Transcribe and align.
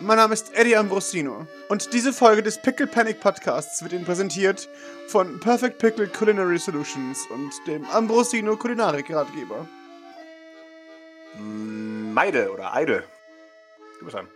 mein 0.00 0.16
Name 0.16 0.34
ist 0.34 0.54
Eddie 0.54 0.76
Ambrosino 0.76 1.46
und 1.68 1.92
diese 1.92 2.12
Folge 2.12 2.42
des 2.42 2.60
Pickle 2.60 2.86
Panic 2.86 3.20
Podcasts 3.20 3.82
wird 3.82 3.92
Ihnen 3.92 4.04
präsentiert 4.04 4.68
von 5.08 5.40
Perfect 5.40 5.78
Pickle 5.78 6.08
Culinary 6.08 6.58
Solutions 6.58 7.26
und 7.30 7.52
dem 7.66 7.84
Ambrosino 7.86 8.56
Kulinarik-Ratgeber. 8.56 9.66
Meide 11.38 12.52
oder 12.52 12.74
Eide. 12.74 13.04
Du 13.98 14.04
bist 14.04 14.16
dran. 14.16 14.28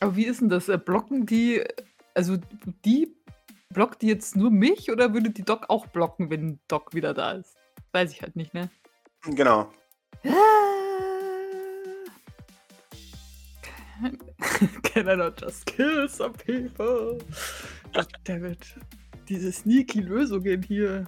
Aber 0.00 0.16
wie 0.16 0.24
ist 0.24 0.40
denn 0.40 0.48
das? 0.48 0.68
Äh, 0.68 0.78
Blocken 0.78 1.26
die, 1.26 1.62
also 2.14 2.36
die 2.84 3.16
blockt 3.70 4.02
die 4.02 4.08
jetzt 4.08 4.36
nur 4.36 4.50
mich 4.50 4.90
oder 4.90 5.12
würde 5.12 5.30
die 5.30 5.44
Doc 5.44 5.66
auch 5.68 5.86
blocken, 5.86 6.30
wenn 6.30 6.58
Doc 6.68 6.94
wieder 6.94 7.14
da 7.14 7.32
ist? 7.32 7.56
Weiß 7.92 8.12
ich 8.12 8.22
halt 8.22 8.36
nicht, 8.36 8.54
ne? 8.54 8.70
Genau. 9.24 9.70
Can 14.82 15.08
I 15.08 15.16
not 15.16 15.40
just 15.40 15.66
kill 15.66 16.08
some 16.08 16.32
people? 16.32 17.18
Goddammit. 17.92 18.76
Diese 19.28 19.52
sneaky 19.52 20.00
Lösungen 20.00 20.62
hier. 20.62 21.04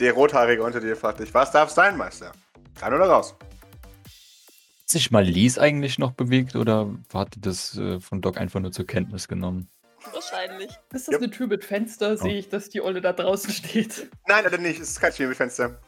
Der 0.00 0.12
Rothaarige 0.12 0.62
unter 0.62 0.80
dir 0.80 0.96
fragt 0.96 1.20
dich, 1.20 1.32
was 1.34 1.52
darf 1.52 1.70
sein, 1.70 1.96
Meister? 1.96 2.32
Rein 2.80 2.94
oder 2.94 3.06
raus? 3.06 3.34
Hat 3.38 4.88
sich 4.88 5.10
mal 5.10 5.24
Lies 5.24 5.58
eigentlich 5.58 5.98
noch 5.98 6.12
bewegt 6.12 6.56
oder 6.56 6.94
hat 7.12 7.34
die 7.34 7.40
das 7.40 7.76
äh, 7.78 8.00
von 8.00 8.20
Doc 8.20 8.38
einfach 8.38 8.60
nur 8.60 8.72
zur 8.72 8.86
Kenntnis 8.86 9.28
genommen? 9.28 9.68
Wahrscheinlich. 10.12 10.70
Ist 10.92 11.06
das 11.06 11.12
Yep. 11.14 11.22
eine 11.22 11.30
Tür 11.30 11.46
mit 11.46 11.64
Fenster? 11.64 12.16
Sehe 12.16 12.38
ich, 12.38 12.48
dass 12.48 12.68
die 12.68 12.80
Olle 12.82 13.00
da 13.00 13.12
draußen 13.12 13.50
steht. 13.52 14.10
Nein, 14.26 14.44
leider 14.44 14.58
nicht. 14.58 14.80
Es 14.80 14.90
ist 14.90 15.00
kein 15.00 15.12
Spiel 15.12 15.28
mit 15.28 15.36
Fenster. 15.36 15.78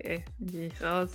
Okay, 0.00 0.24
dann 0.38 0.50
gehe 0.50 0.66
ich 0.68 0.82
raus. 0.82 1.10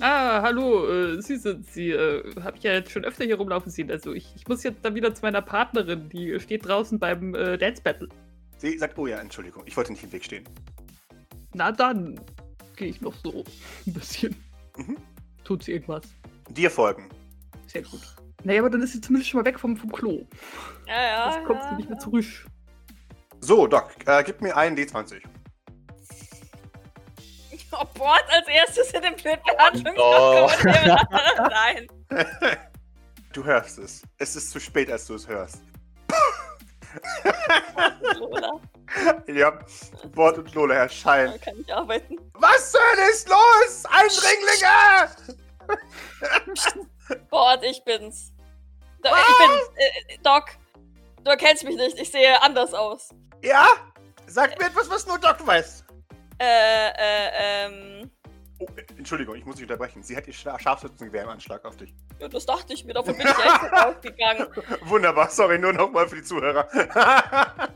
Ah, 0.00 0.40
hallo, 0.40 0.88
äh, 0.88 1.20
Sie 1.20 1.36
sind 1.36 1.66
Sie. 1.66 1.90
Äh, 1.90 2.22
Habe 2.42 2.56
ich 2.56 2.62
ja 2.62 2.72
jetzt 2.72 2.90
schon 2.90 3.04
öfter 3.04 3.24
hier 3.24 3.36
rumlaufen 3.36 3.70
sehen. 3.70 3.90
Also 3.90 4.14
ich, 4.14 4.34
ich 4.34 4.48
muss 4.48 4.62
jetzt 4.62 4.82
dann 4.82 4.94
wieder 4.94 5.14
zu 5.14 5.20
meiner 5.20 5.42
Partnerin, 5.42 6.08
die 6.08 6.40
steht 6.40 6.66
draußen 6.66 6.98
beim 6.98 7.34
äh, 7.34 7.58
Dance 7.58 7.82
Battle. 7.82 8.08
Sie 8.56 8.78
sagt, 8.78 8.98
oh 8.98 9.06
ja, 9.06 9.18
Entschuldigung, 9.18 9.62
ich 9.66 9.76
wollte 9.76 9.92
nicht 9.92 10.02
im 10.04 10.12
Weg 10.12 10.24
stehen. 10.24 10.44
Na 11.52 11.70
dann 11.70 12.18
gehe 12.76 12.88
ich 12.88 13.02
noch 13.02 13.14
so 13.14 13.44
ein 13.86 13.92
bisschen. 13.92 14.34
Mhm. 14.78 14.96
Tut 15.44 15.64
sie 15.64 15.72
irgendwas. 15.72 16.04
Dir 16.48 16.70
folgen. 16.70 17.10
Sehr 17.66 17.82
gut. 17.82 18.00
Naja, 18.42 18.60
aber 18.60 18.70
dann 18.70 18.80
ist 18.80 18.94
sie 18.94 19.02
zumindest 19.02 19.28
schon 19.28 19.40
mal 19.40 19.44
weg 19.44 19.60
vom, 19.60 19.76
vom 19.76 19.92
Klo. 19.92 20.26
Ja, 20.86 21.02
ja. 21.02 21.34
Jetzt 21.36 21.44
kommt 21.44 21.60
ja, 21.60 21.68
sie 21.68 21.76
nicht 21.76 21.90
mehr 21.90 21.98
ja. 21.98 22.02
zurück. 22.02 22.24
So, 23.40 23.66
Doc, 23.66 23.90
äh, 24.06 24.24
gib 24.24 24.40
mir 24.40 24.56
einen 24.56 24.78
D20. 24.78 25.20
Oh, 27.72 27.84
Bord 27.94 28.24
als 28.30 28.48
erstes 28.48 28.90
in 28.92 29.02
den 29.02 29.14
Blödbehandlung. 29.16 29.94
Oh. 29.96 30.50
Nein. 31.50 31.86
Du 33.32 33.44
hörst 33.44 33.78
es. 33.78 34.02
Es 34.18 34.34
ist 34.36 34.50
zu 34.50 34.58
spät, 34.60 34.90
als 34.90 35.06
du 35.06 35.14
es 35.14 35.26
hörst. 35.28 35.58
Lola, 38.18 38.60
Ja, 39.28 39.52
Bord 40.12 40.38
und 40.38 40.52
Lola 40.54 40.74
erscheinen. 40.74 41.32
da 41.32 41.38
kann 41.38 41.60
ich 41.60 41.72
arbeiten. 41.72 42.16
Was 42.34 42.72
zur 42.72 42.80
Hölle 42.80 43.10
ist 43.10 43.28
los? 43.28 43.84
Eindringlinge! 43.88 45.38
Bord, 47.30 47.62
ich 47.64 47.84
bin's. 47.84 48.32
Do 49.02 49.10
ich 49.10 49.38
bin's. 49.38 49.70
Äh, 49.76 50.18
Doc, 50.22 50.46
du 51.22 51.30
erkennst 51.30 51.64
mich 51.64 51.76
nicht. 51.76 51.98
Ich 51.98 52.10
sehe 52.10 52.40
anders 52.42 52.74
aus. 52.74 53.10
Ja? 53.42 53.68
Sag 54.26 54.58
mir 54.58 54.66
etwas, 54.66 54.90
was 54.90 55.06
nur 55.06 55.18
Doc 55.18 55.46
weiß. 55.46 55.84
Äh, 56.40 56.88
äh, 56.88 57.66
ähm. 57.66 58.10
Oh, 58.58 58.66
Entschuldigung, 58.98 59.36
ich 59.36 59.44
muss 59.46 59.56
dich 59.56 59.64
unterbrechen. 59.64 60.02
Sie 60.02 60.16
hat 60.16 60.26
ihr 60.26 60.32
Scharfschützengewehr 60.34 61.22
im 61.22 61.28
Anschlag 61.30 61.64
auf 61.64 61.76
dich. 61.76 61.94
Ja, 62.18 62.28
das 62.28 62.44
dachte 62.44 62.72
ich 62.74 62.84
mir. 62.84 62.92
Davon 62.94 63.16
bin 63.16 63.26
ich 63.26 63.32
echt 63.32 63.72
ausgegangen. 63.72 64.46
Wunderbar, 64.82 65.30
sorry, 65.30 65.58
nur 65.58 65.72
nochmal 65.72 66.08
für 66.08 66.16
die 66.16 66.22
Zuhörer. 66.22 66.68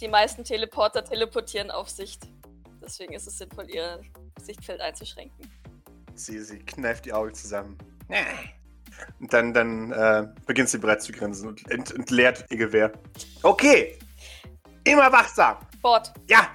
Die 0.00 0.08
meisten 0.08 0.42
Teleporter 0.44 1.04
teleportieren 1.04 1.70
auf 1.70 1.88
Sicht. 1.88 2.24
Deswegen 2.82 3.12
ist 3.14 3.26
es 3.28 3.38
sinnvoll, 3.38 3.70
ihr 3.70 4.00
Sichtfeld 4.40 4.80
einzuschränken. 4.80 5.48
sie, 6.14 6.40
sie 6.40 6.58
kneift 6.58 7.04
die 7.04 7.12
Augen 7.12 7.32
zusammen. 7.34 7.78
Und 9.20 9.32
dann, 9.32 9.54
dann 9.54 9.92
äh, 9.92 10.26
beginnt 10.46 10.68
sie 10.70 10.78
bereits 10.78 11.04
zu 11.04 11.12
grinsen 11.12 11.48
und 11.48 11.70
ent 11.70 11.92
entleert 11.94 12.44
ihr 12.50 12.56
Gewehr. 12.58 12.92
Okay, 13.44 13.96
immer 14.84 15.10
wachsam. 15.12 15.56
Bord, 15.80 16.12
Ja, 16.28 16.48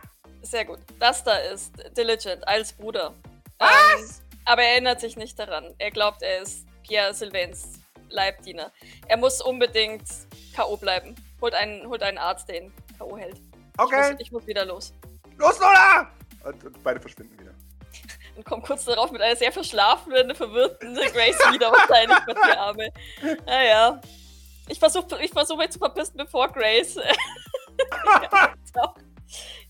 sehr 0.49 0.65
gut. 0.65 0.79
Das 0.99 1.23
da 1.23 1.35
ist 1.37 1.73
Diligent 1.95 2.47
als 2.47 2.73
Bruder. 2.73 3.13
Ähm, 3.59 4.09
aber 4.45 4.63
er 4.63 4.73
erinnert 4.73 4.99
sich 4.99 5.17
nicht 5.17 5.37
daran. 5.37 5.73
Er 5.77 5.91
glaubt, 5.91 6.21
er 6.21 6.41
ist 6.41 6.65
Pierre 6.83 7.13
Sylvains 7.13 7.79
Leibdiener. 8.09 8.71
Er 9.07 9.17
muss 9.17 9.41
unbedingt 9.41 10.03
K.O. 10.55 10.77
bleiben. 10.77 11.15
Holt 11.41 11.53
einen, 11.53 11.87
holt 11.87 12.01
einen 12.03 12.17
Arzt, 12.17 12.47
der 12.49 12.63
ihn 12.63 12.73
K.O. 12.97 13.17
hält. 13.17 13.37
Ich, 13.37 13.79
okay. 13.79 14.11
muss, 14.11 14.21
ich 14.21 14.31
muss 14.31 14.47
wieder 14.47 14.65
los. 14.65 14.93
Los, 15.37 15.59
Lola! 15.59 16.11
Und, 16.43 16.63
und 16.63 16.83
beide 16.83 16.99
verschwinden 16.99 17.39
wieder. 17.39 17.53
Und 18.35 18.45
komm 18.45 18.61
kurz 18.61 18.85
darauf 18.85 19.11
mit 19.11 19.21
einer 19.21 19.35
sehr 19.35 19.51
verschlafenen, 19.51 20.35
verwirrten 20.35 20.93
Grace 20.95 21.39
wieder 21.51 21.71
wahrscheinlich 21.71 22.19
mit 22.27 22.37
die 22.37 22.51
Arme. 22.57 22.89
Naja. 23.45 23.99
Ich 24.67 24.79
versuche 24.79 25.23
ich 25.23 25.31
versuch 25.31 25.57
mich 25.57 25.71
zu 25.71 25.79
verpissen, 25.79 26.17
bevor 26.17 26.49
Grace. 26.49 26.95
ja. 28.75 28.93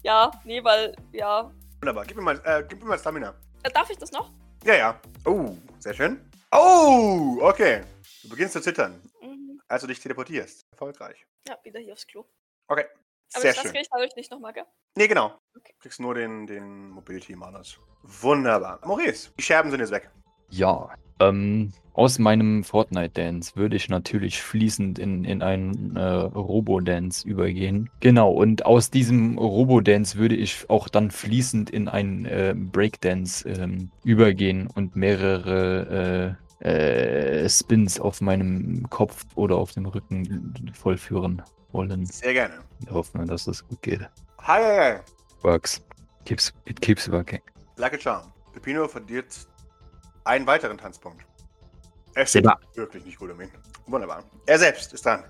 Ja, 0.07 0.31
nee, 0.45 0.63
weil, 0.63 0.95
ja. 1.11 1.51
Wunderbar, 1.81 2.05
gib 2.05 2.15
mir 2.15 2.23
mal, 2.23 2.41
äh, 2.45 2.63
gib 2.67 2.79
mir 2.81 2.87
mal 2.87 2.97
Stamina. 2.97 3.35
Äh, 3.63 3.69
Darf 3.71 3.89
ich 3.89 3.97
das 3.97 4.09
noch? 4.13 4.31
Ja, 4.63 4.73
ja. 4.75 5.01
Oh, 5.25 5.53
sehr 5.79 5.93
schön. 5.93 6.31
Oh, 6.53 7.37
okay. 7.41 7.83
Du 8.23 8.29
beginnst 8.29 8.53
zu 8.53 8.61
zittern, 8.61 9.01
Mhm. 9.21 9.61
als 9.67 9.81
du 9.81 9.87
dich 9.87 9.99
teleportierst. 9.99 10.61
Erfolgreich. 10.71 11.25
Ja, 11.45 11.57
wieder 11.63 11.81
hier 11.81 11.91
aufs 11.91 12.07
Klo. 12.07 12.23
Okay, 12.69 12.85
Aber 13.33 13.41
sehr 13.41 13.51
das 13.53 13.61
schön. 13.61 13.71
kriege 13.71 13.81
ich 13.81 13.89
dadurch 13.91 14.15
nicht 14.15 14.31
nochmal, 14.31 14.53
gell? 14.53 14.63
Nee, 14.95 15.07
genau. 15.09 15.37
Okay. 15.57 15.73
Du 15.73 15.79
kriegst 15.81 15.99
nur 15.99 16.13
den, 16.15 16.47
den 16.47 16.89
Mobility-Manus. 16.91 17.77
Wunderbar. 18.03 18.79
Maurice, 18.85 19.29
die 19.37 19.43
Scherben 19.43 19.69
sind 19.71 19.81
jetzt 19.81 19.91
weg. 19.91 20.09
Ja, 20.49 20.89
ähm, 21.19 21.73
aus 21.93 22.19
meinem 22.19 22.63
Fortnite-Dance 22.63 23.55
würde 23.55 23.75
ich 23.75 23.89
natürlich 23.89 24.41
fließend 24.41 24.99
in, 24.99 25.23
in 25.23 25.41
einen 25.41 25.95
äh, 25.95 25.99
Robo-Dance 26.03 27.27
übergehen. 27.27 27.89
Genau, 28.01 28.31
und 28.31 28.67
aus 28.67 28.91
diesem 28.91 29.37
Robo-Dance 29.39 30.17
würde 30.17 30.35
ich 30.35 30.69
auch 30.69 30.89
dann 30.89 31.09
fließend 31.09 31.71
in 31.71 31.87
einen 31.87 32.25
äh, 32.25 32.53
Breakdance 32.55 33.49
ähm, 33.49 33.89
übergehen 34.03 34.67
und 34.75 34.95
mehrere 34.95 36.37
äh, 36.61 37.43
äh, 37.43 37.49
Spins 37.49 37.99
auf 37.99 38.21
meinem 38.21 38.87
Kopf 38.91 39.25
oder 39.33 39.55
auf 39.55 39.71
dem 39.71 39.87
Rücken 39.87 40.53
vollführen 40.73 41.41
wollen. 41.71 42.05
Sehr 42.05 42.33
gerne. 42.33 42.59
Wir 42.81 42.93
hoffen, 42.93 43.25
dass 43.25 43.45
das 43.45 43.67
gut 43.67 43.81
geht. 43.81 44.07
Hi. 44.39 44.99
Works. 45.41 45.83
Keeps, 46.25 46.53
it 46.65 46.79
keeps 46.79 47.11
working. 47.11 47.41
Like 47.77 47.93
a 47.93 47.97
Charm. 47.97 48.31
Pepino 48.53 48.87
verliert 48.87 49.47
einen 50.27 50.45
weiteren 50.47 50.77
Tanzpunkt. 50.77 51.25
Seba. 52.25 52.57
steht 52.63 52.77
wirklich 52.77 53.05
nicht 53.05 53.19
gut 53.19 53.31
um 53.31 53.39
ihn. 53.41 53.51
Wunderbar. 53.85 54.23
Er 54.47 54.57
selbst 54.59 54.91
ist 54.93 55.05
dran. 55.05 55.23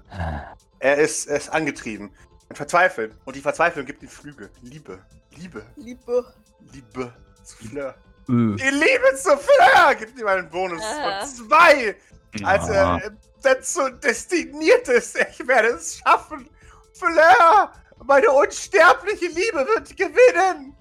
Er 0.79 0.97
ist, 0.97 1.27
er 1.27 1.37
ist 1.37 1.49
angetrieben 1.49 2.11
und 2.49 2.55
verzweifelt. 2.55 3.15
Und 3.25 3.35
die 3.35 3.41
Verzweiflung 3.41 3.85
gibt 3.85 4.01
ihm 4.03 4.09
Flügel. 4.09 4.49
Liebe. 4.61 4.99
Liebe. 5.35 5.65
Liebe. 5.75 6.33
Liebe 6.71 7.13
zu 7.43 7.57
Fleur. 7.67 7.89
Äh, 7.89 7.95
Die 8.27 8.69
Liebe 8.71 9.15
zu 9.15 9.37
Fleur 9.37 9.95
gibt 9.95 10.17
ihm 10.19 10.27
einen 10.27 10.49
Bonus 10.49 10.81
Ah. 10.83 11.25
von 11.25 11.47
zwei. 11.47 11.95
Als 12.43 12.69
ah. 12.69 12.73
er 12.99 13.05
äh, 13.05 13.11
dazu 13.41 13.89
destiniert 13.89 14.87
ist. 14.87 15.17
Ich 15.31 15.45
werde 15.47 15.69
es 15.69 15.97
schaffen. 15.99 16.49
Fleur, 16.93 17.71
meine 18.05 18.31
unsterbliche 18.31 19.27
Liebe 19.27 19.65
wird 19.75 19.95
gewinnen. 19.97 20.75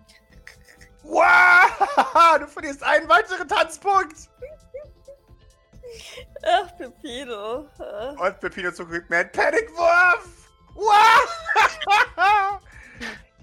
Wow! 1.06 2.38
Du 2.40 2.46
verlierst 2.46 2.82
einen 2.82 3.08
weiteren 3.08 3.48
Tanzpunkt. 3.48 4.28
Ach, 6.44 6.76
Pepino. 6.76 7.66
Und 8.18 8.40
Pepino 8.40 8.70
zurück 8.70 9.08
mir 9.08 9.18
einen 9.18 9.32
Panikwurf. 9.32 10.28
Wow! 10.74 11.28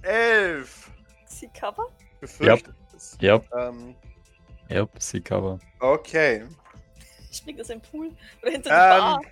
Elf. 0.04 0.92
Sie 1.26 1.48
cover? 1.60 1.88
Befürchtet. 2.20 2.76
Ja, 3.20 3.42
Ähm, 3.58 3.96
ja, 4.70 4.88
sie 5.00 5.22
cover. 5.22 5.60
okay. 5.80 6.46
Springt 7.32 7.60
das 7.60 7.70
im 7.70 7.82
Pool? 7.82 8.12
Oder 8.42 8.52
hinter 8.52 8.70
die 8.70 8.76
Bar? 8.76 9.22
Ähm, 9.24 9.30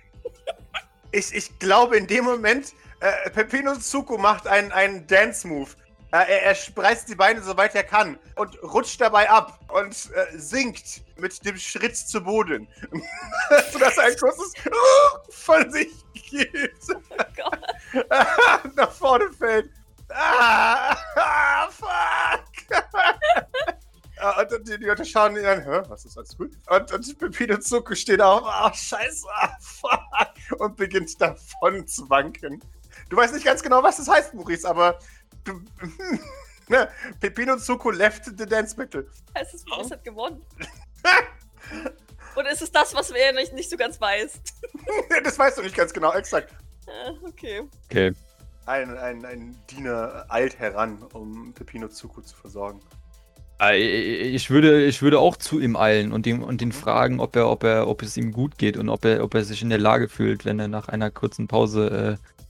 ich, 1.12 1.32
ich 1.34 1.58
glaube, 1.58 1.96
in 1.96 2.06
dem 2.06 2.24
Moment, 2.24 2.72
äh, 3.00 3.30
Pepino 3.30 3.76
Zuko 3.76 4.18
macht 4.18 4.46
einen, 4.46 4.72
einen 4.72 5.06
Dance-Move. 5.06 5.70
Äh, 6.12 6.16
er, 6.16 6.42
er 6.42 6.54
spreizt 6.54 7.08
die 7.08 7.14
Beine 7.14 7.42
soweit 7.42 7.74
er 7.74 7.84
kann 7.84 8.18
und 8.36 8.62
rutscht 8.62 9.00
dabei 9.00 9.30
ab 9.30 9.58
und 9.68 10.10
äh, 10.14 10.38
sinkt 10.38 11.02
mit 11.16 11.44
dem 11.44 11.56
Schritt 11.56 11.96
zu 11.96 12.22
Boden. 12.22 12.68
Sodass 13.72 13.96
er 13.96 14.04
ein 14.04 14.16
kurzes 14.18 14.52
von 15.30 15.70
sich 15.72 15.90
gibt. 16.12 16.84
Oh 16.90 18.68
nach 18.76 18.92
vorne 18.92 19.30
fällt. 19.32 19.70
Ah, 20.10 20.94
ah, 21.16 21.68
fuck! 21.70 22.42
Äh, 24.16 24.54
Und 24.54 24.68
die, 24.68 24.76
Leute 24.84 25.06
schauen 25.06 25.36
ihn 25.36 25.46
an, 25.46 25.64
Hä, 25.64 25.80
was 25.88 26.04
ist 26.04 26.18
alles 26.18 26.36
gut? 26.36 26.52
Und, 26.68 26.92
und 26.92 27.18
Pepino 27.18 27.56
Zuko 27.58 27.94
steht 27.94 28.20
auf, 28.20 28.42
ach 28.44 28.74
scheiße, 28.74 29.26
ah, 29.34 29.56
fuck, 29.60 30.60
und 30.60 30.76
beginnt 30.76 31.18
davon 31.18 31.86
zu 31.86 32.08
wanken. 32.10 32.62
Du 33.08 33.16
weißt 33.16 33.32
nicht 33.32 33.46
ganz 33.46 33.62
genau, 33.62 33.82
was 33.82 33.96
das 33.96 34.08
heißt, 34.08 34.34
Maurice, 34.34 34.68
aber 34.68 34.98
Pepino 37.20 37.56
Zuko 37.56 37.90
left 37.90 38.24
the 38.38 38.46
dance 38.46 38.74
battle. 38.74 39.06
Heißt 39.36 39.54
es, 39.54 39.64
Maurice 39.66 39.90
hat 39.90 40.04
gewonnen? 40.04 40.42
Oder 42.36 42.50
ist 42.52 42.62
es 42.62 42.72
das, 42.72 42.94
was 42.94 43.10
er 43.10 43.32
nicht, 43.32 43.52
nicht 43.52 43.70
so 43.70 43.76
ganz 43.76 44.00
weiß? 44.00 44.40
das 45.24 45.38
weißt 45.38 45.58
du 45.58 45.62
nicht 45.62 45.76
ganz 45.76 45.92
genau, 45.92 46.12
exakt. 46.12 46.54
Äh, 46.86 47.10
okay. 47.26 47.62
Okay. 47.86 48.12
Ein, 48.66 48.96
ein, 48.96 49.24
ein 49.24 49.56
Diener 49.70 50.24
eilt 50.28 50.58
heran, 50.58 51.02
um 51.12 51.52
Pepino 51.52 51.88
Zuko 51.88 52.22
zu 52.22 52.36
versorgen. 52.36 52.80
Äh, 53.60 54.28
Ich 54.28 54.50
würde, 54.50 54.84
ich 54.84 55.02
würde 55.02 55.18
auch 55.18 55.36
zu 55.36 55.60
ihm 55.60 55.76
eilen 55.76 56.12
und 56.12 56.26
ihn, 56.26 56.42
und 56.42 56.62
ihn 56.62 56.72
fragen, 56.72 57.20
ob 57.20 57.36
er, 57.36 57.48
ob 57.50 57.64
er, 57.64 57.88
ob 57.88 58.02
es 58.02 58.16
ihm 58.16 58.32
gut 58.32 58.58
geht 58.58 58.76
und 58.76 58.88
ob 58.88 59.04
er, 59.04 59.22
ob 59.24 59.34
er 59.34 59.44
sich 59.44 59.62
in 59.62 59.68
der 59.70 59.78
Lage 59.78 60.08
fühlt, 60.08 60.44
wenn 60.44 60.58
er 60.58 60.68
nach 60.68 60.88
einer 60.88 61.10
kurzen 61.10 61.48
Pause 61.48 62.18
äh, 62.18 62.41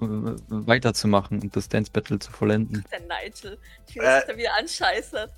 weiterzumachen 0.00 1.40
und 1.40 1.54
das 1.54 1.68
Dance 1.68 1.90
Battle 1.90 2.18
zu 2.18 2.30
vollenden. 2.32 2.84
Der 2.92 3.00
Nigel. 3.00 3.58
Die 3.88 3.98
Äh. 3.98 4.18
sich 4.18 4.28
da 4.28 4.36
wieder 4.36 4.54
anscheißert. 4.58 5.32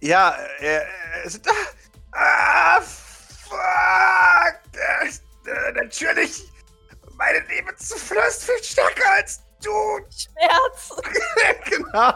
Ja, 0.00 0.36
er, 0.60 0.82
er 0.82 1.24
ist. 1.24 1.40
Ah, 2.12 2.76
ah, 2.76 2.80
fuck! 2.80 4.60
Äh, 4.74 5.06
äh, 5.50 5.72
natürlich! 5.72 6.42
Meine 7.16 7.38
Liebe 7.48 7.74
zu 7.76 7.96
Fleur 7.96 8.26
ist 8.28 8.44
viel 8.44 8.62
stärker 8.62 9.10
als 9.16 9.40
du! 9.62 9.70
Schmerz! 10.10 10.92
genau! 11.70 12.12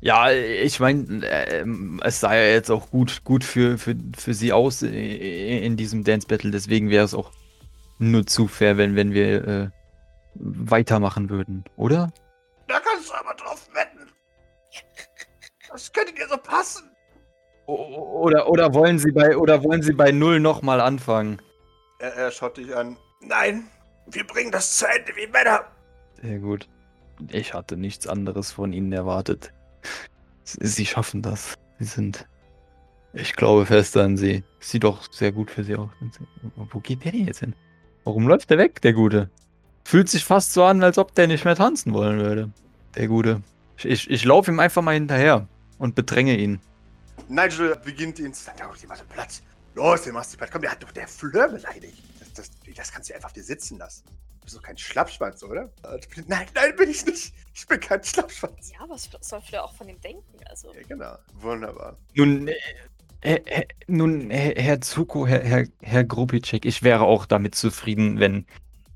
Ja, 0.00 0.32
ich 0.32 0.80
meine, 0.80 1.24
äh, 1.24 1.64
es 2.02 2.20
sah 2.20 2.34
ja 2.34 2.42
jetzt 2.42 2.70
auch 2.70 2.90
gut, 2.90 3.22
gut 3.22 3.44
für, 3.44 3.78
für, 3.78 3.94
für 4.18 4.34
sie 4.34 4.52
aus 4.52 4.82
äh, 4.82 5.64
in 5.64 5.76
diesem 5.76 6.02
Dance 6.02 6.26
Battle, 6.26 6.50
deswegen 6.50 6.90
wäre 6.90 7.04
es 7.04 7.14
auch 7.14 7.30
nur 7.98 8.26
zu 8.26 8.48
fair, 8.48 8.76
wenn, 8.78 8.96
wenn 8.96 9.14
wir 9.14 9.46
äh, 9.46 9.70
weitermachen 10.34 11.28
würden, 11.30 11.64
oder? 11.76 12.12
Da 12.68 12.80
kannst 12.80 13.10
du 13.10 13.14
aber 13.14 13.34
drauf 13.34 13.68
wetten! 13.74 14.08
Das 15.70 15.92
könnte 15.92 16.14
dir 16.14 16.28
so 16.28 16.36
passen! 16.36 16.88
O- 17.66 18.22
Oder, 18.22 18.48
oder 18.48 18.74
wollen 18.74 18.98
Sie 18.98 19.12
bei 19.12 19.36
oder 19.36 19.62
wollen 19.62 19.82
Sie 19.82 19.92
bei 19.92 20.10
null 20.10 20.40
nochmal 20.40 20.80
anfangen? 20.80 21.40
Er, 22.00 22.12
er 22.14 22.30
schaut 22.30 22.56
dich 22.56 22.74
an. 22.74 22.96
Nein! 23.20 23.68
Wir 24.06 24.26
bringen 24.26 24.50
das 24.50 24.78
zu 24.78 24.86
Ende 24.86 25.12
wie 25.16 25.26
Männer! 25.28 25.64
Sehr 26.20 26.38
gut. 26.40 26.68
Ich 27.30 27.54
hatte 27.54 27.76
nichts 27.76 28.06
anderes 28.08 28.50
von 28.52 28.72
Ihnen 28.72 28.92
erwartet. 28.92 29.52
Sie, 30.44 30.86
schaffen 30.86 31.22
das. 31.22 31.54
Sie 31.78 31.84
sind. 31.84 32.26
Ich 33.12 33.34
glaube 33.36 33.64
fest 33.66 33.96
an 33.96 34.16
Sie. 34.16 34.42
Sieht 34.58 34.82
doch 34.84 35.10
sehr 35.12 35.30
gut 35.30 35.50
für 35.50 35.62
Sie 35.62 35.76
aus. 35.76 35.90
Wo 36.56 36.80
geht 36.80 37.04
der 37.04 37.12
denn 37.12 37.26
jetzt 37.26 37.40
hin? 37.40 37.54
Warum 38.04 38.26
läuft 38.26 38.50
der 38.50 38.58
weg, 38.58 38.80
der 38.82 38.92
Gute? 38.92 39.30
Fühlt 39.84 40.08
sich 40.08 40.24
fast 40.24 40.52
so 40.52 40.64
an, 40.64 40.82
als 40.82 40.98
ob 40.98 41.14
der 41.14 41.26
nicht 41.26 41.44
mehr 41.44 41.56
tanzen 41.56 41.92
wollen 41.92 42.18
würde. 42.18 42.50
Der 42.94 43.08
Gute. 43.08 43.42
Ich, 43.76 43.84
ich, 43.84 44.10
ich 44.10 44.24
laufe 44.24 44.50
ihm 44.50 44.60
einfach 44.60 44.82
mal 44.82 44.94
hinterher 44.94 45.48
und 45.78 45.94
bedränge 45.94 46.36
ihn. 46.36 46.60
Nigel 47.28 47.76
beginnt 47.84 48.18
ihn 48.18 48.32
zu 48.32 48.44
sagen: 48.44 48.58
Ja, 48.60 48.70
dir 48.80 48.88
machst 48.88 49.02
du 49.02 49.06
Platz. 49.06 49.42
Los, 49.74 50.02
dir 50.02 50.12
machst 50.12 50.32
du 50.32 50.38
Platz. 50.38 50.50
Komm, 50.50 50.62
der 50.62 50.70
hat 50.72 50.82
doch 50.82 50.92
der 50.92 51.08
Fleur 51.08 51.48
beleidigt. 51.48 52.02
Das, 52.20 52.32
das, 52.34 52.50
das 52.76 52.92
kannst 52.92 53.10
du 53.10 53.14
einfach 53.14 53.32
dir 53.32 53.42
sitzen 53.42 53.78
lassen. 53.78 54.04
Du 54.06 54.44
bist 54.46 54.56
doch 54.56 54.62
kein 54.62 54.76
Schlappschwanz, 54.76 55.42
oder? 55.42 55.70
Äh, 55.84 55.98
Nein, 56.26 56.46
nein, 56.54 56.76
bin 56.76 56.90
ich 56.90 57.06
nicht. 57.06 57.32
Ich 57.54 57.66
bin 57.66 57.78
kein 57.80 58.02
Schlappschwanz. 58.02 58.72
Ja, 58.72 58.84
was 58.88 59.08
soll 59.20 59.40
Fleur 59.40 59.64
auch 59.64 59.74
von 59.74 59.88
ihm 59.88 60.00
denken? 60.00 60.24
Also, 60.48 60.72
Ja, 60.74 60.82
genau. 60.88 61.16
Wunderbar. 61.34 61.96
Nun, 62.14 62.48
äh, 62.48 62.54
äh, 63.20 63.34
äh, 63.44 63.66
nun 63.86 64.30
Herr, 64.30 64.54
Herr 64.60 64.80
Zuko, 64.80 65.26
Herr, 65.28 65.42
Herr, 65.44 65.66
Herr 65.80 66.04
Grupicek, 66.04 66.64
ich 66.64 66.82
wäre 66.82 67.02
auch 67.04 67.24
damit 67.24 67.54
zufrieden, 67.54 68.18
wenn, 68.18 68.46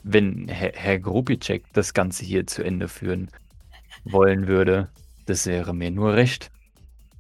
wenn 0.07 0.47
Herr, 0.49 0.73
Herr 0.75 0.99
Grupicek 1.01 1.65
das 1.73 1.93
Ganze 1.93 2.25
hier 2.25 2.47
zu 2.47 2.63
Ende 2.63 2.89
führen 2.89 3.29
wollen 4.05 4.47
würde. 4.47 4.89
Das 5.27 5.47
wäre 5.47 5.75
mir 5.75 5.91
nur 5.91 6.15
recht. 6.15 6.51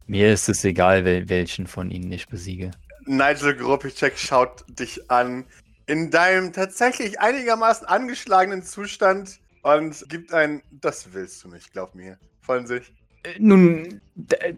Mir 0.06 0.32
ist 0.32 0.48
es 0.48 0.64
egal, 0.64 1.04
wel, 1.04 1.28
welchen 1.28 1.66
von 1.66 1.90
Ihnen 1.90 2.12
ich 2.12 2.28
besiege. 2.28 2.70
Nigel 3.06 3.56
Gropicek 3.56 4.16
schaut 4.16 4.64
dich 4.68 5.10
an. 5.10 5.44
In 5.86 6.10
deinem 6.10 6.52
tatsächlich 6.52 7.20
einigermaßen 7.20 7.86
angeschlagenen 7.86 8.62
Zustand 8.62 9.40
und 9.62 10.08
gibt 10.08 10.32
ein, 10.32 10.62
das 10.70 11.12
willst 11.12 11.42
du 11.42 11.48
nicht, 11.48 11.72
glaub 11.72 11.94
mir, 11.94 12.18
von 12.40 12.66
sich. 12.66 12.92
Nun, 13.38 14.00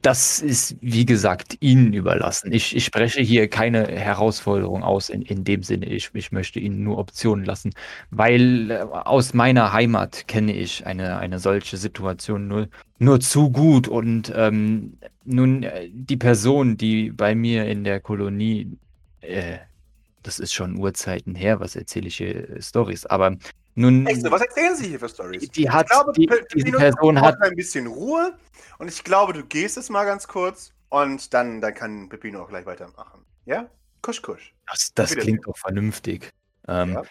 das 0.03 0.41
ist, 0.41 0.77
wie 0.81 1.05
gesagt, 1.05 1.57
Ihnen 1.61 1.93
überlassen. 1.93 2.53
Ich, 2.53 2.77
ich 2.77 2.85
spreche 2.85 3.21
hier 3.21 3.49
keine 3.49 3.89
Herausforderung 3.89 4.85
aus 4.85 5.09
in, 5.09 5.23
in 5.23 5.43
dem 5.43 5.63
Sinne. 5.63 5.87
Ich, 5.87 6.11
ich 6.13 6.31
möchte 6.31 6.61
Ihnen 6.61 6.85
nur 6.85 6.99
Optionen 6.99 7.45
lassen, 7.45 7.73
weil 8.11 8.71
äh, 8.71 8.79
aus 8.81 9.35
meiner 9.35 9.73
Heimat 9.73 10.29
kenne 10.29 10.55
ich 10.55 10.87
eine, 10.87 11.19
eine 11.19 11.41
solche 11.41 11.77
Situation 11.77 12.47
nur, 12.47 12.69
nur 12.99 13.21
zu 13.21 13.51
gut. 13.51 13.89
Und 13.89 14.33
ähm, 14.35 14.99
nun, 15.25 15.65
äh, 15.65 15.89
die 15.91 16.17
Person, 16.17 16.77
die 16.77 17.11
bei 17.11 17.35
mir 17.35 17.67
in 17.67 17.83
der 17.83 18.01
Kolonie, 18.01 18.79
äh, 19.23 19.59
das 20.23 20.39
ist 20.39 20.55
schon 20.55 20.79
Urzeiten 20.79 21.35
her, 21.35 21.59
was 21.59 21.75
erzähle 21.75 22.09
ich 22.09 22.17
hier 22.17 22.49
äh, 22.49 22.63
Stories, 22.63 23.07
aber 23.07 23.37
nun, 23.79 24.07
Echt 24.07 24.23
so, 24.23 24.31
was 24.31 24.43
erzählen 24.43 24.75
Sie 24.75 24.89
hier 24.89 24.99
für 24.99 25.09
Stories? 25.09 25.49
die 25.51 25.71
hat, 25.71 25.87
ich 25.87 25.91
glaube, 25.91 26.13
die, 26.13 26.29
diese 26.55 26.77
Person 26.77 27.21
hat 27.21 27.41
ein 27.41 27.55
bisschen 27.55 27.87
Ruhe 27.87 28.37
und 28.79 28.89
ich 28.89 29.05
glaube, 29.05 29.33
du 29.33 29.45
gehst 29.45 29.77
es 29.77 29.89
mal 29.89 30.05
ganz 30.05 30.27
kurz 30.27 30.73
und 30.89 31.33
dann, 31.33 31.61
dann 31.61 31.75
kann 31.75 32.09
Pepino 32.09 32.43
auch 32.43 32.49
gleich 32.49 32.67
weitermachen. 32.67 33.25
Ja? 33.47 33.71
Kusch, 34.03 34.21
kusch. 34.23 34.55
Das, 34.71 34.93
das 34.95 35.17
klingt 35.17 35.47
doch 35.47 35.57
vernünftig. 35.57 36.31
Ähm, 36.67 36.95
Ja. 36.95 37.03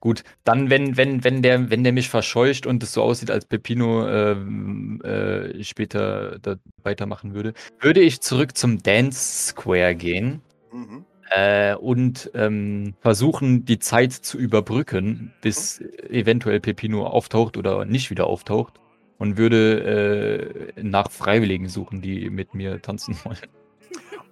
Gut, 0.00 0.22
dann, 0.44 0.68
wenn, 0.68 0.98
wenn, 0.98 1.24
wenn, 1.24 1.40
der, 1.40 1.70
wenn 1.70 1.82
der 1.82 1.94
mich 1.94 2.10
verscheucht 2.10 2.66
und 2.66 2.82
es 2.82 2.92
so 2.92 3.02
aussieht, 3.02 3.30
als 3.30 3.46
Pepino 3.46 4.06
ähm, 4.06 5.00
äh, 5.02 5.64
später 5.64 6.38
da 6.40 6.56
weitermachen 6.82 7.32
würde, 7.32 7.54
würde 7.80 8.00
ich 8.00 8.20
zurück 8.20 8.54
zum 8.54 8.82
Dance 8.82 9.48
Square 9.48 9.94
gehen 9.94 10.42
Mhm. 10.74 11.04
Äh, 11.34 11.74
und 11.74 12.30
ähm, 12.34 12.94
versuchen, 13.00 13.64
die 13.64 13.78
Zeit 13.78 14.12
zu 14.12 14.38
überbrücken, 14.38 15.32
bis 15.40 15.80
eventuell 16.08 16.60
Pepino 16.60 17.06
auftaucht 17.06 17.56
oder 17.56 17.84
nicht 17.84 18.10
wieder 18.10 18.26
auftaucht. 18.26 18.74
Und 19.16 19.36
würde 19.38 20.74
äh, 20.76 20.82
nach 20.82 21.10
Freiwilligen 21.10 21.68
suchen, 21.68 22.02
die 22.02 22.28
mit 22.30 22.52
mir 22.54 22.82
tanzen 22.82 23.16
wollen. 23.24 23.38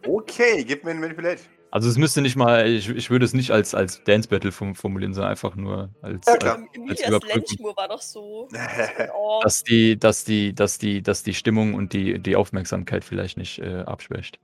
Okay, 0.06 0.64
gib 0.64 0.84
mir 0.84 0.90
ein 0.90 1.00
Manipulate. 1.00 1.43
Also 1.70 1.88
es 1.88 1.96
müsste 1.96 2.20
nicht 2.20 2.37
mal, 2.37 2.69
ich, 2.69 2.88
ich 2.90 3.08
würde 3.08 3.25
es 3.25 3.32
nicht 3.32 3.50
als, 3.52 3.75
als 3.75 4.02
Dance 4.04 4.28
Battle 4.28 4.52
form- 4.52 4.75
formulieren, 4.75 5.14
sondern 5.14 5.30
einfach 5.30 5.54
nur 5.56 5.88
als, 6.02 6.26
Ja, 6.26 6.32
als 6.35 6.42
klar. 6.42 6.59
Emilias. 6.75 7.21
Lenschmur 7.32 7.75
war 7.76 7.88
doch 7.88 8.02
so. 8.02 8.49
Oh, 9.16 9.40
dass 9.42 9.62
die, 9.62 9.97
dass 9.99 10.25
die, 10.25 10.52
dass 10.52 10.78
die, 10.78 11.00
dass 11.02 11.23
die 11.23 11.32
Stimmung 11.32 11.75
und 11.75 11.92
die, 11.92 12.18
die 12.18 12.37
Aufmerksamkeit 12.37 13.04
vielleicht 13.04 13.38
nicht 13.38 13.61
äh, 13.61 13.85
abschwächt. 13.87 14.38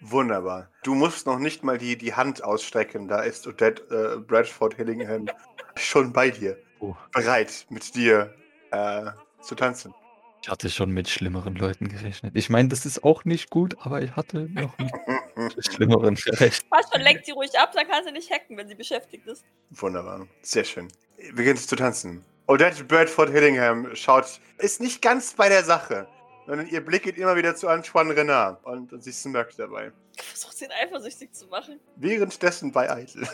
Wunderbar. 0.00 0.70
Du 0.82 0.94
musst 0.94 1.26
noch 1.26 1.38
nicht 1.38 1.64
mal 1.64 1.78
die, 1.78 1.96
die 1.96 2.14
Hand 2.14 2.42
ausstrecken. 2.44 3.08
Da 3.08 3.20
ist 3.22 3.46
Odette 3.46 3.82
äh, 4.16 4.20
Bradford 4.20 4.74
Hillingham 4.74 5.28
schon 5.76 6.12
bei 6.12 6.30
dir. 6.30 6.56
Oh. 6.80 6.94
Bereit, 7.12 7.66
mit 7.70 7.94
dir 7.94 8.34
äh, 8.70 9.06
zu 9.40 9.54
tanzen. 9.54 9.94
Ich 10.42 10.48
hatte 10.48 10.70
schon 10.70 10.90
mit 10.90 11.08
schlimmeren 11.08 11.56
Leuten 11.56 11.88
gerechnet. 11.88 12.32
Ich 12.36 12.48
meine, 12.48 12.68
das 12.68 12.86
ist 12.86 13.02
auch 13.02 13.24
nicht 13.24 13.50
gut, 13.50 13.76
aber 13.80 14.02
ich 14.02 14.14
hatte 14.14 14.48
noch 14.50 14.72
mit 15.36 15.64
schlimmeren 15.64 16.14
gerechnet. 16.14 16.70
Passt 16.70 16.92
schon, 16.92 17.02
lenkt 17.02 17.26
sie 17.26 17.32
ruhig 17.32 17.50
ab, 17.58 17.72
dann 17.74 17.88
kann 17.88 18.04
sie 18.04 18.12
nicht 18.12 18.30
hacken, 18.30 18.56
wenn 18.56 18.68
sie 18.68 18.76
beschäftigt 18.76 19.26
ist. 19.26 19.44
Wunderbar. 19.70 20.26
Sehr 20.42 20.64
schön. 20.64 20.88
Beginnt 21.34 21.58
zu 21.58 21.74
tanzen. 21.74 22.24
Odette 22.46 22.84
Bradford 22.84 23.30
Hillingham 23.30 23.94
schaut, 23.94 24.40
ist 24.58 24.80
nicht 24.80 25.02
ganz 25.02 25.34
bei 25.34 25.48
der 25.48 25.64
Sache, 25.64 26.08
sondern 26.48 26.66
ihr 26.66 26.80
Blick 26.80 27.02
geht 27.02 27.18
immer 27.18 27.36
wieder 27.36 27.54
zu 27.54 27.68
Antoine 27.68 28.16
Renard 28.16 28.64
und, 28.64 28.90
und 28.94 29.04
sie 29.04 29.12
smirkt 29.12 29.58
dabei. 29.58 29.92
Versucht 30.16 30.56
sie 30.56 30.64
ihn 30.64 30.70
eifersüchtig 30.72 31.34
zu 31.34 31.46
machen. 31.48 31.78
Währenddessen 31.96 32.72
bei 32.72 32.90
Eitel. 32.90 33.28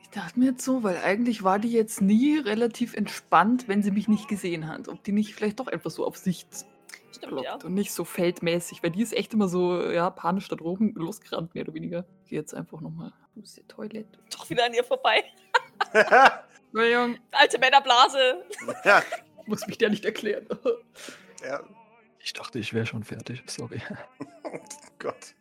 Ich 0.00 0.08
dachte 0.10 0.38
mir 0.38 0.50
jetzt 0.50 0.64
so, 0.64 0.84
weil 0.84 0.98
eigentlich 0.98 1.42
war 1.42 1.58
die 1.58 1.72
jetzt 1.72 2.00
nie 2.00 2.38
relativ 2.38 2.94
entspannt, 2.94 3.66
wenn 3.66 3.82
sie 3.82 3.90
mich 3.90 4.06
nicht 4.06 4.28
gesehen 4.28 4.68
hat. 4.68 4.86
Ob 4.86 5.02
die 5.02 5.10
nicht 5.10 5.34
vielleicht 5.34 5.58
doch 5.58 5.66
einfach 5.66 5.90
so 5.90 6.06
auf 6.06 6.16
sich 6.16 6.46
Stimmt, 7.10 7.42
ja. 7.42 7.54
und 7.56 7.74
nicht 7.74 7.92
so 7.92 8.04
feldmäßig, 8.04 8.82
weil 8.82 8.90
die 8.90 9.02
ist 9.02 9.12
echt 9.12 9.34
immer 9.34 9.48
so, 9.48 9.90
ja, 9.90 10.10
panisch 10.10 10.48
da 10.48 10.54
droben 10.54 10.94
losgerannt, 10.94 11.54
mehr 11.54 11.64
oder 11.64 11.74
weniger. 11.74 12.04
Ich 12.24 12.30
geh 12.30 12.36
jetzt 12.36 12.54
einfach 12.54 12.80
nochmal. 12.80 13.12
Wo 13.34 13.40
ist 13.40 13.56
die 13.56 13.64
Toilette? 13.64 14.18
Doch 14.30 14.48
wieder 14.48 14.66
an 14.66 14.74
ihr 14.74 14.84
vorbei. 14.84 15.24
Entschuldigung, 16.72 17.18
Alte 17.32 17.58
Männerblase. 17.58 18.44
ja, 18.84 19.02
muss 19.46 19.66
mich 19.66 19.78
der 19.78 19.90
nicht 19.90 20.04
erklären. 20.04 20.46
Ja. 21.44 21.62
Ich 22.18 22.32
dachte, 22.32 22.58
ich 22.58 22.72
wäre 22.72 22.86
schon 22.86 23.02
fertig. 23.02 23.42
Sorry. 23.46 23.80
Gott. 24.98 25.34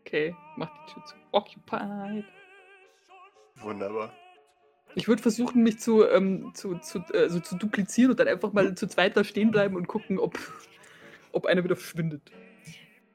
Okay, 0.00 0.34
mach 0.56 0.70
die 0.86 0.92
Tür 0.92 1.04
zu. 1.04 1.14
Occupied. 1.32 2.24
Wunderbar. 3.56 4.12
Ich 4.94 5.06
würde 5.06 5.22
versuchen, 5.22 5.62
mich 5.62 5.78
zu, 5.78 6.04
ähm, 6.08 6.52
zu, 6.54 6.78
zu, 6.78 6.98
äh, 7.12 7.28
so 7.28 7.40
zu 7.40 7.56
duplizieren 7.56 8.10
und 8.10 8.20
dann 8.20 8.28
einfach 8.28 8.52
mal 8.52 8.74
zu 8.74 8.86
zweit 8.86 9.16
da 9.16 9.22
stehen 9.22 9.50
bleiben 9.50 9.76
und 9.76 9.86
gucken, 9.86 10.18
ob, 10.18 10.38
ob 11.32 11.46
einer 11.46 11.62
wieder 11.62 11.76
verschwindet. 11.76 12.22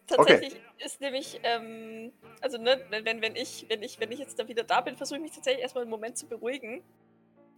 Tatsächlich 0.07 0.55
ist 0.85 1.01
nämlich, 1.01 1.39
ähm, 1.43 2.11
also 2.41 2.57
ne, 2.57 2.79
wenn, 2.89 3.05
wenn, 3.05 3.21
wenn, 3.21 3.35
ich, 3.35 3.65
wenn, 3.69 3.81
ich, 3.81 3.99
wenn 3.99 4.11
ich 4.11 4.19
jetzt 4.19 4.37
da 4.37 4.47
wieder 4.47 4.63
da 4.63 4.81
bin, 4.81 4.95
versuche 4.95 5.17
ich 5.17 5.23
mich 5.23 5.31
tatsächlich 5.31 5.63
erstmal 5.63 5.83
einen 5.83 5.91
Moment 5.91 6.17
zu 6.17 6.27
beruhigen 6.27 6.83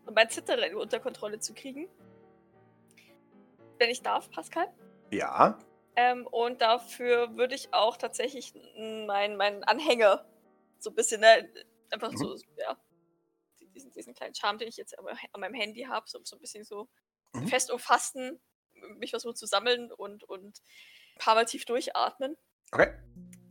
und 0.05 0.15
mein 0.15 0.29
Zittern 0.29 0.59
unter 0.75 0.99
Kontrolle 0.99 1.39
zu 1.39 1.53
kriegen. 1.53 1.87
Wenn 3.77 3.89
ich 3.89 4.01
darf, 4.01 4.29
Pascal. 4.31 4.67
Ja. 5.11 5.59
Ähm, 5.95 6.27
und 6.27 6.61
dafür 6.61 7.35
würde 7.37 7.55
ich 7.55 7.73
auch 7.73 7.97
tatsächlich 7.97 8.53
meinen 8.77 9.37
mein 9.37 9.63
Anhänger 9.63 10.25
so 10.79 10.89
ein 10.89 10.95
bisschen, 10.95 11.21
ne, 11.21 11.49
einfach 11.89 12.11
Mhm. 12.11 12.17
so, 12.17 12.35
ja, 12.57 12.77
diesen, 13.73 13.91
diesen 13.91 14.13
kleinen 14.13 14.35
Charme, 14.35 14.57
den 14.57 14.67
ich 14.67 14.77
jetzt 14.77 14.97
an 14.97 15.05
meinem 15.39 15.53
Handy 15.53 15.83
habe, 15.83 16.07
so, 16.07 16.19
so 16.23 16.35
ein 16.35 16.39
bisschen 16.39 16.63
so 16.63 16.89
Mhm. 17.33 17.47
fest 17.47 17.71
umfassen, 17.71 18.39
mich 18.97 19.09
versuchen 19.11 19.35
zu 19.35 19.45
sammeln 19.45 19.91
und, 19.91 20.23
und 20.25 20.61
ein 21.15 21.19
paar 21.19 21.35
Mal 21.35 21.45
tief 21.45 21.65
durchatmen. 21.65 22.37
Okay. 22.71 22.93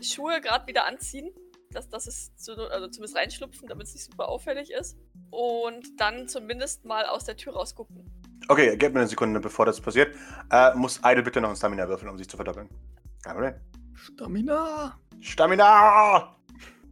Schuhe 0.03 0.41
gerade 0.41 0.67
wieder 0.67 0.85
anziehen, 0.85 1.35
dass 1.71 1.89
das 1.89 2.07
ist 2.07 2.39
so, 2.43 2.53
also 2.55 2.89
zumindest 2.89 3.17
reinschlupfen, 3.17 3.69
damit 3.69 3.87
es 3.87 3.95
nicht 3.95 4.05
super 4.05 4.29
auffällig 4.29 4.71
ist. 4.71 4.97
Und 5.31 5.99
dann 5.99 6.29
zumindest 6.29 6.85
mal 6.85 7.07
aus 7.07 7.25
der 7.25 7.37
Tür 7.37 7.55
rausgucken. 7.55 8.11
Okay, 8.49 8.77
gib 8.77 8.93
mir 8.93 9.01
eine 9.01 9.09
Sekunde, 9.09 9.41
bevor 9.41 9.67
das 9.67 9.81
passiert. 9.81 10.15
Äh, 10.51 10.75
muss 10.75 11.01
Idle 11.05 11.23
bitte 11.23 11.41
noch 11.41 11.49
einen 11.49 11.57
Stamina 11.57 11.89
würfeln, 11.89 12.11
um 12.11 12.19
sich 12.19 12.29
zu 12.29 12.37
verdoppeln. 12.37 12.69
Kein 13.23 13.33
Problem. 13.35 13.55
Stamina. 13.95 14.99
Stamina! 15.21 16.37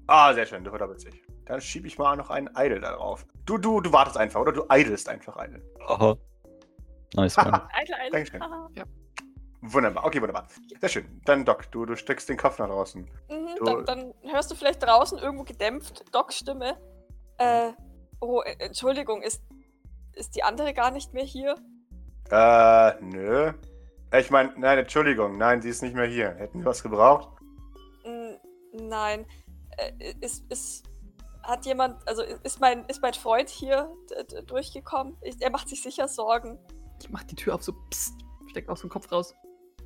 Ah, 0.07 0.33
sehr 0.35 0.47
schön, 0.47 0.65
du 0.65 0.71
verdoppelst 0.71 1.07
dich. 1.07 1.23
Dann 1.45 1.61
schiebe 1.61 1.87
ich 1.87 1.99
mal 1.99 2.17
noch 2.17 2.31
einen 2.31 2.49
Idle 2.57 2.81
da 2.81 2.93
drauf. 2.93 3.27
Du, 3.45 3.59
du, 3.59 3.81
du 3.81 3.93
wartest 3.93 4.17
einfach, 4.17 4.41
oder? 4.41 4.53
Du 4.53 4.65
idlest 4.71 5.09
einfach 5.09 5.37
Idle. 5.45 5.61
Aha. 5.89 6.17
Nice, 7.15 7.37
Mann. 7.37 7.55
Eitel, 7.73 7.95
eitel. 8.01 8.11
Dankeschön. 8.13 8.43
haha. 8.43 8.69
Wunderbar, 9.65 10.05
okay, 10.07 10.21
wunderbar. 10.21 10.49
Sehr 10.81 10.89
schön. 10.89 11.21
Dann 11.25 11.45
Doc, 11.45 11.71
du, 11.71 11.85
du 11.87 11.95
steckst 11.97 12.29
den 12.29 12.37
Kopf 12.37 12.59
nach 12.59 12.69
draußen. 12.69 13.03
Mhm, 13.31 13.47
Du- 13.59 13.65
dann, 13.83 13.85
dann 14.23 14.33
hörst 14.33 14.51
du 14.51 14.55
vielleicht 14.57 14.83
draußen 14.83 15.19
irgendwo 15.19 15.45
gedämpft 15.45 16.05
Docs 16.13 16.39
Stimme. 16.39 16.77
Äh, 17.39 17.73
oh, 18.21 18.41
äh, 18.43 18.57
Entschuldigung, 18.59 19.23
ist, 19.23 19.43
ist 20.15 20.37
die 20.37 20.43
andere 20.43 20.75
gar 20.75 20.91
nicht 20.91 21.13
mehr 21.15 21.25
hier? 21.25 21.55
Äh, 22.31 23.01
nö. 23.03 23.53
Ich 24.19 24.31
meine, 24.31 24.53
nein, 24.59 24.79
Entschuldigung, 24.79 25.39
nein, 25.39 25.63
sie 25.63 25.69
ist 25.71 25.83
nicht 25.83 25.95
mehr 25.95 26.07
hier. 26.07 26.31
Hätten 26.35 26.59
wir 26.61 26.67
was 26.67 26.83
gebraucht? 26.83 27.29
N 28.05 28.39
nein. 28.73 29.27
Äh, 29.79 30.15
ist, 30.21 30.45
ist, 30.51 30.85
hat 31.43 31.65
jemand, 31.67 32.07
also 32.07 32.23
ist 32.23 32.61
mein, 32.61 32.85
ist 32.87 33.01
mein 33.01 33.15
Freund 33.15 33.49
hier 33.49 33.91
durchgekommen? 34.47 35.17
Ich, 35.23 35.41
er 35.41 35.51
macht 35.51 35.69
sich 35.69 35.83
sicher 35.83 36.09
Sorgen. 36.09 36.59
Ich 37.01 37.11
mach 37.11 37.23
die 37.25 37.35
Tür 37.35 37.55
auf, 37.55 37.63
so 37.63 37.73
psst. 37.91 38.15
Steck 38.51 38.69
aus 38.69 38.81
dem 38.83 38.91
Kopf 38.91 39.11
raus. 39.11 39.35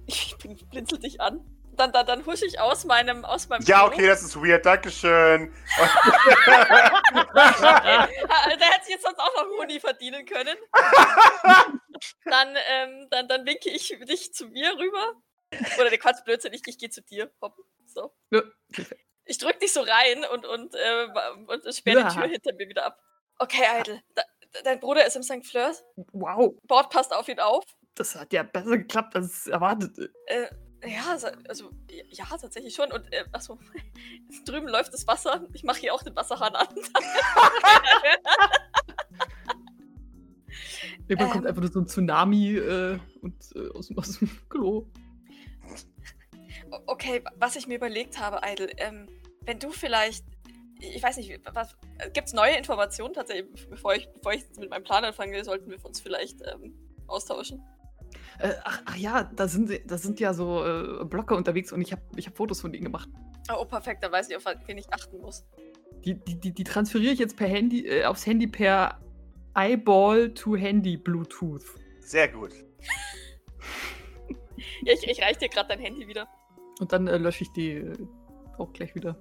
Ich 0.09 0.37
bl- 0.38 0.68
blinzel 0.71 0.99
dich 1.00 1.21
an. 1.21 1.40
Dann, 1.76 1.92
dann, 1.92 2.06
dann 2.06 2.25
husch 2.26 2.42
ich 2.42 2.59
aus 2.59 2.85
meinem, 2.85 3.25
aus 3.25 3.49
meinem 3.49 3.62
Ja, 3.64 3.80
Klo. 3.80 3.88
okay, 3.88 4.06
das 4.06 4.23
ist 4.23 4.37
weird, 4.37 4.64
Dankeschön. 4.64 5.52
Der 7.35 8.68
hätte 8.71 8.85
sich 8.85 8.95
jetzt 8.95 9.04
sonst 9.04 9.18
auch 9.18 9.35
noch 9.37 9.47
Huni 9.59 9.78
verdienen 9.80 10.25
können. 10.26 10.56
dann, 12.25 12.56
ähm, 12.68 13.06
dann, 13.11 13.28
dann 13.28 13.47
winke 13.47 13.68
ich 13.71 13.97
dich 14.09 14.33
zu 14.33 14.47
mir 14.49 14.76
rüber. 14.78 15.14
Oder 15.78 15.90
der 15.90 15.99
Quatsch 15.99 16.25
Blödsinn, 16.25 16.52
ich, 16.52 16.62
ich 16.66 16.78
gehe 16.78 16.90
zu 16.90 17.02
dir. 17.02 17.30
Hopp. 17.40 17.56
So. 17.87 18.12
Ich 19.25 19.38
drück 19.38 19.59
dich 19.61 19.73
so 19.73 19.80
rein 19.80 20.25
und, 20.33 20.45
und, 20.47 20.75
äh, 20.75 21.06
und 21.47 21.75
sperre 21.75 22.00
Ja. 22.00 22.09
die 22.09 22.14
Tür 22.16 22.26
hinter 22.28 22.52
mir 22.54 22.68
wieder 22.68 22.87
ab. 22.87 22.99
Okay, 23.38 23.62
Idle. 23.80 24.02
Da, 24.14 24.23
dein 24.64 24.80
Bruder 24.80 25.06
ist 25.06 25.16
im 25.16 25.23
St. 25.23 25.47
Fleurs. 25.47 25.85
Wow. 26.12 26.54
Bord 26.64 26.90
passt 26.90 27.14
auf 27.14 27.28
ihn 27.28 27.40
auf. 27.40 27.64
Das 27.95 28.14
hat 28.14 28.33
ja 28.33 28.42
besser 28.42 28.76
geklappt, 28.78 29.14
als 29.16 29.47
erwartet. 29.47 30.11
Äh, 30.26 30.49
ja, 30.87 31.02
also, 31.49 31.71
ja, 32.11 32.25
tatsächlich 32.26 32.75
schon. 32.75 32.90
Und, 32.93 33.12
äh, 33.12 33.25
achso, 33.33 33.59
drüben 34.47 34.69
läuft 34.69 34.93
das 34.95 35.07
Wasser. 35.07 35.47
Ich 35.52 35.64
mache 35.64 35.81
hier 35.81 35.93
auch 35.95 36.02
den 36.02 36.14
Wasserhahn 36.16 36.55
an. 36.55 36.69
Irgendwann 41.09 41.26
Ähm. 41.28 41.33
kommt 41.33 41.47
einfach 41.47 41.61
nur 41.62 41.71
so 41.71 41.81
ein 41.81 41.87
Tsunami 41.87 42.57
äh, 42.57 42.99
und 43.23 43.35
äh, 43.55 43.69
aus, 43.71 43.88
dem- 43.88 43.99
aus 43.99 44.19
dem 44.19 44.31
Klo. 44.49 44.87
Okay, 46.87 47.25
wa- 47.25 47.33
was 47.37 47.57
ich 47.57 47.66
mir 47.66 47.76
überlegt 47.76 48.19
habe, 48.19 48.40
Idle, 48.45 48.69
ähm, 48.78 49.09
wenn 49.43 49.59
du 49.61 49.71
vielleicht, 49.71 50.25
ich 50.81 51.02
weiß 51.02 51.16
nicht, 51.19 51.40
was, 51.52 51.76
gibt 52.12 52.26
es 52.28 52.33
neue 52.35 52.57
Informationen 52.57 53.14
tatsächlich, 53.14 53.69
bevor 53.69 53.95
ich, 53.95 54.09
bevor 54.14 54.33
ich 54.33 54.45
mit 54.59 54.69
meinem 54.71 54.83
Plan 54.85 55.05
anfange, 55.05 55.45
sollten 55.45 55.71
wir 55.71 55.85
uns 55.85 56.00
vielleicht 56.00 56.40
ähm, 56.43 56.75
austauschen. 57.07 57.62
Äh, 58.38 58.52
ach, 58.64 58.83
ach 58.87 58.97
ja, 58.97 59.25
da 59.35 59.49
sind, 59.49 59.69
sie- 59.69 59.83
da 59.87 59.97
sind 59.99 60.21
ja 60.21 60.35
so 60.35 60.64
äh, 60.64 61.05
Blogger 61.05 61.37
unterwegs 61.37 61.73
und 61.73 61.81
ich 61.81 61.93
habe 61.93 62.02
ich 62.16 62.26
hab 62.26 62.37
Fotos 62.37 62.61
von 62.61 62.73
denen 62.73 62.85
gemacht. 62.85 63.09
Oh, 63.55 63.64
perfekt, 63.64 64.02
dann 64.02 64.12
weiß 64.12 64.28
ich, 64.31 64.37
auf 64.37 64.45
wen 64.66 64.78
ich 64.78 64.93
achten 64.93 65.19
muss. 65.21 65.45
Die, 66.05 66.14
die, 66.14 66.35
die, 66.38 66.52
die 66.52 66.64
transferiere 66.64 67.12
ich 67.12 67.19
jetzt 67.19 67.37
per 67.37 67.49
Handy, 67.49 67.87
äh, 67.87 68.05
aufs 68.05 68.26
Handy 68.26 68.47
per 68.47 69.00
Eyeball 69.55 70.33
to 70.35 70.57
Handy 70.57 70.97
Bluetooth. 70.97 71.64
Sehr 72.00 72.28
gut. 72.28 72.52
Ja, 74.83 74.93
ich, 74.95 75.07
ich 75.09 75.23
reiche 75.23 75.40
dir 75.40 75.49
gerade 75.49 75.69
dein 75.69 75.81
Handy 75.81 76.07
wieder. 76.07 76.28
Und 76.81 76.93
dann 76.93 77.07
äh, 77.07 77.16
lösche 77.16 77.45
ich 77.45 77.52
die 77.52 77.71
äh, 77.73 77.93
auch 78.59 78.73
gleich 78.73 78.95
wieder. 78.95 79.16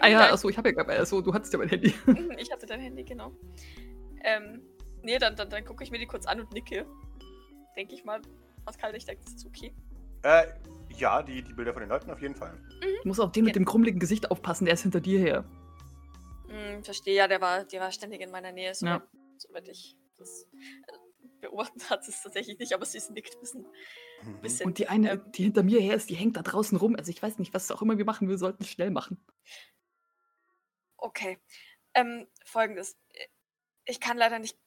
Ah 0.00 0.06
ja, 0.08 0.32
achso, 0.32 0.48
ich 0.48 0.56
habe 0.58 0.68
ja 0.68 0.74
gar 0.74 0.88
achso, 1.00 1.20
du 1.20 1.32
hattest 1.34 1.52
ja 1.52 1.58
mein 1.58 1.68
Handy. 1.68 1.92
Mhm, 2.06 2.32
Ich 2.38 2.52
hatte 2.52 2.66
dein 2.66 2.80
Handy, 2.80 3.02
genau. 3.02 3.32
Ähm, 4.22 4.62
nee, 5.02 5.18
dann, 5.18 5.34
dann, 5.34 5.48
dann 5.50 5.64
gucke 5.64 5.82
ich 5.82 5.90
mir 5.90 5.98
die 5.98 6.06
kurz 6.06 6.26
an 6.26 6.40
und 6.40 6.52
nicke. 6.52 6.86
Denke 7.76 7.94
ich 7.94 8.04
mal. 8.04 8.20
Pascal, 8.68 8.94
ich 8.94 9.06
denke, 9.06 9.24
das 9.24 9.32
ist 9.34 9.46
okay. 9.46 9.74
Äh, 10.22 10.46
ja, 10.98 11.22
die, 11.22 11.42
die 11.42 11.54
Bilder 11.54 11.72
von 11.72 11.80
den 11.80 11.88
Leuten 11.88 12.10
auf 12.10 12.20
jeden 12.20 12.34
Fall. 12.34 12.52
Du 13.02 13.08
musst 13.08 13.18
auf 13.18 13.32
den 13.32 13.46
mit 13.46 13.56
dem 13.56 13.64
krummeligen 13.64 13.98
Gesicht 13.98 14.30
aufpassen, 14.30 14.66
der 14.66 14.74
ist 14.74 14.82
hinter 14.82 15.00
dir 15.00 15.18
her. 15.18 15.44
Hm, 16.48 16.84
verstehe, 16.84 17.14
ja, 17.14 17.28
der 17.28 17.40
war, 17.40 17.64
der 17.64 17.80
war 17.80 17.90
ständig 17.92 18.20
in 18.20 18.30
meiner 18.30 18.52
Nähe, 18.52 18.74
soweit, 18.74 19.00
Ja. 19.00 19.08
soweit 19.38 19.68
ich 19.68 19.96
das 20.18 20.42
äh, 20.52 21.40
beobachtet 21.40 21.88
hat 21.88 22.06
es 22.06 22.22
tatsächlich 22.22 22.58
nicht, 22.58 22.74
aber 22.74 22.84
sie 22.84 22.98
ist 22.98 23.10
nickt 23.10 23.34
ein 23.36 23.40
bisschen. 23.40 23.66
Mhm. 24.22 24.40
bisschen 24.42 24.66
Und 24.66 24.78
die 24.78 24.88
eine, 24.88 25.12
ähm, 25.12 25.32
die 25.32 25.44
hinter 25.44 25.62
mir 25.62 25.80
her 25.80 25.94
ist, 25.94 26.10
die 26.10 26.16
hängt 26.16 26.36
da 26.36 26.42
draußen 26.42 26.76
rum. 26.76 26.94
Also 26.94 27.10
ich 27.10 27.22
weiß 27.22 27.38
nicht, 27.38 27.54
was 27.54 27.70
auch 27.70 27.80
immer 27.80 27.96
wir 27.96 28.04
machen, 28.04 28.28
wir 28.28 28.36
sollten 28.36 28.64
es 28.64 28.68
schnell 28.68 28.90
machen. 28.90 29.24
Okay. 30.98 31.38
Ähm, 31.94 32.26
folgendes. 32.44 32.98
Ich 33.86 33.98
kann 34.00 34.18
leider 34.18 34.38
nicht. 34.38 34.58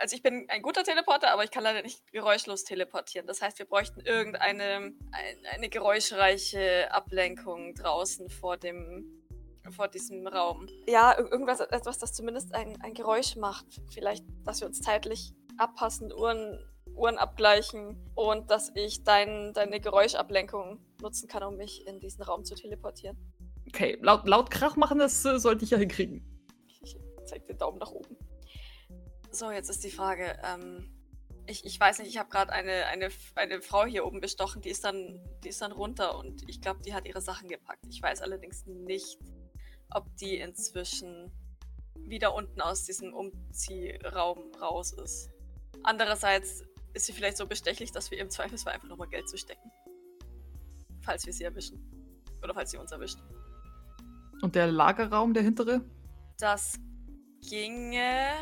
Also 0.00 0.16
ich 0.16 0.22
bin 0.22 0.46
ein 0.48 0.62
guter 0.62 0.82
Teleporter, 0.82 1.30
aber 1.30 1.44
ich 1.44 1.50
kann 1.50 1.62
leider 1.62 1.82
nicht 1.82 2.10
geräuschlos 2.10 2.64
teleportieren. 2.64 3.26
Das 3.26 3.42
heißt, 3.42 3.58
wir 3.58 3.66
bräuchten 3.66 4.00
irgendeine 4.00 4.94
ein, 5.12 5.46
eine 5.54 5.68
geräuschreiche 5.68 6.90
Ablenkung 6.90 7.74
draußen 7.74 8.30
vor 8.30 8.56
dem 8.56 9.16
vor 9.76 9.88
diesem 9.88 10.26
Raum. 10.26 10.66
Ja, 10.88 11.12
ir- 11.12 11.30
irgendwas, 11.30 11.60
etwas, 11.60 11.98
das 11.98 12.14
zumindest 12.14 12.54
ein, 12.54 12.80
ein 12.80 12.94
Geräusch 12.94 13.36
macht. 13.36 13.66
Vielleicht, 13.92 14.24
dass 14.44 14.60
wir 14.60 14.66
uns 14.66 14.80
zeitlich 14.80 15.34
abpassen, 15.58 16.12
Uhren, 16.12 16.58
Uhren 16.94 17.18
abgleichen 17.18 18.10
und 18.14 18.50
dass 18.50 18.72
ich 18.74 19.04
dein, 19.04 19.52
deine 19.52 19.78
Geräuschablenkung 19.78 20.80
nutzen 21.02 21.28
kann, 21.28 21.42
um 21.42 21.56
mich 21.56 21.86
in 21.86 22.00
diesen 22.00 22.22
Raum 22.22 22.42
zu 22.44 22.54
teleportieren. 22.54 23.18
Okay, 23.68 23.98
laut, 24.00 24.26
laut 24.26 24.50
Krach 24.50 24.76
machen, 24.76 24.98
das 24.98 25.24
äh, 25.26 25.38
sollte 25.38 25.64
ich 25.64 25.70
ja 25.70 25.78
hinkriegen. 25.78 26.24
Ich 26.82 26.96
zeig 27.26 27.46
den 27.46 27.58
Daumen 27.58 27.78
nach 27.78 27.92
oben. 27.92 28.16
So, 29.32 29.50
jetzt 29.50 29.70
ist 29.70 29.84
die 29.84 29.90
Frage. 29.90 30.38
Ähm, 30.44 30.90
ich, 31.46 31.64
ich 31.64 31.78
weiß 31.78 31.98
nicht, 31.98 32.08
ich 32.08 32.18
habe 32.18 32.30
gerade 32.30 32.52
eine, 32.52 32.86
eine, 32.86 33.08
eine 33.34 33.62
Frau 33.62 33.84
hier 33.84 34.04
oben 34.06 34.20
bestochen, 34.20 34.62
die 34.62 34.70
ist 34.70 34.84
dann, 34.84 35.20
die 35.42 35.48
ist 35.48 35.60
dann 35.62 35.72
runter 35.72 36.16
und 36.18 36.48
ich 36.48 36.60
glaube, 36.60 36.80
die 36.82 36.94
hat 36.94 37.06
ihre 37.06 37.20
Sachen 37.20 37.48
gepackt. 37.48 37.86
Ich 37.88 38.02
weiß 38.02 38.22
allerdings 38.22 38.66
nicht, 38.66 39.18
ob 39.90 40.04
die 40.16 40.36
inzwischen 40.36 41.32
wieder 41.96 42.34
unten 42.34 42.60
aus 42.60 42.84
diesem 42.84 43.14
Umziehraum 43.14 44.52
raus 44.60 44.92
ist. 44.92 45.30
Andererseits 45.82 46.62
ist 46.92 47.06
sie 47.06 47.12
vielleicht 47.12 47.36
so 47.36 47.46
bestechlich, 47.46 47.92
dass 47.92 48.10
wir 48.10 48.18
ihr 48.18 48.24
im 48.24 48.30
Zweifelsfall 48.30 48.74
einfach 48.74 48.88
nochmal 48.88 49.08
Geld 49.08 49.28
zustecken. 49.28 49.70
Falls 51.02 51.24
wir 51.26 51.32
sie 51.32 51.44
erwischen. 51.44 51.78
Oder 52.42 52.54
falls 52.54 52.70
sie 52.70 52.78
uns 52.78 52.92
erwischt. 52.92 53.18
Und 54.42 54.54
der 54.54 54.66
Lagerraum, 54.66 55.34
der 55.34 55.42
hintere? 55.42 55.84
Das 56.38 56.78
ginge. 57.48 58.32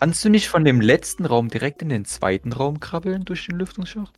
Kannst 0.00 0.24
du 0.24 0.30
nicht 0.30 0.48
von 0.48 0.64
dem 0.64 0.80
letzten 0.80 1.26
Raum 1.26 1.48
direkt 1.48 1.82
in 1.82 1.90
den 1.90 2.06
zweiten 2.06 2.54
Raum 2.54 2.80
krabbeln 2.80 3.26
durch 3.26 3.46
den 3.46 3.58
Lüftungsschacht? 3.58 4.14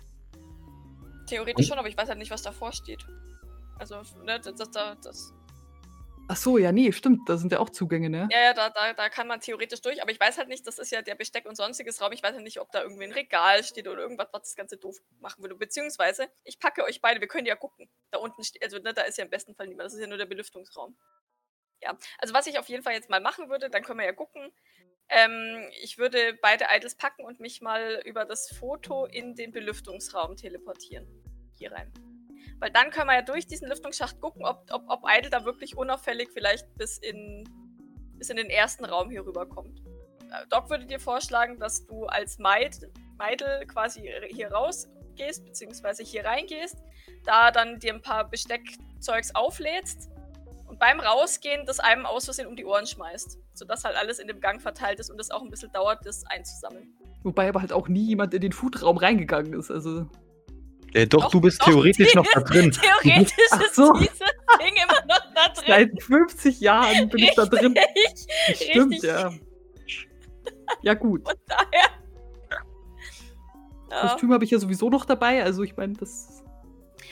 Theoretisch 1.27 1.67
schon, 1.67 1.79
aber 1.79 1.89
ich 1.89 1.97
weiß 1.97 2.09
halt 2.09 2.19
nicht, 2.19 2.31
was 2.31 2.43
davor 2.43 2.73
steht. 2.73 3.05
Also, 3.81 3.97
ne, 4.23 4.39
das, 4.39 4.55
das, 4.55 4.71
das, 4.71 5.01
das 5.01 5.35
Ach 6.29 6.37
so, 6.37 6.57
ja, 6.57 6.71
nee, 6.71 6.93
stimmt, 6.93 7.29
da 7.29 7.37
sind 7.37 7.51
ja 7.51 7.59
auch 7.59 7.69
Zugänge, 7.69 8.09
ne? 8.09 8.29
ja, 8.31 8.41
ja, 8.41 8.55
da, 8.55 8.71
da, 8.71 8.93
da 8.93 9.09
kann 9.09 9.27
man 9.27 9.41
theoretisch 9.41 9.83
durch, 9.83 10.01
aber 10.01 10.13
ich 10.13 10.21
weiß 10.21 10.39
halt 10.39 10.49
nicht, 10.49 10.65
das 10.69 10.79
ist 10.79 10.93
ja 10.93 11.03
der 11.03 11.17
Besteck 11.17 11.47
und 11.47 11.57
sonstiges 11.57 12.01
Raum, 12.01 12.13
ich 12.13 12.23
weiß 12.23 12.35
halt 12.35 12.45
nicht, 12.45 12.61
ob 12.61 12.71
da 12.71 12.83
irgendwie 12.83 13.05
ein 13.05 13.13
Regal 13.13 13.65
steht 13.65 13.89
oder 13.89 14.03
irgendwas, 14.03 14.29
was 14.33 14.43
das 14.43 14.55
Ganze 14.55 14.77
doof 14.77 14.97
machen 15.19 15.43
würde. 15.43 15.57
Beziehungsweise, 15.57 16.29
ich 16.45 16.61
packe 16.61 16.85
euch 16.85 17.01
beide, 17.01 17.21
wir 17.21 17.27
können 17.27 17.47
ja 17.47 17.57
gucken. 17.57 17.91
Da 18.13 18.19
unten 18.19 18.45
steht, 18.45 18.63
also 18.63 18.79
ne, 18.79 18.95
da 18.95 19.03
ist 19.03 19.19
ja 19.19 19.25
im 19.25 19.31
besten 19.31 19.57
Fall 19.57 19.67
niemand, 19.67 19.87
das 19.87 19.95
ist 19.95 20.01
ja 20.01 20.07
nur 20.07 20.17
der 20.17 20.27
Belüftungsraum. 20.27 20.97
Ja, 21.83 21.99
also 22.19 22.33
was 22.33 22.47
ich 22.47 22.61
auf 22.61 22.69
jeden 22.69 22.85
Fall 22.85 22.93
jetzt 22.93 23.11
mal 23.11 23.21
machen 23.21 23.51
würde, 23.51 23.69
dann 23.69 23.83
können 23.83 23.99
wir 23.99 24.07
ja 24.07 24.13
gucken. 24.13 24.53
Ähm, 25.09 25.69
ich 25.83 25.99
würde 25.99 26.39
beide 26.41 26.67
Idols 26.75 26.95
packen 26.95 27.25
und 27.25 27.41
mich 27.41 27.61
mal 27.61 28.03
über 28.05 28.25
das 28.25 28.49
Foto 28.49 29.07
in 29.07 29.35
den 29.35 29.53
Belüftungsraum 29.53 30.37
teleportieren. 30.37 31.07
Hier 31.59 31.73
rein. 31.73 31.93
Weil 32.59 32.71
dann 32.71 32.91
können 32.91 33.09
wir 33.09 33.17
ja 33.17 33.23
durch 33.23 33.47
diesen 33.47 33.69
Lüftungsschacht 33.69 34.21
gucken, 34.21 34.45
ob, 34.45 34.71
ob, 34.71 34.85
ob 34.89 35.03
Idle 35.07 35.31
da 35.31 35.45
wirklich 35.45 35.77
unauffällig 35.77 36.31
vielleicht 36.33 36.73
bis 36.77 36.99
in, 36.99 37.45
bis 38.17 38.31
in 38.31 38.37
den 38.37 38.51
ersten 38.51 38.85
Raum 38.85 39.11
hier 39.11 39.27
rüberkommt. 39.27 39.81
Äh, 40.33 40.47
Doc 40.49 40.71
würde 40.71 40.87
dir 40.87 41.01
vorschlagen, 41.01 41.59
dass 41.59 41.87
du 41.87 42.07
als 42.07 42.39
Maid, 42.39 42.89
Meidel 43.19 43.67
quasi 43.67 44.11
hier 44.31 44.51
rausgehst, 44.51 45.45
beziehungsweise 45.45 46.03
hier 46.03 46.25
reingehst, 46.25 46.77
da 47.25 47.51
dann 47.51 47.79
dir 47.79 47.95
ein 47.95 48.03
paar 48.03 48.29
Besteckzeugs 48.29 49.35
auflädst 49.35 50.11
beim 50.83 50.99
Rausgehen 50.99 51.65
das 51.65 51.79
einem 51.79 52.07
aus 52.07 52.25
Versehen 52.25 52.49
um 52.49 52.57
die 52.57 52.65
Ohren 52.65 52.89
schmeißt. 52.89 53.39
Sodass 53.55 53.85
halt 53.85 53.97
alles 53.97 54.19
in 54.19 54.27
dem 54.27 54.41
Gang 54.41 54.61
verteilt 54.61 54.99
ist 54.99 55.11
und 55.11 55.21
es 55.21 55.31
auch 55.31 55.41
ein 55.41 55.49
bisschen 55.49 55.71
dauert, 55.71 56.05
das 56.05 56.25
einzusammeln. 56.27 56.93
Wobei 57.23 57.49
aber 57.49 57.61
halt 57.61 57.73
auch 57.73 57.87
nie 57.87 58.05
jemand 58.09 58.35
in 58.35 58.41
den 58.41 58.51
Foodraum 58.51 58.97
reingegangen 58.97 59.53
ist. 59.53 59.71
Also. 59.71 60.09
Äh, 60.93 61.07
doch, 61.07 61.23
Doch, 61.23 61.31
du 61.31 61.41
bist 61.41 61.61
doch, 61.61 61.67
theoretisch 61.67 62.17
noch 62.17 62.27
da 62.35 62.41
drin. 62.51 62.73
Theoretisch 62.73 63.37
ist 63.65 63.77
so. 63.77 63.93
dieses 63.93 64.19
Ding 64.19 64.75
immer 64.83 65.07
noch 65.07 65.35
da 65.35 65.49
drin. 65.55 65.65
Seit 65.69 66.03
50 66.03 66.61
Jahren 66.61 67.09
bin 67.09 67.23
ich 67.23 67.35
da 67.37 67.47
drin. 67.47 67.75
Richtig, 67.77 68.71
Stimmt, 68.71 68.93
richtig. 68.95 69.09
ja. 69.09 69.33
Ja, 70.83 70.95
gut. 70.95 71.23
Von 71.25 71.37
daher. 71.47 71.91
Ja. 73.89 74.01
Kostüm 74.01 74.33
habe 74.33 74.45
ich 74.45 74.51
ja 74.51 74.59
sowieso 74.59 74.91
noch 74.91 75.05
dabei, 75.05 75.45
also 75.45 75.63
ich 75.63 75.77
meine, 75.77 75.93
das. 75.93 76.42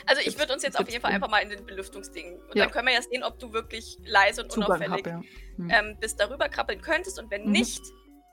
Also 0.07 0.23
ich 0.25 0.39
würde 0.39 0.53
uns 0.53 0.63
jetzt 0.63 0.79
auf 0.79 0.89
jeden 0.89 1.03
Fall 1.03 1.13
einfach 1.13 1.31
mal 1.31 1.39
in 1.41 1.51
den 1.51 1.65
Belüftungsding. 1.67 2.41
Und 2.41 2.57
Ja. 2.57 2.65
dann 2.65 2.73
können 2.73 2.89
wir 2.89 2.95
ja 2.95 3.03
sehen, 3.03 3.23
ob 3.23 3.39
du 3.39 3.53
wirklich 3.53 3.99
leise 4.05 4.43
und 4.43 4.53
Zugang 4.53 4.69
unauffällig 4.81 5.07
habe, 5.07 5.11
ja. 5.11 5.23
Hm. 5.57 5.71
ähm, 5.71 5.97
bis 6.01 6.17
darüber 6.17 6.49
krabbeln 6.49 6.81
könntest. 6.81 7.19
Und 7.19 7.31
wenn 7.31 7.45
Mhm. 7.47 7.53
nicht, 7.53 7.83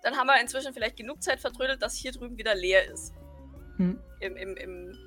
dann 0.04 0.16
haben 0.16 0.28
wir 0.28 0.40
inzwischen 0.40 0.74
vielleicht 0.74 0.98
genug 0.98 1.22
Zeit 1.22 1.40
vertrödelt, 1.40 1.82
dass 1.82 1.96
hier 1.96 2.12
drüben 2.12 2.38
wieder 2.38 2.56
leer 2.56 2.90
ist. 2.92 3.14
Hm. 3.78 4.00
Im, 4.22 4.38
im, 4.38 4.58
im, 4.58 4.98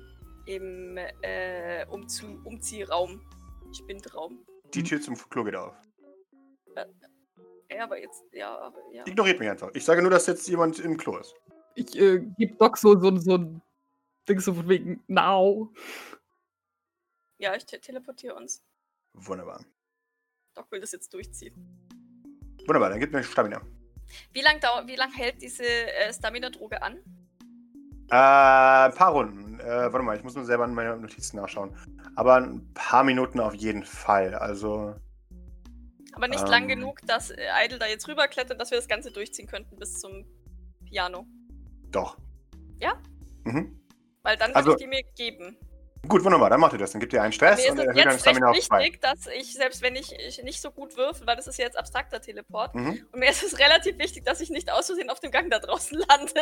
im 0.45 0.97
äh, 1.21 1.85
Umzu 1.89 2.41
Umziehraum. 2.43 3.21
Spindraum. 3.73 4.45
Die 4.73 4.83
Tür 4.83 5.01
zum 5.01 5.15
Klo 5.29 5.43
geht 5.43 5.55
auf. 5.55 5.73
Ja, 7.69 7.83
aber 7.83 7.99
jetzt, 7.99 8.23
ja, 8.33 8.57
aber 8.59 8.79
ja. 8.93 9.05
Ignoriert 9.07 9.39
mich 9.39 9.49
einfach. 9.49 9.69
Ich 9.73 9.85
sage 9.85 10.01
nur, 10.01 10.11
dass 10.11 10.27
jetzt 10.27 10.47
jemand 10.47 10.79
im 10.79 10.97
Klo 10.97 11.17
ist. 11.17 11.33
Ich 11.75 11.97
äh, 11.97 12.19
gebe 12.37 12.55
Doc 12.57 12.77
so, 12.77 12.99
so, 12.99 13.15
so 13.17 13.35
ein 13.37 13.61
Ding 14.27 14.39
so 14.39 14.53
von 14.53 14.67
wegen 14.67 15.01
Now. 15.07 15.71
Ja, 17.41 17.55
ich 17.55 17.65
te 17.65 17.79
teleportiere 17.81 18.35
uns. 18.35 18.63
Wunderbar. 19.13 19.65
Doc 20.53 20.71
will 20.71 20.79
das 20.79 20.91
jetzt 20.91 21.11
durchziehen. 21.11 21.55
Wunderbar, 22.67 22.91
dann 22.91 22.99
gib 22.99 23.11
mir 23.11 23.23
Stamina. 23.23 23.59
Wie 24.31 24.41
lang, 24.41 24.61
wie 24.85 24.95
lang 24.95 25.11
hält 25.11 25.41
diese 25.41 25.63
äh, 25.63 26.13
Stamina-Droge 26.13 26.79
an? 26.83 26.97
Äh, 28.11 28.15
ein 28.15 28.93
paar 28.93 29.11
Runden. 29.13 29.59
Äh, 29.59 29.65
warte 29.91 30.03
mal, 30.03 30.15
ich 30.17 30.23
muss 30.23 30.35
nur 30.35 30.45
selber 30.45 30.65
in 30.65 30.75
meine 30.75 30.95
Notizen 30.97 31.37
nachschauen. 31.37 31.75
Aber 32.15 32.35
ein 32.35 32.71
paar 32.75 33.03
Minuten 33.03 33.39
auf 33.39 33.55
jeden 33.55 33.83
Fall. 33.85 34.35
Also, 34.35 34.93
Aber 36.13 36.27
nicht 36.27 36.47
lang 36.47 36.63
Ähm. 36.63 36.69
genug, 36.69 37.01
dass 37.07 37.31
äh, 37.31 37.47
Idle 37.65 37.79
da 37.79 37.87
jetzt 37.87 38.07
rüberklettert, 38.07 38.59
dass 38.61 38.69
wir 38.69 38.77
das 38.77 38.87
Ganze 38.87 39.11
durchziehen 39.11 39.47
könnten 39.47 39.77
bis 39.77 39.99
zum 39.99 40.25
Piano. 40.85 41.25
doch. 41.91 42.17
Ja? 42.79 43.01
Mhm. 43.45 43.79
Weil 44.21 44.37
dann 44.37 44.51
Also- 44.53 44.71
würde 44.71 44.83
ich 44.83 44.89
die 44.89 44.95
mir 44.95 45.03
geben. 45.15 45.57
Gut, 46.07 46.23
wunderbar, 46.25 46.49
dann 46.49 46.59
macht 46.59 46.73
ihr 46.73 46.79
das. 46.79 46.91
Dann 46.91 46.99
gebt 46.99 47.13
ihr 47.13 47.21
einen 47.21 47.31
Stress 47.31 47.63
Mir 47.63 47.71
und 47.71 47.77
es 47.79 47.85
erhöht 47.85 47.97
deine 47.99 48.11
jetzt 48.11 48.25
recht 48.25 48.35
Stamina 48.37 48.49
auf 48.49 48.59
zwei. 48.59 48.79
wichtig, 48.79 49.01
dass 49.01 49.27
ich, 49.27 49.53
selbst 49.53 49.81
wenn 49.83 49.95
ich, 49.95 50.11
ich 50.13 50.41
nicht 50.43 50.59
so 50.59 50.71
gut 50.71 50.97
würfel, 50.97 51.27
weil 51.27 51.35
das 51.35 51.45
ist 51.47 51.59
jetzt 51.59 51.77
abstrakter 51.77 52.19
Teleport, 52.19 52.73
Mhm. 52.73 53.05
und 53.11 53.19
mir 53.19 53.29
ist 53.29 53.43
es 53.43 53.59
relativ 53.59 53.99
wichtig, 53.99 54.25
dass 54.25 54.41
ich 54.41 54.49
nicht 54.49 54.71
aus 54.71 54.87
Versehen 54.87 55.09
auf 55.11 55.19
dem 55.19 55.29
Gang 55.31 55.51
da 55.51 55.59
draußen 55.59 55.99
lande, 56.09 56.41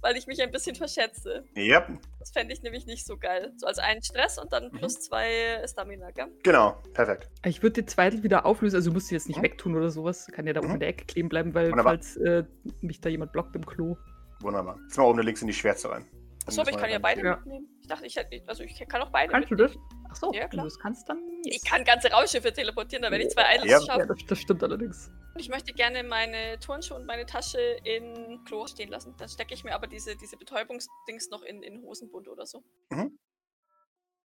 weil 0.00 0.16
ich 0.16 0.26
mich 0.28 0.40
ein 0.40 0.52
bisschen 0.52 0.76
verschätze. 0.76 1.44
Ja, 1.54 1.84
Das 2.20 2.30
fände 2.30 2.54
ich 2.54 2.62
nämlich 2.62 2.86
nicht 2.86 3.04
so 3.04 3.16
geil. 3.18 3.52
So 3.56 3.66
als 3.66 3.78
einen 3.78 4.02
Stress 4.04 4.38
und 4.38 4.52
dann 4.52 4.66
Mhm. 4.72 4.78
plus 4.78 5.00
zwei 5.00 5.62
Stamina, 5.68 6.10
gell? 6.12 6.28
genau, 6.44 6.80
perfekt. 6.94 7.28
Ich 7.44 7.60
würde 7.62 7.82
den 7.82 7.88
zweiten 7.88 8.22
wieder 8.22 8.46
auflösen, 8.46 8.76
also 8.76 8.90
du 8.90 8.94
musst 8.94 9.08
sie 9.08 9.16
jetzt 9.16 9.26
nicht 9.26 9.38
Mhm. 9.38 9.42
wegtun 9.42 9.76
oder 9.76 9.90
sowas. 9.90 10.28
Kann 10.32 10.46
ja 10.46 10.52
da 10.52 10.60
oben 10.60 10.68
Mhm. 10.68 10.74
in 10.74 10.80
der 10.80 10.88
Ecke 10.90 11.04
kleben 11.06 11.28
bleiben, 11.28 11.54
weil 11.54 11.70
Wunderbar. 11.72 11.94
falls 11.94 12.16
äh, 12.18 12.44
mich 12.80 13.00
da 13.00 13.08
jemand 13.08 13.32
blockt 13.32 13.56
im 13.56 13.66
Klo. 13.66 13.96
Wunderbar. 14.40 14.78
Jetzt 14.84 14.96
mal 14.96 15.04
oben 15.04 15.20
links 15.22 15.40
in 15.42 15.48
die 15.48 15.54
Schwärze 15.54 15.90
rein. 15.90 16.06
Achso, 16.46 16.60
aber 16.62 16.70
ich 16.70 16.76
kann 16.76 16.90
ja 16.90 16.98
beide 16.98 17.22
Ja. 17.24 17.36
mitnehmen. 17.36 17.68
Ich 17.80 17.86
dachte, 17.88 18.06
ich 18.06 18.16
hätte, 18.16 18.42
also 18.46 18.62
ich 18.64 18.78
kann 18.88 19.02
auch 19.02 19.10
beide 19.10 19.30
Kannst 19.32 19.50
du 19.50 19.54
mitnehmen. 19.54 19.80
das? 20.02 20.10
Achso, 20.10 20.32
Ja, 20.32 20.48
klar. 20.48 20.64
du 20.64 20.68
das 20.70 20.78
kannst, 20.78 21.08
dann. 21.08 21.18
yes. 21.44 21.56
Ich 21.62 21.64
kann 21.64 21.84
ganze 21.84 22.10
Raumschiffe 22.10 22.52
teleportieren, 22.52 23.02
da 23.02 23.10
werde 23.10 23.24
ich 23.24 23.30
zwei 23.30 23.54
Idols 23.54 23.70
Ja. 23.70 23.78
Ja, 23.78 23.86
schaffen. 23.86 24.08
das, 24.08 24.18
das 24.26 24.38
stimmt 24.40 24.62
allerdings. 24.62 25.10
Ich 25.36 25.48
möchte 25.48 25.72
gerne 25.72 26.02
meine 26.02 26.58
Turnschuhe 26.58 26.96
und 26.98 27.06
meine 27.06 27.24
Tasche 27.26 27.58
in 27.84 28.44
Klo 28.44 28.66
stehen 28.66 28.90
lassen. 28.90 29.14
Dann 29.18 29.28
stecke 29.28 29.54
ich 29.54 29.64
mir 29.64 29.74
aber 29.74 29.86
diese, 29.86 30.16
diese 30.16 30.36
Betäubungsdings 30.36 31.30
noch 31.30 31.42
in, 31.42 31.62
in 31.62 31.80
Hosenbund 31.82 32.28
oder 32.28 32.44
so. 32.46 32.62
Mhm. 32.90 33.18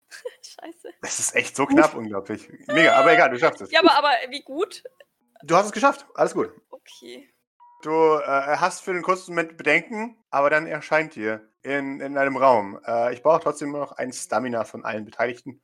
Scheiße. 0.43 0.93
Das 1.01 1.19
ist 1.19 1.35
echt 1.35 1.55
so 1.55 1.65
knapp, 1.65 1.95
unglaublich. 1.95 2.47
Mega, 2.67 2.93
aber 2.95 3.13
egal, 3.13 3.29
du 3.31 3.39
schaffst 3.39 3.61
es. 3.61 3.71
Ja, 3.71 3.79
aber, 3.81 3.97
aber 3.97 4.11
wie 4.29 4.41
gut? 4.41 4.83
Du 5.43 5.55
hast 5.55 5.65
es 5.65 5.71
geschafft, 5.71 6.05
alles 6.15 6.33
gut. 6.33 6.51
Okay. 6.69 7.32
Du 7.83 7.91
äh, 7.91 8.57
hast 8.57 8.81
für 8.81 8.91
einen 8.91 9.03
kurzen 9.03 9.35
Moment 9.35 9.57
Bedenken, 9.57 10.17
aber 10.29 10.49
dann 10.49 10.67
erscheint 10.67 11.15
dir 11.15 11.47
in, 11.63 11.99
in 11.99 12.17
einem 12.17 12.37
Raum. 12.37 12.79
Äh, 12.87 13.13
ich 13.13 13.21
brauche 13.21 13.41
trotzdem 13.41 13.71
noch 13.73 13.91
ein 13.91 14.13
Stamina 14.13 14.63
von 14.63 14.85
allen 14.85 15.03
Beteiligten, 15.03 15.61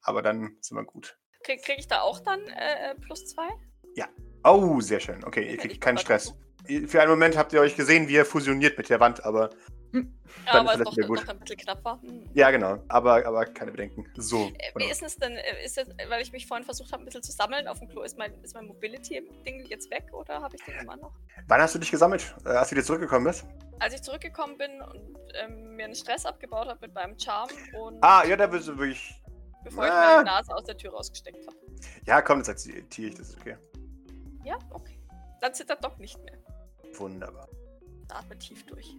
aber 0.00 0.22
dann 0.22 0.56
sind 0.60 0.78
wir 0.78 0.84
gut. 0.84 1.18
Krieg, 1.44 1.62
krieg 1.62 1.78
ich 1.78 1.86
da 1.86 2.00
auch 2.00 2.20
dann 2.20 2.40
äh, 2.40 2.94
plus 2.96 3.26
zwei? 3.26 3.48
Oh, 4.44 4.80
sehr 4.80 5.00
schön. 5.00 5.22
Okay, 5.24 5.50
ihr 5.50 5.58
kriegt 5.58 5.80
keinen 5.80 5.98
Stress. 5.98 6.34
Für 6.86 7.02
einen 7.02 7.10
Moment 7.10 7.36
habt 7.36 7.52
ihr 7.52 7.60
euch 7.60 7.76
gesehen, 7.76 8.08
wie 8.08 8.16
er 8.16 8.24
fusioniert 8.24 8.78
mit 8.78 8.88
der 8.88 9.00
Wand, 9.00 9.24
aber 9.24 9.50
Ja, 9.92 10.02
Dann 10.52 10.66
aber 10.68 10.74
ist 10.74 10.80
es 10.80 10.84
doch, 10.96 11.06
gut. 11.08 11.18
doch 11.20 11.28
ein 11.28 11.38
bisschen 11.40 11.56
knapp 11.56 11.82
war. 11.84 12.00
Hm. 12.02 12.28
ja, 12.34 12.50
genau. 12.50 12.82
Aber, 12.88 13.24
aber 13.26 13.46
keine 13.46 13.70
Bedenken. 13.70 14.04
So. 14.16 14.48
Äh, 14.58 14.72
Wie 14.76 14.90
ist 14.90 15.02
es 15.02 15.16
denn, 15.16 15.32
äh, 15.32 15.64
ist 15.64 15.78
es, 15.78 15.88
weil 16.08 16.20
ich 16.20 16.30
mich 16.32 16.46
vorhin 16.46 16.64
versucht 16.64 16.92
habe, 16.92 17.02
ein 17.02 17.06
bisschen 17.06 17.22
zu 17.22 17.32
sammeln 17.32 17.66
auf 17.66 17.78
dem 17.78 17.88
Klo, 17.88 18.02
ist 18.02 18.18
mein, 18.18 18.32
ist 18.42 18.54
mein 18.54 18.66
Mobility-Ding 18.66 19.64
jetzt 19.66 19.90
weg 19.90 20.04
oder 20.12 20.42
habe 20.42 20.54
ich 20.56 20.62
den 20.64 20.74
immer 20.80 20.96
noch? 20.96 21.12
Wann 21.46 21.60
hast 21.62 21.74
du 21.74 21.78
dich 21.78 21.90
gesammelt? 21.90 22.34
Äh, 22.44 22.50
als 22.50 22.68
du 22.68 22.76
wieder 22.76 22.84
zurückgekommen 22.84 23.24
bist? 23.24 23.46
Als 23.78 23.94
ich 23.94 24.02
zurückgekommen 24.02 24.58
bin 24.58 24.82
und 24.82 25.16
ähm, 25.42 25.76
mir 25.76 25.86
einen 25.86 25.94
Stress 25.94 26.26
abgebaut 26.26 26.68
habe 26.68 26.78
mit 26.82 26.94
meinem 26.94 27.18
Charme 27.18 27.50
und 27.80 27.98
Ah, 28.02 28.24
ja, 28.26 28.36
da 28.36 28.46
bist 28.46 28.68
du 28.68 28.72
wirklich. 28.76 29.14
bevor 29.64 29.86
ich 29.86 29.90
Ah. 29.90 30.16
meine 30.16 30.24
Nase 30.24 30.54
aus 30.54 30.64
der 30.64 30.76
Tür 30.76 30.92
rausgesteckt 30.92 31.46
habe. 31.46 31.56
Ja, 32.06 32.20
komm, 32.20 32.40
das 32.40 32.50
akzeptiere 32.50 33.08
ich, 33.08 33.14
das 33.14 33.30
ist 33.30 33.40
okay. 33.40 33.56
Ja, 34.44 34.58
okay. 34.70 34.98
Dann 35.40 35.54
zittert 35.54 35.82
Doc 35.82 35.98
nicht 35.98 36.22
mehr. 36.24 36.36
Wunderbar. 36.94 37.48
Atme 38.10 38.38
tief 38.38 38.64
durch. 38.66 38.94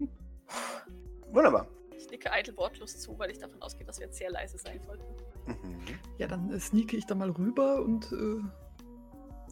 Wunderbar. 1.32 1.68
Ich 1.96 2.10
nicke 2.10 2.30
eitel 2.32 2.56
wortlos 2.56 2.98
zu, 2.98 3.18
weil 3.18 3.30
ich 3.30 3.38
davon 3.38 3.60
ausgehe, 3.62 3.86
dass 3.86 3.98
wir 3.98 4.06
jetzt 4.06 4.18
sehr 4.18 4.30
leise 4.30 4.58
sein 4.58 4.80
sollten. 4.84 5.04
Mhm. 5.46 5.78
Ja, 6.18 6.26
dann 6.26 6.52
äh, 6.52 6.60
sneake 6.60 6.96
ich 6.96 7.06
da 7.06 7.14
mal 7.14 7.30
rüber 7.30 7.82
und. 7.82 8.12
Äh, 8.12 8.42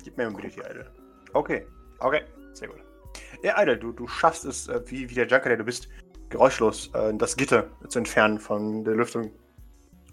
Gib 0.02 0.16
mir 0.16 0.30
Mobility, 0.30 0.60
Idle. 0.60 0.90
Okay. 1.32 1.66
Okay, 1.98 2.22
sehr 2.52 2.68
gut. 2.68 2.82
Ja, 3.42 3.60
Idle, 3.60 3.78
du, 3.78 3.92
du 3.92 4.06
schaffst 4.06 4.44
es, 4.44 4.68
äh, 4.68 4.82
wie, 4.86 5.08
wie 5.08 5.14
der 5.14 5.26
Junker, 5.26 5.48
der 5.48 5.58
du 5.58 5.64
bist, 5.64 5.88
geräuschlos 6.28 6.90
äh, 6.94 7.14
das 7.14 7.36
Gitter 7.36 7.68
zu 7.88 7.98
entfernen 7.98 8.38
von 8.38 8.84
der 8.84 8.94
Lüftung, 8.94 9.30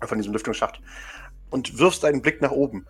äh, 0.01 0.07
von 0.07 0.17
diesem 0.17 0.33
Lüftungsschacht 0.33 0.81
und 1.49 1.77
wirfst 1.77 2.03
einen 2.05 2.21
Blick 2.21 2.41
nach 2.41 2.51
oben. 2.51 2.85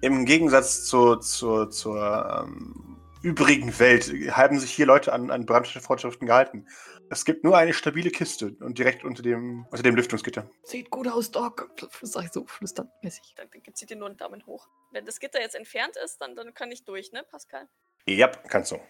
Im 0.00 0.24
Gegensatz 0.24 0.86
zur, 0.86 1.20
zur, 1.20 1.70
zur 1.70 2.46
ähm, 2.46 2.89
übrigen 3.22 3.78
Welt 3.78 4.12
haben 4.30 4.58
sich 4.58 4.72
hier 4.72 4.86
Leute 4.86 5.12
an, 5.12 5.30
an 5.30 5.46
Brandvorschriften 5.46 6.26
gehalten. 6.26 6.66
Es 7.10 7.24
gibt 7.24 7.44
nur 7.44 7.56
eine 7.56 7.72
stabile 7.72 8.10
Kiste 8.10 8.56
und 8.60 8.78
direkt 8.78 9.04
unter 9.04 9.22
dem, 9.22 9.66
unter 9.70 9.82
dem 9.82 9.96
Lüftungsgitter. 9.96 10.48
Sieht 10.62 10.90
gut 10.90 11.08
aus, 11.08 11.30
Doc. 11.30 11.70
Sag 12.02 12.24
ich 12.24 12.32
so 12.32 12.46
flüsternmäßig. 12.46 13.34
Dann, 13.36 13.50
gibt 13.50 13.76
sie 13.76 13.86
dir 13.86 13.96
nur 13.96 14.08
einen 14.08 14.16
Daumen 14.16 14.46
hoch. 14.46 14.68
Wenn 14.92 15.04
das 15.04 15.18
Gitter 15.20 15.40
jetzt 15.40 15.54
entfernt 15.54 15.96
ist, 16.02 16.18
dann, 16.20 16.36
dann 16.36 16.54
kann 16.54 16.70
ich 16.70 16.84
durch, 16.84 17.12
ne, 17.12 17.24
Pascal? 17.28 17.68
Ja, 18.06 18.28
kannst 18.28 18.72
du. 18.72 18.80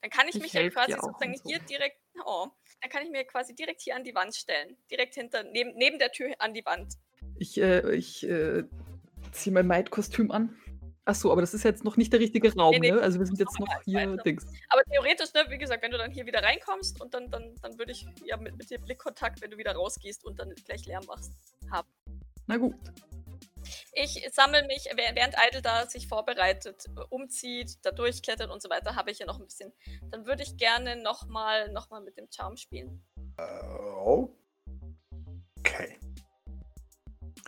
Dann 0.00 0.10
kann 0.10 0.28
ich 0.28 0.36
Ich 0.36 0.42
mich 0.42 0.52
ja 0.52 0.68
quasi 0.68 0.92
sozusagen 0.92 1.36
so. 1.36 1.48
hier 1.48 1.58
direkt. 1.60 1.96
Oh, 2.24 2.48
dann 2.80 2.90
kann 2.90 3.02
ich 3.04 3.10
mir 3.10 3.24
quasi 3.24 3.54
direkt 3.54 3.80
hier 3.80 3.96
an 3.96 4.04
die 4.04 4.14
Wand 4.14 4.34
stellen. 4.34 4.76
Direkt 4.90 5.14
hinter, 5.14 5.42
neben, 5.44 5.74
neben 5.76 5.98
der 5.98 6.12
Tür 6.12 6.34
an 6.38 6.52
die 6.52 6.64
Wand. 6.64 6.94
Ich, 7.38 7.58
äh, 7.60 7.94
ich 7.94 8.28
äh, 8.28 8.64
ziehe 9.32 9.54
mein 9.54 9.66
Maid-Kostüm 9.66 10.30
an. 10.30 10.56
Achso, 11.04 11.32
aber 11.32 11.40
das 11.40 11.52
ist 11.52 11.64
jetzt 11.64 11.82
noch 11.82 11.96
nicht 11.96 12.12
der 12.12 12.20
richtige 12.20 12.54
Raum, 12.54 12.70
Nee, 12.72 12.78
nee, 12.78 12.90
ne? 12.92 13.00
Also 13.00 13.18
wir 13.18 13.26
sind 13.26 13.38
jetzt 13.40 13.52
ist 13.54 13.58
noch 13.60 13.82
hier 13.84 14.08
weiter. 14.12 14.22
Dings. 14.22 14.46
Aber 14.68 14.82
theoretisch, 14.84 15.32
ne, 15.34 15.44
wie 15.48 15.58
gesagt, 15.58 15.82
wenn 15.82 15.90
du 15.90 15.98
dann 15.98 16.12
hier 16.12 16.26
wieder 16.26 16.42
reinkommst 16.42 17.00
und 17.00 17.12
dann, 17.12 17.28
dann, 17.30 17.54
dann 17.60 17.76
würde 17.76 17.90
ich 17.90 18.06
ja 18.24 18.36
mit, 18.36 18.56
mit 18.56 18.70
dir 18.70 18.78
Blickkontakt, 18.78 19.40
wenn 19.42 19.50
du 19.50 19.58
wieder 19.58 19.72
rausgehst 19.74 20.24
und 20.24 20.38
dann 20.38 20.54
gleich 20.64 20.86
Lärm 20.86 21.04
machst, 21.06 21.32
haben. 21.72 21.88
Na 22.46 22.56
gut. 22.56 22.76
Ich 23.94 24.28
sammle 24.32 24.64
mich, 24.66 24.90
wäh- 24.92 25.14
während 25.14 25.34
Idle 25.48 25.60
da 25.60 25.86
sich 25.86 26.06
vorbereitet, 26.06 26.86
umzieht, 27.10 27.78
da 27.82 27.90
durchklettert 27.90 28.50
und 28.50 28.62
so 28.62 28.70
weiter, 28.70 28.94
habe 28.94 29.10
ich 29.10 29.18
ja 29.18 29.26
noch 29.26 29.38
ein 29.40 29.44
bisschen. 29.44 29.72
Dann 30.10 30.24
würde 30.24 30.42
ich 30.44 30.56
gerne 30.56 30.96
nochmal 31.02 31.70
noch 31.72 31.90
mal 31.90 32.00
mit 32.00 32.16
dem 32.16 32.28
Charm 32.30 32.56
spielen. 32.56 33.02
Äh, 33.38 33.42
okay. 35.58 35.98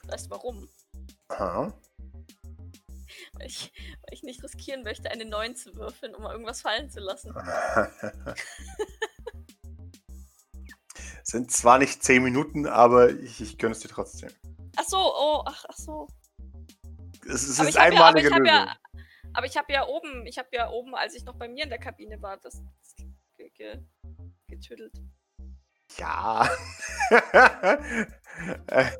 Weißt 0.07 0.27
du 0.27 0.31
warum? 0.31 0.69
Aha. 1.29 1.73
Weil 3.35 3.47
ich, 3.47 3.73
weil 3.77 4.13
ich 4.13 4.23
nicht 4.23 4.43
riskieren 4.43 4.83
möchte, 4.85 5.11
eine 5.11 5.25
9 5.25 5.57
zu 5.57 5.75
würfeln, 5.75 6.15
um 6.15 6.23
mal 6.23 6.33
irgendwas 6.33 6.61
fallen 6.63 6.89
zu 6.91 7.01
lassen. 7.01 7.35
Sind 11.25 11.51
zwar 11.51 11.79
nicht 11.79 12.03
10 12.03 12.23
Minuten, 12.23 12.67
aber 12.67 13.11
ich, 13.11 13.41
ich 13.41 13.59
gönne 13.59 13.73
es 13.73 13.81
dir 13.81 13.89
trotzdem. 13.89 14.31
Ach 14.77 14.85
so, 14.85 14.99
oh, 14.99 15.43
ach, 15.47 15.65
ach 15.69 15.77
so. 15.77 16.07
Es, 17.27 17.43
es 17.49 17.59
Aber 17.59 17.69
ist 17.69 17.75
ich 17.77 17.81
hab 17.81 17.93
ja- 17.93 17.99
aber 17.99 18.07
einmalige 18.07 18.29
ich 18.29 18.35
hab 18.35 18.41
Lösung. 18.41 18.55
ja- 18.55 18.77
Aber 19.33 19.47
ich 19.47 19.57
habe 19.57 19.73
ja 19.73 19.87
oben, 19.87 20.27
ich 20.27 20.39
habe 20.39 20.49
ja 20.53 20.69
oben, 20.71 20.95
als 20.95 21.15
ich 21.15 21.25
noch 21.25 21.35
bei 21.37 21.49
mir 21.49 21.65
in 21.65 21.71
der 21.71 21.79
Kabine 21.79 22.21
war, 22.21 22.37
das 22.37 22.63
ge 23.37 23.51
ge 23.57 23.79
getüdelt. 24.49 24.93
Ja. 25.99 26.49
äh, 28.69 28.91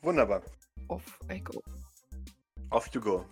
wunderbar. 0.00 0.42
Off 0.88 1.18
I 1.30 1.40
go. 1.40 1.62
Off 2.72 2.88
you 2.94 3.00
go. 3.00 3.24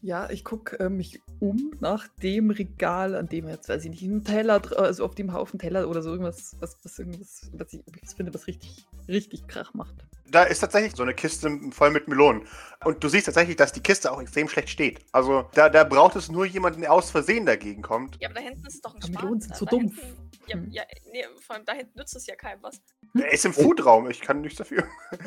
Ja, 0.00 0.30
ich 0.30 0.44
gucke 0.44 0.78
äh, 0.78 0.88
mich 0.88 1.20
um 1.40 1.72
nach 1.80 2.06
dem 2.22 2.50
Regal, 2.50 3.16
an 3.16 3.28
dem 3.28 3.48
jetzt, 3.48 3.68
weiß 3.68 3.84
ich 3.84 3.90
nicht, 3.90 4.02
ein 4.02 4.22
Teller, 4.24 4.62
also 4.78 5.04
auf 5.04 5.16
dem 5.16 5.32
Haufen 5.32 5.58
Teller 5.58 5.88
oder 5.88 6.02
so 6.02 6.10
irgendwas, 6.10 6.56
was, 6.60 6.76
was 6.84 6.98
irgendwas, 7.00 7.50
was 7.52 7.72
ich 7.72 7.82
was 8.02 8.14
finde, 8.14 8.32
was 8.32 8.46
richtig, 8.46 8.86
richtig 9.08 9.48
Krach 9.48 9.74
macht. 9.74 9.96
Da 10.30 10.44
ist 10.44 10.60
tatsächlich 10.60 10.94
so 10.94 11.02
eine 11.02 11.14
Kiste 11.14 11.50
voll 11.72 11.90
mit 11.90 12.06
Melonen. 12.06 12.42
Und 12.84 13.02
du 13.02 13.08
siehst 13.08 13.26
tatsächlich, 13.26 13.56
dass 13.56 13.72
die 13.72 13.80
Kiste 13.80 14.12
auch 14.12 14.20
extrem 14.20 14.48
schlecht 14.48 14.68
steht. 14.68 15.00
Also 15.10 15.48
da, 15.54 15.68
da 15.68 15.82
braucht 15.82 16.14
es 16.14 16.30
nur 16.30 16.44
jemanden, 16.46 16.82
der 16.82 16.92
aus 16.92 17.10
Versehen 17.10 17.44
dagegen 17.46 17.82
kommt. 17.82 18.18
Ja, 18.20 18.28
aber 18.28 18.34
da 18.34 18.40
hinten 18.42 18.66
ist 18.66 18.84
doch 18.84 18.94
ein 18.94 19.02
Schwan. 19.02 19.14
Melonen 19.14 19.40
sind 19.40 19.56
so 19.56 19.64
dumpf. 19.64 20.00
hinten- 20.00 20.30
Ja, 20.46 20.56
Hm. 20.56 20.70
ja, 20.70 20.82
nee, 21.12 21.24
vor 21.40 21.56
allem 21.56 21.64
da 21.64 21.72
hinten 21.72 21.98
nützt 21.98 22.14
es 22.14 22.26
ja 22.26 22.36
keinem 22.36 22.62
was. 22.62 22.80
Er 23.14 23.32
ist 23.32 23.44
im 23.44 23.52
Foodraum, 23.52 24.08
ich 24.10 24.20
kann 24.20 24.40
nichts 24.42 24.58
dafür. 24.58 24.84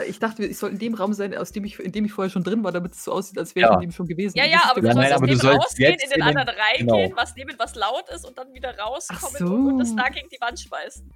Ich 0.07 0.19
dachte, 0.19 0.45
ich 0.45 0.57
soll 0.57 0.71
in 0.71 0.79
dem 0.79 0.93
Raum 0.93 1.13
sein, 1.13 1.35
aus 1.35 1.51
dem 1.51 1.65
ich, 1.65 1.79
in 1.79 1.91
dem 1.91 2.05
ich 2.05 2.13
vorher 2.13 2.29
schon 2.29 2.43
drin 2.43 2.63
war, 2.63 2.71
damit 2.71 2.93
es 2.93 3.03
so 3.03 3.11
aussieht, 3.11 3.37
als 3.37 3.55
wäre 3.55 3.67
ich 3.67 3.69
Ja. 3.71 3.75
in 3.75 3.81
dem 3.81 3.91
schon 3.91 4.07
gewesen. 4.07 4.37
Ja, 4.37 4.45
ja, 4.45 4.59
das 4.59 4.69
aber 4.71 4.81
du 4.81 4.87
Ja, 4.87 4.93
sollst 4.93 5.09
nein, 5.09 5.13
aus 5.21 5.27
dem 5.27 5.35
sollst 5.39 5.59
rausgehen, 5.65 5.91
jetzt 5.91 6.03
in 6.03 6.09
den 6.09 6.19
in 6.21 6.27
den- 6.27 6.37
anderen 6.37 6.59
reingehen, 6.59 7.09
genau. 7.09 7.21
was 7.21 7.35
nehmen, 7.35 7.55
was 7.57 7.75
laut 7.75 8.09
ist 8.09 8.25
und 8.25 8.37
dann 8.37 8.53
wieder 8.53 8.77
rauskommen 8.77 9.35
so. 9.37 9.45
und 9.53 9.79
das 9.79 9.95
da 9.95 10.09
gegen 10.09 10.29
die 10.29 10.39
Wand 10.41 10.59
schmeißen. 10.59 11.11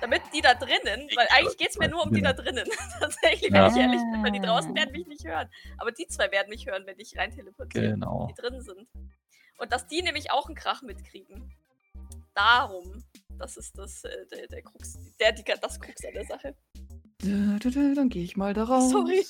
Damit 0.00 0.22
die 0.34 0.40
da 0.40 0.54
drinnen, 0.54 1.08
weil 1.16 1.26
eigentlich 1.30 1.56
geht 1.58 1.70
es 1.70 1.78
mir 1.78 1.88
nur 1.88 2.04
um 2.04 2.12
die 2.12 2.22
da 2.22 2.32
drinnen. 2.32 2.64
Tatsächlich, 3.00 3.50
wenn 3.50 3.56
Ja. 3.62 3.68
ich 3.68 3.76
ehrlich 3.76 4.00
bin, 4.12 4.22
weil 4.22 4.30
die 4.30 4.40
draußen 4.40 4.74
werden 4.74 4.92
mich 4.92 5.06
nicht 5.06 5.24
hören. 5.26 5.48
Aber 5.78 5.90
die 5.90 6.06
zwei 6.06 6.30
werden 6.30 6.48
mich 6.48 6.66
hören, 6.66 6.84
wenn 6.86 6.98
ich 6.98 7.16
rein 7.18 7.32
teleportiere, 7.32 7.90
Genau. 7.90 8.28
die 8.30 8.40
drin 8.40 8.60
sind. 8.62 8.86
Und 9.58 9.72
dass 9.72 9.86
die 9.88 10.00
nämlich 10.02 10.30
auch 10.30 10.46
einen 10.46 10.54
Krach 10.54 10.82
mitkriegen. 10.82 11.52
Darum, 12.34 13.02
das 13.38 13.56
ist 13.56 13.76
das, 13.78 14.04
äh, 14.04 14.10
der, 14.30 14.46
der 14.48 14.62
Krux, 14.62 14.98
der, 15.18 15.32
die, 15.32 15.42
das 15.44 15.80
Krux 15.80 16.04
an 16.04 16.12
der 16.14 16.24
Sache. 16.24 16.54
Da, 17.22 17.58
da, 17.62 17.70
da, 17.70 17.94
Dann 17.94 18.08
gehe 18.08 18.24
ich 18.24 18.36
mal 18.36 18.54
da 18.54 18.64
raus. 18.64 18.90
Sorry. 18.90 19.24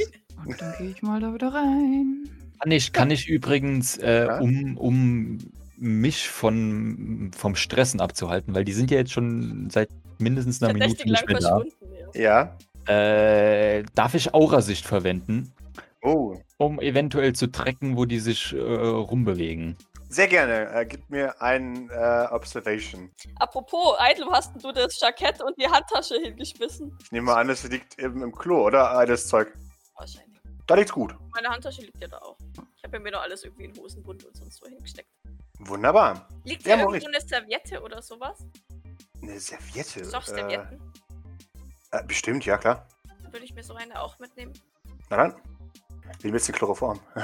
Und 0.47 0.61
dann 0.61 0.75
gehe 0.79 0.91
ich 0.91 1.03
mal 1.03 1.21
da 1.21 1.35
wieder 1.35 1.53
rein. 1.53 2.29
Kann 2.61 2.71
ich, 2.71 2.93
kann 2.93 3.11
ich 3.11 3.29
übrigens, 3.29 3.97
äh, 3.99 4.29
um, 4.41 4.77
um 4.77 5.39
mich 5.77 6.29
von, 6.29 7.31
vom 7.37 7.57
Stressen 7.57 8.01
abzuhalten, 8.01 8.55
weil 8.55 8.65
die 8.65 8.73
sind 8.73 8.91
ja 8.91 8.99
jetzt 8.99 9.13
schon 9.13 9.71
seit 9.71 9.89
mindestens 10.19 10.63
einer 10.63 10.75
Minute 10.75 11.09
nicht 11.09 11.27
mehr 11.27 11.39
da. 11.39 11.63
Ja. 12.15 12.57
Äh, 12.87 13.85
darf 13.95 14.15
ich 14.15 14.35
Aurasicht 14.35 14.85
verwenden, 14.85 15.53
Oh. 16.03 16.39
um 16.59 16.81
eventuell 16.81 17.35
zu 17.35 17.47
tracken, 17.47 17.97
wo 17.97 18.05
die 18.05 18.19
sich 18.21 18.53
äh, 18.53 18.59
rumbewegen? 18.59 19.77
Sehr 20.11 20.27
gerne. 20.27 20.69
Äh, 20.73 20.87
gib 20.87 21.09
mir 21.09 21.41
ein 21.41 21.89
äh, 21.89 22.27
Observation. 22.33 23.13
Apropos, 23.37 23.97
wo 23.97 24.33
hast 24.33 24.53
du 24.61 24.73
das 24.73 25.01
Jackett 25.01 25.41
und 25.41 25.57
die 25.57 25.69
Handtasche 25.69 26.17
hingeschmissen? 26.17 26.99
Ich 27.05 27.13
nehme 27.13 27.33
an, 27.33 27.49
es 27.49 27.63
liegt 27.63 27.97
eben 28.01 28.21
im 28.21 28.35
Klo, 28.35 28.67
oder? 28.67 28.91
Ah, 28.91 29.07
das 29.07 29.29
Zeug. 29.29 29.57
Wahrscheinlich. 29.97 30.41
Da 30.67 30.75
liegt's 30.75 30.93
gut. 30.93 31.15
Meine 31.33 31.49
Handtasche 31.49 31.83
liegt 31.83 32.03
ja 32.03 32.09
da 32.09 32.19
auch. 32.19 32.37
Ich 32.77 32.83
habe 32.83 32.97
ja 32.97 33.01
mir 33.01 33.13
noch 33.13 33.23
alles 33.23 33.45
irgendwie 33.45 33.67
in 33.67 33.77
Hosenbund 33.77 34.25
und 34.25 34.37
sonst 34.37 34.61
wo 34.61 34.69
hingesteckt. 34.69 35.09
Wunderbar. 35.61 36.29
Liegt 36.43 36.67
Ja, 36.67 36.77
da 36.77 36.83
irgendwo 36.83 37.07
eine 37.07 37.21
Serviette 37.21 37.81
oder 37.81 38.03
sowas? 38.03 38.39
Eine 39.23 39.39
Serviette. 39.39 40.05
Softservietten? 40.05 40.93
Äh, 41.93 41.99
äh, 41.99 42.05
bestimmt, 42.05 42.45
ja 42.45 42.59
klar. 42.59 42.89
Dann 43.23 43.33
würde 43.33 43.45
ich 43.45 43.55
mir 43.55 43.63
so 43.63 43.75
eine 43.75 44.03
auch 44.03 44.19
mitnehmen. 44.19 44.55
Na 45.09 45.19
dann. 45.19 45.37
Wie 46.21 46.29
ein 46.29 46.33
bisschen 46.33 46.55
Chloroform. 46.55 46.99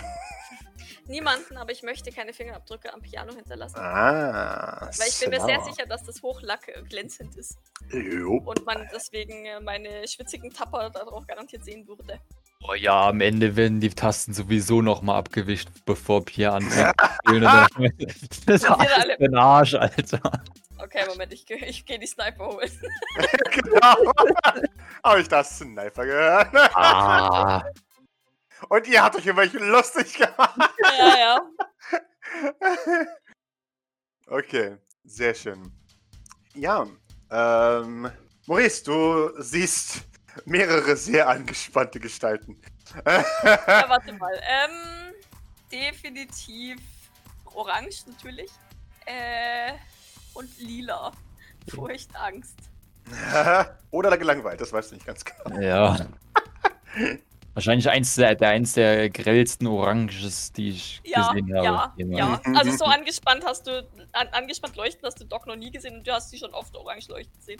Niemanden, 1.08 1.56
aber 1.56 1.70
ich 1.72 1.82
möchte 1.82 2.10
keine 2.10 2.32
Fingerabdrücke 2.32 2.92
am 2.92 3.00
Piano 3.00 3.32
hinterlassen. 3.34 3.78
Ah. 3.78 4.90
Weil 4.98 5.08
ich 5.08 5.20
bin 5.20 5.30
mir 5.30 5.40
sehr 5.40 5.60
smart. 5.60 5.74
sicher, 5.74 5.86
dass 5.88 6.02
das 6.04 6.22
Hochlack 6.22 6.66
glänzend 6.88 7.36
ist. 7.36 7.58
Jo. 7.90 8.38
Und 8.44 8.64
man 8.66 8.88
deswegen 8.92 9.46
äh, 9.46 9.60
meine 9.60 10.06
schwitzigen 10.08 10.52
Tapper 10.52 10.90
darauf 10.90 11.26
garantiert 11.26 11.64
sehen 11.64 11.86
würde. 11.86 12.20
Oh 12.68 12.74
ja, 12.74 13.08
am 13.10 13.20
Ende 13.20 13.54
werden 13.54 13.80
die 13.80 13.90
Tasten 13.90 14.34
sowieso 14.34 14.82
nochmal 14.82 15.18
abgewischt, 15.18 15.68
bevor 15.84 16.24
Pierre 16.24 16.54
anfängt 16.56 16.94
zu 17.00 17.08
spielen. 17.28 17.96
Das 18.46 18.62
ist 18.62 18.70
alles 18.70 19.18
den 19.18 19.36
Arsch, 19.36 19.74
Alter. 19.74 20.20
Okay, 20.78 21.04
Moment, 21.08 21.32
ich, 21.32 21.46
geh- 21.46 21.64
ich 21.64 21.86
gehe 21.86 21.98
die 21.98 22.06
Sniper 22.06 22.48
holen. 22.48 22.70
genau. 23.52 24.12
Habe 25.04 25.20
ich 25.20 25.28
das 25.28 25.58
Sniper 25.58 26.04
gehört? 26.04 26.48
Ah, 26.74 27.64
Und 28.68 28.86
ihr 28.86 29.02
habt 29.02 29.16
euch 29.16 29.26
über 29.26 29.42
mich 29.42 29.52
lustig 29.52 30.14
gemacht. 30.14 30.58
ja, 30.98 31.18
ja. 31.18 31.40
Okay, 34.28 34.76
sehr 35.04 35.32
schön. 35.34 35.72
Ja, 36.52 36.84
ähm, 37.30 38.10
Maurice, 38.46 38.82
du 38.82 39.30
siehst 39.40 40.00
mehrere 40.46 40.96
sehr 40.96 41.28
angespannte 41.28 42.00
Gestalten. 42.00 42.60
Ja, 43.04 43.24
warte 43.88 44.12
mal. 44.14 44.34
Ähm, 44.42 45.14
definitiv 45.70 46.80
orange 47.54 48.04
natürlich. 48.08 48.50
Äh, 49.04 49.74
und 50.34 50.58
lila. 50.58 51.12
Furcht, 51.68 52.14
Angst. 52.16 52.58
Oder 53.90 54.18
gelangweilt, 54.18 54.60
das 54.60 54.72
weißt 54.72 54.90
du 54.90 54.94
nicht 54.96 55.06
ganz 55.06 55.24
genau. 55.24 55.60
ja. 55.60 55.96
Wahrscheinlich 57.56 57.88
eins 57.88 58.14
der, 58.16 58.34
der, 58.34 58.50
eins 58.50 58.74
der 58.74 59.08
grellsten 59.08 59.66
Oranges, 59.66 60.52
die 60.52 60.68
ich 60.68 61.00
Ja, 61.06 61.32
gesehen 61.32 61.56
habe. 61.56 61.90
ja, 61.96 62.06
ja. 62.18 62.40
Also 62.54 62.76
so 62.76 62.84
angespannt 62.84 63.44
hast 63.46 63.66
du, 63.66 63.82
an, 64.12 64.28
angespannt 64.32 64.76
leuchten 64.76 65.00
hast 65.06 65.22
du 65.22 65.24
Doc 65.24 65.46
noch 65.46 65.56
nie 65.56 65.70
gesehen 65.70 65.96
und 65.96 66.06
du 66.06 66.12
hast 66.12 66.28
sie 66.28 66.36
schon 66.36 66.50
oft 66.52 66.76
orange 66.76 67.08
leuchten 67.08 67.40
sehen. 67.40 67.58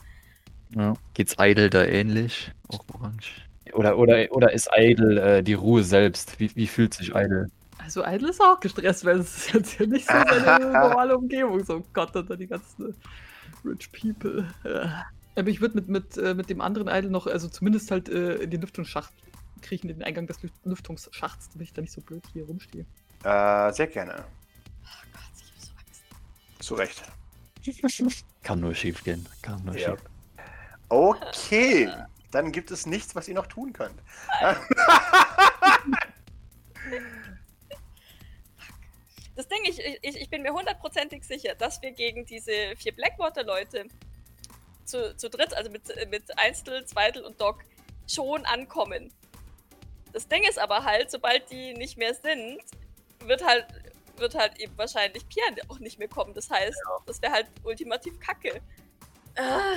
Ja. 0.75 0.93
Geht's 1.15 1.37
Idle 1.39 1.71
da 1.71 1.83
ähnlich? 1.83 2.53
Auch 2.69 2.85
orange. 2.93 3.41
Oder, 3.73 3.97
oder, 3.97 4.27
oder 4.33 4.53
ist 4.53 4.69
Idle 4.77 5.39
äh, 5.39 5.43
die 5.43 5.55
Ruhe 5.55 5.83
selbst? 5.83 6.39
Wie, 6.39 6.55
wie 6.55 6.67
fühlt 6.67 6.93
sich 6.93 7.15
Idle? 7.15 7.47
Also 7.79 8.05
Idle 8.05 8.29
ist 8.29 8.43
auch 8.43 8.61
gestresst, 8.61 9.03
weil 9.07 9.21
es 9.21 9.35
ist 9.35 9.55
jetzt 9.55 9.79
hier 9.79 9.87
nicht 9.87 10.07
so 10.07 10.13
seine 10.13 10.73
normale 10.73 11.17
Umgebung. 11.17 11.65
So, 11.65 11.77
oh 11.77 11.87
Gott, 11.95 12.15
und 12.15 12.29
dann 12.29 12.39
die 12.39 12.49
ganzen 12.49 12.95
Rich 13.65 13.91
People. 13.93 14.47
Äh. 14.65 14.89
Aber 15.41 15.49
ich 15.49 15.63
würde 15.63 15.77
mit, 15.77 15.89
mit, 15.89 16.19
äh, 16.19 16.35
mit 16.35 16.51
dem 16.51 16.61
anderen 16.61 16.89
Idle 16.89 17.11
noch, 17.11 17.27
also 17.27 17.49
zumindest 17.49 17.91
halt 17.91 18.11
äh, 18.11 18.35
in 18.35 18.51
den 18.51 18.61
Lüftungsschacht 18.61 19.15
kriechen, 19.67 19.91
in 19.91 19.99
den 19.99 20.05
Eingang 20.05 20.27
des 20.27 20.43
Lüft 20.43 20.55
Lüftungsschachts, 20.65 21.49
damit 21.51 21.69
ich 21.69 21.75
da 21.75 21.83
nicht 21.83 21.93
so 21.93 22.01
blöd 22.01 22.23
hier 22.33 22.45
rumstehe. 22.47 22.87
Äh, 23.25 23.73
sehr 23.73 23.87
gerne. 23.89 24.25
Oh 24.83 24.89
Gott, 25.13 25.23
ich 25.37 25.53
hab 25.53 25.61
so 25.61 25.73
Angst. 25.79 26.03
Zu 26.61 26.75
Recht. 26.75 27.03
Kann 28.43 28.61
nur 28.61 28.75
schief 28.75 29.03
gehen. 29.03 29.29
Kann 29.43 29.65
nur 29.65 29.77
Ja. 29.77 29.91
schief. 29.91 30.01
Okay, 30.89 31.91
dann 32.31 32.53
gibt 32.53 32.71
es 32.71 32.87
nichts, 32.87 33.15
was 33.17 33.27
ihr 33.29 33.35
noch 33.35 33.47
tun 33.49 33.73
könnt. 33.73 34.01
Das 39.35 39.47
Ding, 39.49 39.59
ich, 39.65 39.79
ich, 40.01 40.17
ich 40.17 40.31
bin 40.31 40.43
mir 40.43 40.53
hundertprozentig 40.53 41.23
sicher, 41.25 41.55
dass 41.55 41.83
wir 41.83 41.93
gegen 41.93 42.25
diese 42.25 42.75
vier 42.79 42.93
Blackwater-Leute 42.95 43.85
zu, 44.87 45.15
zu 45.17 45.29
dritt, 45.29 45.53
also 45.55 45.71
mit, 45.71 45.83
mit 46.11 46.39
Einstel, 46.39 46.87
Zweitel 46.87 47.23
und 47.23 47.39
Doc, 47.39 47.63
schon 48.09 48.47
ankommen. 48.47 49.13
Das 50.17 50.27
Ding 50.29 50.45
ist 50.45 50.59
aber 50.59 50.83
halt, 50.83 51.11
sobald 51.11 51.51
die 51.51 51.75
nicht 51.75 51.99
mehr 51.99 52.15
sind, 52.15 52.59
wird 53.27 53.45
halt, 53.45 53.67
wird 54.17 54.35
halt 54.35 54.59
eben 54.59 54.73
wahrscheinlich 54.79 55.29
Pierre 55.29 55.61
auch 55.69 55.79
nicht 55.79 55.99
mehr 55.99 56.09
kommen. 56.09 56.33
Das 56.33 56.49
heißt, 56.49 56.81
das 57.05 57.21
wäre 57.21 57.35
halt 57.35 57.47
ultimativ 57.65 58.19
kacke. 58.19 58.63
Ah. 59.37 59.77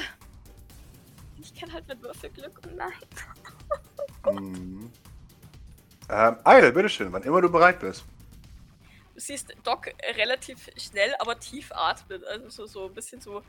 Ich 1.42 1.54
kenne 1.54 1.74
halt 1.74 1.86
mit 1.90 2.02
Würfelglück 2.02 2.58
und 2.66 2.78
nein. 2.78 2.94
Mhm. 4.32 4.92
Ähm, 6.10 6.38
Idle, 6.46 6.72
bitteschön, 6.72 7.12
wann 7.12 7.24
immer 7.24 7.42
du 7.42 7.50
bereit 7.50 7.80
bist. 7.80 8.06
Du 9.14 9.20
siehst 9.20 9.54
Doc 9.64 9.94
relativ 10.16 10.70
schnell, 10.78 11.14
aber 11.20 11.40
tief 11.40 11.72
atmen. 11.72 12.24
Also 12.26 12.50
so, 12.50 12.66
so 12.66 12.86
ein 12.88 12.94
bisschen 12.94 13.20
so 13.22 13.44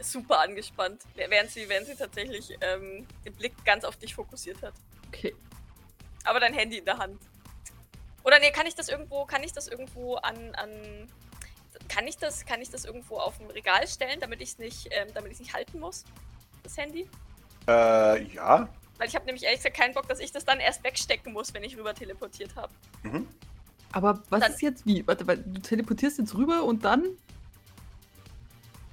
super 0.00 0.40
angespannt. 0.40 1.02
Während 1.14 1.50
sie, 1.50 1.68
während 1.68 1.86
sie 1.86 1.94
tatsächlich 1.94 2.56
ähm, 2.60 3.06
den 3.24 3.34
Blick 3.34 3.52
ganz 3.64 3.84
auf 3.84 3.96
dich 3.96 4.14
fokussiert 4.14 4.62
hat. 4.62 4.74
Okay. 5.08 5.34
Aber 6.24 6.40
dein 6.40 6.54
Handy 6.54 6.78
in 6.78 6.84
der 6.84 6.98
Hand. 6.98 7.20
Oder 8.24 8.38
nee, 8.38 8.50
kann 8.50 8.66
ich 8.66 8.74
das 8.74 8.88
irgendwo, 8.88 9.24
kann 9.26 9.42
ich 9.42 9.52
das 9.52 9.68
irgendwo 9.68 10.16
an, 10.16 10.54
an 10.54 10.70
kann 11.88 12.06
ich 12.06 12.16
das, 12.16 12.46
kann 12.46 12.62
ich 12.62 12.70
das 12.70 12.84
irgendwo 12.86 13.18
auf 13.18 13.38
ein 13.40 13.50
Regal 13.50 13.86
stellen, 13.86 14.20
damit 14.20 14.40
ich 14.40 14.50
es 14.50 14.58
nicht, 14.58 14.88
ähm, 14.92 15.08
damit 15.12 15.32
ich 15.32 15.38
nicht 15.40 15.52
halten 15.52 15.78
muss? 15.80 16.04
Das 16.62 16.76
Handy? 16.78 17.08
Äh, 17.68 18.22
ja. 18.32 18.68
Weil 18.96 19.08
ich 19.08 19.14
habe 19.14 19.26
nämlich 19.26 19.42
ehrlich 19.44 19.58
gesagt 19.58 19.76
keinen 19.76 19.92
Bock, 19.92 20.08
dass 20.08 20.20
ich 20.20 20.32
das 20.32 20.44
dann 20.44 20.60
erst 20.60 20.82
wegstecken 20.84 21.32
muss, 21.32 21.52
wenn 21.52 21.64
ich 21.64 21.76
rüber 21.76 21.94
teleportiert 21.94 22.54
habe. 22.56 22.72
Mhm. 23.02 23.28
Aber 23.92 24.22
was 24.30 24.40
Dann- 24.40 24.52
ist 24.52 24.62
jetzt 24.62 24.86
wie? 24.86 25.06
Warte, 25.06 25.26
weil 25.26 25.38
du 25.38 25.60
teleportierst 25.60 26.18
jetzt 26.18 26.34
rüber 26.34 26.62
und 26.64 26.84
dann? 26.84 27.04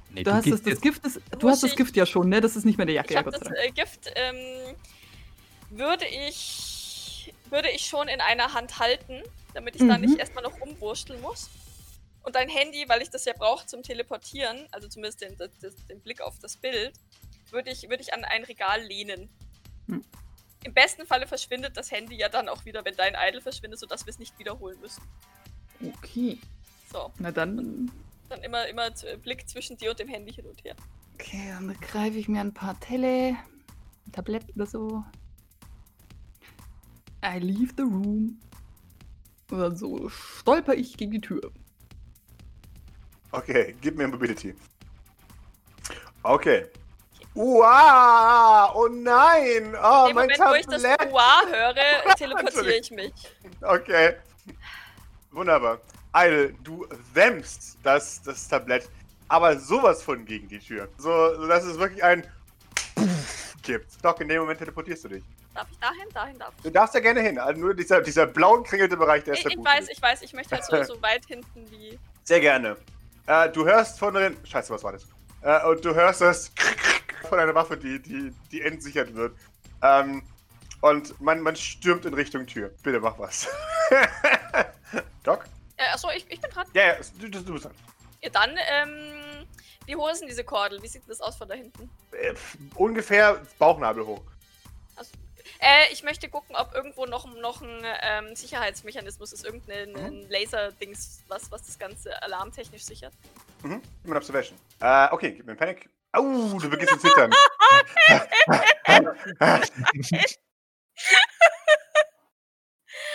Nee, 0.09 0.23
Du 0.23 0.33
hast 0.33 0.49
das, 0.51 0.61
das 0.61 0.81
Gift, 0.81 1.05
ist, 1.05 1.21
du 1.39 1.49
hast 1.49 1.63
das 1.63 1.75
Gift 1.75 1.95
ja 1.95 2.05
schon, 2.05 2.27
ne? 2.27 2.41
Das 2.41 2.55
ist 2.57 2.65
nicht 2.65 2.77
mehr 2.77 2.85
der 2.85 2.95
Jacke, 2.95 3.09
Ich 3.09 3.13
ja 3.13 3.19
habe 3.19 3.31
Gott 3.31 3.39
das 3.41 3.47
sei 3.47 3.55
Dank. 3.55 3.67
äh, 3.69 3.71
Gift, 3.71 4.11
ähm, 4.15 4.75
würde 5.69 6.05
ich, 6.05 6.70
würde 7.51 7.69
ich 7.69 7.85
schon 7.85 8.07
in 8.07 8.21
einer 8.21 8.53
Hand 8.53 8.79
halten, 8.79 9.21
damit 9.53 9.75
ich 9.75 9.81
da 9.87 9.97
Mhm. 9.97 10.05
nicht 10.05 10.17
erstmal 10.19 10.43
noch 10.43 10.59
rumwursteln 10.61 11.21
muss. 11.21 11.49
Und 12.23 12.35
dein 12.35 12.49
Handy, 12.49 12.85
weil 12.87 13.01
ich 13.01 13.09
das 13.09 13.25
ja 13.25 13.33
brauche 13.33 13.65
zum 13.65 13.83
Teleportieren, 13.83 14.67
also 14.71 14.87
zumindest 14.87 15.21
den, 15.21 15.35
das, 15.37 15.49
den 15.89 15.99
Blick 16.01 16.21
auf 16.21 16.37
das 16.39 16.55
Bild, 16.55 16.93
würde 17.49 17.71
ich, 17.71 17.83
würde 17.89 18.01
ich 18.01 18.13
an 18.13 18.23
ein 18.23 18.43
Regal 18.43 18.81
lehnen. 18.81 19.29
Hm. 19.87 20.03
Im 20.63 20.73
besten 20.73 21.05
Falle 21.07 21.25
verschwindet 21.27 21.75
das 21.75 21.91
Handy 21.91 22.15
ja 22.15 22.29
dann 22.29 22.47
auch 22.47 22.63
wieder, 22.65 22.85
wenn 22.85 22.95
dein 22.95 23.15
Idol 23.19 23.41
verschwindet, 23.41 23.79
sodass 23.79 24.05
wir 24.05 24.11
es 24.11 24.19
nicht 24.19 24.37
wiederholen 24.37 24.79
müssen. 24.79 25.01
Okay. 25.97 26.37
So, 26.91 27.11
Na 27.17 27.31
dann. 27.31 27.91
dann 28.29 28.43
immer, 28.43 28.67
immer 28.67 28.91
Blick 29.23 29.49
zwischen 29.49 29.77
dir 29.77 29.89
und 29.89 29.99
dem 29.99 30.07
Handy 30.07 30.31
hin 30.31 30.45
und 30.45 30.63
her. 30.63 30.75
Okay, 31.15 31.49
dann 31.49 31.75
greife 31.81 32.17
ich 32.17 32.27
mir 32.27 32.41
ein 32.41 32.53
paar 32.53 32.79
Tele, 32.79 33.35
ein 34.05 34.11
Tablett 34.11 34.43
oder 34.55 34.67
so. 34.67 35.03
I 37.23 37.39
leave 37.39 37.73
the 37.77 37.83
room. 37.83 38.39
Und 39.49 39.59
dann 39.59 39.75
so 39.75 40.09
stolper 40.09 40.73
ich 40.73 40.97
gegen 40.97 41.11
die 41.11 41.21
Tür. 41.21 41.51
Okay, 43.31 43.75
gib 43.81 43.97
mir 43.97 44.07
Mobility. 44.07 44.55
Okay. 46.23 46.67
Uah! 47.33 48.73
Oh 48.75 48.87
nein! 48.87 49.75
Oh, 49.81 50.07
Im 50.09 50.15
mein 50.15 50.29
Moment, 50.29 50.39
wo 50.39 50.53
ich 50.53 50.65
das 50.65 50.83
Tablett! 50.83 51.11
Boah 51.11 51.41
höre, 51.47 52.15
teleportiere 52.15 52.73
ich 52.73 52.91
mich. 52.91 53.13
Okay. 53.61 54.15
Wunderbar. 55.31 55.79
Eil, 56.11 56.53
du 56.63 56.85
wämmst 57.13 57.77
das, 57.83 58.21
das 58.21 58.47
Tablett, 58.47 58.89
aber 59.29 59.57
sowas 59.57 60.03
von 60.03 60.25
gegen 60.25 60.49
die 60.49 60.59
Tür. 60.59 60.89
So, 60.97 61.35
so 61.35 61.47
dass 61.47 61.63
es 61.63 61.77
wirklich 61.77 62.03
ein 62.03 62.25
Puff 62.95 63.40
gibt. 63.61 64.03
Doch, 64.03 64.19
in 64.19 64.27
dem 64.27 64.41
Moment 64.41 64.59
teleportierst 64.59 65.05
du 65.05 65.09
dich. 65.09 65.23
Darf 65.53 65.67
ich 65.71 65.79
dahin? 65.79 66.09
Dahin 66.13 66.39
darf 66.39 66.53
ich. 66.57 66.63
Du 66.63 66.69
darfst 66.69 66.95
ja 66.95 67.01
gerne 67.01 67.21
hin. 67.21 67.37
Also 67.39 67.59
nur 67.59 67.73
dieser, 67.73 68.01
dieser 68.01 68.25
blauen 68.25 68.63
kringelte 68.63 68.97
Bereich, 68.97 69.23
der 69.23 69.33
ist 69.33 69.39
Ich, 69.39 69.43
der 69.43 69.53
ich 69.53 69.65
weiß, 69.65 69.89
ich 69.89 70.01
weiß, 70.01 70.21
ich 70.21 70.33
möchte 70.33 70.55
halt 70.55 70.65
so, 70.65 70.83
so 70.95 71.01
weit 71.01 71.25
hinten 71.25 71.69
wie. 71.71 71.99
Sehr 72.23 72.39
gerne. 72.39 72.77
Äh, 73.27 73.49
du 73.49 73.65
hörst 73.65 73.99
von 73.99 74.13
drin. 74.13 74.37
Scheiße, 74.43 74.73
was 74.73 74.83
war 74.83 74.93
das? 74.93 75.05
Äh, 75.41 75.67
und 75.67 75.83
du 75.83 75.93
hörst 75.93 76.21
das 76.21 76.51
von 77.29 77.39
einer 77.39 77.53
Waffe, 77.53 77.77
die, 77.77 77.99
die, 78.01 78.33
die 78.51 78.61
entsichert 78.61 79.13
wird. 79.13 79.35
Ähm, 79.81 80.23
und 80.81 81.19
man, 81.21 81.41
man 81.41 81.55
stürmt 81.55 82.05
in 82.05 82.13
Richtung 82.13 82.47
Tür. 82.47 82.71
Bitte 82.83 82.99
mach 82.99 83.17
was. 83.19 83.47
Doc? 85.23 85.45
Äh, 85.77 85.83
achso, 85.93 86.09
ich, 86.09 86.25
ich 86.29 86.39
bin 86.41 86.49
dran. 86.49 86.67
Ja, 86.73 86.87
ja, 86.87 86.95
du, 87.19 87.29
du, 87.29 87.41
du 87.41 87.53
bist 87.53 87.65
dran. 87.65 87.73
Ja, 88.21 88.29
dann, 88.29 88.51
ähm. 88.51 89.40
Ist 90.11 90.19
denn 90.21 90.27
diese 90.27 90.43
Kordel? 90.43 90.81
Wie 90.81 90.87
sieht 90.87 91.03
das 91.07 91.21
aus 91.21 91.35
von 91.35 91.47
da 91.47 91.55
hinten? 91.55 91.89
Äh, 92.11 92.33
ungefähr 92.75 93.41
Bauchnabel 93.59 94.05
hoch. 94.05 94.21
Äh, 95.59 95.91
ich 95.91 96.01
möchte 96.03 96.27
gucken, 96.29 96.55
ob 96.55 96.73
irgendwo 96.73 97.05
noch, 97.05 97.25
noch 97.35 97.61
ein 97.61 97.83
ähm, 98.01 98.35
Sicherheitsmechanismus 98.35 99.31
ist. 99.33 99.45
Irgendein 99.45 99.95
ein 99.95 100.29
Laser-Dings, 100.29 101.23
was, 101.27 101.51
was 101.51 101.63
das 101.63 101.77
Ganze 101.77 102.21
alarmtechnisch 102.23 102.83
sichert. 102.83 103.13
Mhm. 103.63 103.81
Gib 104.01 104.11
mir 104.11 104.17
Observation. 104.17 104.57
Äh, 104.79 105.07
okay, 105.11 105.31
gib 105.33 105.45
mir 105.45 105.51
einen 105.51 105.59
Panic. 105.59 105.89
Au, 106.13 106.21
du 106.59 106.69
beginnst 106.69 106.93
zu 106.93 106.99
zittern. 106.99 107.31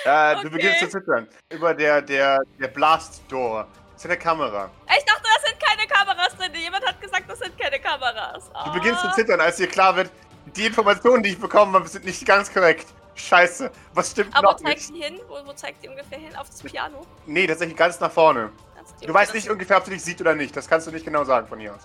äh, 0.05 0.35
Du 0.37 0.41
Okay. 0.41 0.49
beginnst 0.51 0.81
zu 0.81 0.89
zittern. 0.89 1.29
Über 1.51 1.75
der, 1.75 2.01
der, 2.03 2.39
der 2.61 2.69
Blast 2.69 3.23
Door. 3.29 3.67
Das 3.93 4.05
ist 4.05 4.11
eine 4.11 4.19
Kamera. 4.19 4.71
Ich 4.97 5.05
dachte, 5.05 5.23
das 5.23 5.43
sind 5.51 5.59
keine 5.61 5.87
Kameras 5.89 6.37
drin. 6.37 6.53
Jemand 6.55 6.87
hat 6.87 7.01
gesagt, 7.01 7.16
das 7.29 7.39
sind 7.39 7.59
keine 7.59 7.79
Kameras. 7.79 8.51
Du 8.65 8.73
beginnst 8.73 9.01
zu 9.01 9.09
Ah. 9.09 9.13
zittern, 9.13 9.41
als 9.41 9.57
dir 9.57 9.67
klar 9.69 9.95
wird, 9.97 10.11
die 10.57 10.67
Informationen, 10.67 11.23
die 11.23 11.31
ich 11.31 11.39
bekommen 11.41 11.75
habe, 11.75 11.89
sind 11.89 12.05
nicht 12.05 12.25
ganz 12.27 12.53
korrekt. 12.53 12.87
Scheiße, 13.15 13.71
was 13.95 14.11
stimmt 14.11 14.35
Aber 14.37 14.49
wo 14.49 14.53
noch 14.53 14.59
zeigt 14.61 14.91
nicht? 14.91 15.05
hin? 15.05 15.19
Wo, 15.29 15.35
wo 15.47 15.53
zeigt 15.55 15.83
die 15.83 15.89
ungefähr 15.89 16.19
hin? 16.19 16.37
Auf 16.37 16.51
das 16.51 16.63
Piano? 16.63 17.07
Nee, 17.27 17.47
tatsächlich 17.47 17.77
ganz 17.77 17.99
nach 17.99 18.11
vorne. 18.13 18.51
Ganz 18.75 18.95
Du 19.01 19.13
weißt 19.13 19.33
nicht 19.35 19.49
ungefähr, 19.49 19.79
ob 19.79 19.85
sie 19.87 19.93
dich 19.93 20.05
sieht 20.05 20.21
oder 20.21 20.35
nicht. 20.35 20.55
Das 20.55 20.69
kannst 20.69 20.87
du 20.87 20.91
nicht 20.91 21.05
genau 21.05 21.25
sagen 21.25 21.47
von 21.49 21.59
hier 21.59 21.75
aus. 21.75 21.81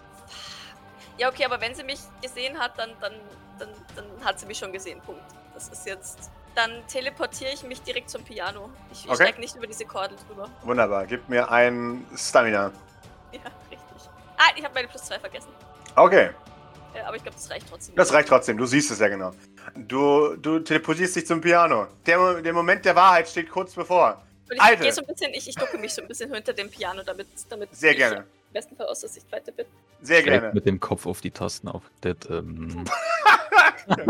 Ja, 1.17 1.30
okay, 1.30 1.45
aber 1.45 1.62
wenn 1.62 1.73
sie 1.73 1.84
mich 1.84 1.99
gesehen 2.21 2.58
hat, 2.60 2.77
dann, 2.77 2.89
dann, 2.99 3.13
dann, 3.60 3.69
dann 3.95 4.06
hat 4.25 4.39
sie 4.39 4.45
mich 4.45 4.58
schon 4.58 4.73
gesehen. 4.73 4.99
Punkt. 5.01 5.21
Das 5.54 5.69
ist 5.69 5.86
jetzt. 5.86 6.30
Dann 6.54 6.86
teleportiere 6.88 7.51
ich 7.54 7.63
mich 7.63 7.82
direkt 7.82 8.10
zum 8.10 8.23
Piano. 8.25 8.69
Ich, 8.91 9.06
ich 9.06 9.10
Okay. 9.12 9.23
steig 9.23 9.39
nicht 9.39 9.56
über 9.56 9.67
diese 9.67 9.86
Kordel 9.86 10.17
drüber. 10.27 10.49
Wunderbar, 10.63 11.06
gib 11.06 11.30
mir 11.30 11.49
ein 11.49 12.06
Stamina. 12.17 12.71
Ja. 14.41 14.47
Ah, 14.49 14.54
ich 14.58 14.63
habe 14.63 14.73
meine 14.73 14.88
plus 14.88 15.04
2 15.04 15.19
vergessen. 15.19 15.49
Okay, 15.95 16.30
Äh, 16.93 17.01
aber 17.01 17.15
ich 17.15 17.23
glaube, 17.23 17.36
das 17.38 17.49
reicht 17.49 17.67
trotzdem. 17.69 17.95
das 17.95 18.12
reicht 18.13 18.27
trotzdem. 18.30 18.58
Du 18.58 18.65
siehst 18.65 18.91
es 18.91 18.99
ja 18.99 19.08
genau. 19.08 19.32
Du, 19.75 20.36
du 20.36 20.60
teleportierst 20.60 21.15
dich 21.15 21.25
zum 21.27 21.39
Piano. 21.41 21.88
Der, 22.06 22.41
der 22.41 22.54
Moment 22.54 22.84
der 22.86 22.95
Wahrheit 22.95 23.27
steht 23.30 23.49
kurz 23.49 23.73
bevor. 23.73 24.21
Und 24.49 24.56
ich 24.56 24.62
Alter. 24.62 24.84
gehe 24.84 24.91
so 24.93 25.01
ein 25.01 25.08
bisschen, 25.08 25.34
ich, 25.34 25.47
ich 25.47 25.56
ducke 25.56 25.77
mich 25.77 25.93
so 25.93 26.01
ein 26.01 26.08
bisschen 26.08 26.34
hinter 26.34 26.51
dem 26.54 26.69
Piano, 26.69 27.04
damit, 27.04 27.27
damit 27.49 27.73
Sehr 27.75 27.91
ich 27.91 27.97
gerne. 27.97 28.17
im 28.17 28.23
besten 28.54 28.75
Fall 28.75 28.88
aus 28.88 28.99
der 28.99 29.10
Sichtweite 29.10 29.51
bin. 29.54 29.65
Sehr 30.01 30.23
gerne. 30.23 30.51
mit 30.54 30.65
dem 30.65 30.80
Kopf 30.80 31.06
auf 31.06 31.21
die 31.21 31.32
Tasten 31.32 31.67
auf. 31.69 31.84
Das, 32.01 32.15
ähm, 32.30 32.84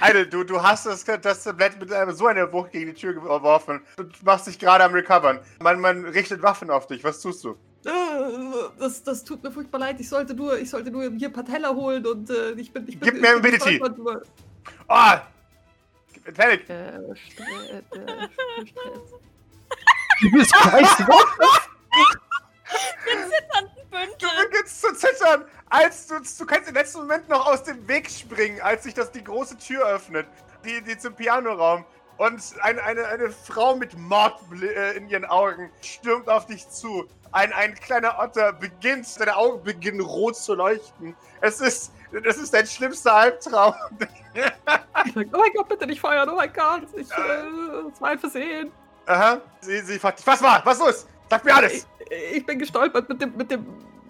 Alter, 0.00 0.26
du, 0.26 0.44
du 0.44 0.62
hast 0.62 0.86
das, 0.86 1.04
das 1.04 1.44
Tablett 1.44 1.78
mit 1.80 1.90
so 2.16 2.26
einer 2.26 2.52
Wucht 2.52 2.72
gegen 2.72 2.86
die 2.94 2.94
Tür 2.94 3.14
geworfen. 3.14 3.82
Du 3.96 4.04
machst 4.22 4.46
dich 4.46 4.58
gerade 4.58 4.84
am 4.84 4.92
Recovern. 4.92 5.40
Man, 5.60 5.80
man 5.80 6.04
richtet 6.06 6.40
Waffen 6.42 6.70
auf 6.70 6.86
dich. 6.86 7.02
Was 7.04 7.20
tust 7.20 7.42
du? 7.44 7.56
Äh, 7.84 7.90
Das, 8.78 9.02
das 9.02 9.24
tut 9.24 9.42
mir 9.42 9.50
furchtbar 9.52 9.78
leid. 9.78 10.00
Ich 10.00 10.08
sollte 10.08 10.34
nur, 10.34 10.58
ich 10.58 10.68
sollte 10.70 10.90
nur 10.90 11.10
hier 11.12 11.28
ein 11.28 11.32
paar 11.32 11.44
Teller 11.44 11.74
holen 11.74 12.04
und 12.06 12.28
äh, 12.30 12.52
ich 12.52 12.72
bin. 12.72 12.86
Ich 12.88 12.98
bin 12.98 13.12
Gib 13.12 13.20
mir 13.20 13.36
ich 13.36 13.60
bin 13.60 13.78
Mobility. 13.78 14.24
Oh! 14.88 15.14
Gib 16.12 16.26
mir 16.26 16.32
Panic! 16.32 16.68
Äh, 16.68 16.98
Stre 17.14 17.44
äh, 17.44 18.66
Stress. 18.66 19.12
du 20.20 20.30
bist 20.32 20.54
scheiße. 20.62 21.06
Zitternden 23.04 23.70
Du 23.78 23.96
Bündel. 23.96 24.46
beginnst 24.50 24.80
zu 24.82 24.92
zittern, 24.94 25.44
als 25.70 26.06
du, 26.08 26.16
du 26.16 26.46
kannst 26.46 26.68
im 26.68 26.74
letzten 26.74 26.98
Moment 26.98 27.28
noch 27.28 27.46
aus 27.46 27.62
dem 27.62 27.86
Weg 27.88 28.10
springen, 28.10 28.60
als 28.60 28.84
sich 28.84 28.92
das 28.94 29.10
die 29.10 29.24
große 29.24 29.56
Tür 29.56 29.86
öffnet, 29.86 30.26
die, 30.64 30.82
die 30.82 30.98
zum 30.98 31.14
Pianoraum. 31.14 31.84
Und 32.18 32.42
eine, 32.62 32.82
eine, 32.82 33.06
eine 33.06 33.30
Frau 33.30 33.76
mit 33.76 33.96
Mord 33.96 34.40
äh, 34.60 34.96
in 34.96 35.08
ihren 35.08 35.24
Augen 35.24 35.70
stürmt 35.80 36.28
auf 36.28 36.46
dich 36.46 36.68
zu. 36.68 37.06
Ein, 37.30 37.52
ein 37.52 37.74
kleiner 37.74 38.18
Otter 38.18 38.52
beginnt, 38.52 39.06
seine 39.06 39.36
Augen 39.36 39.62
beginnen 39.62 40.00
rot 40.00 40.36
zu 40.36 40.54
leuchten. 40.54 41.14
Es 41.40 41.60
ist, 41.60 41.92
das 42.24 42.36
ist 42.36 42.52
dein 42.52 42.66
schlimmster 42.66 43.14
Albtraum. 43.14 43.74
Oh 44.34 45.38
mein 45.38 45.52
Gott, 45.54 45.68
bitte 45.68 45.86
nicht 45.86 46.00
feuern, 46.00 46.28
oh 46.28 46.34
mein 46.34 46.52
Gott. 46.52 46.88
Ich, 46.94 47.10
äh, 47.10 47.92
es 47.92 48.00
war 48.00 48.10
ein 48.10 48.18
Versehen. 48.18 48.72
Aha. 49.06 49.40
Sie, 49.60 49.80
sie 49.80 49.98
fragt 49.98 50.18
dich, 50.18 50.26
was 50.26 50.42
war? 50.42 50.60
Was 50.64 50.78
los? 50.80 51.06
Sag 51.30 51.44
mir 51.44 51.54
alles! 51.54 51.86
Ich, 52.10 52.36
ich 52.38 52.46
bin 52.46 52.58
gestolpert 52.58 53.08
mit 53.08 53.20
dem, 53.22 53.36
mit 53.36 53.50
dem, 53.50 53.66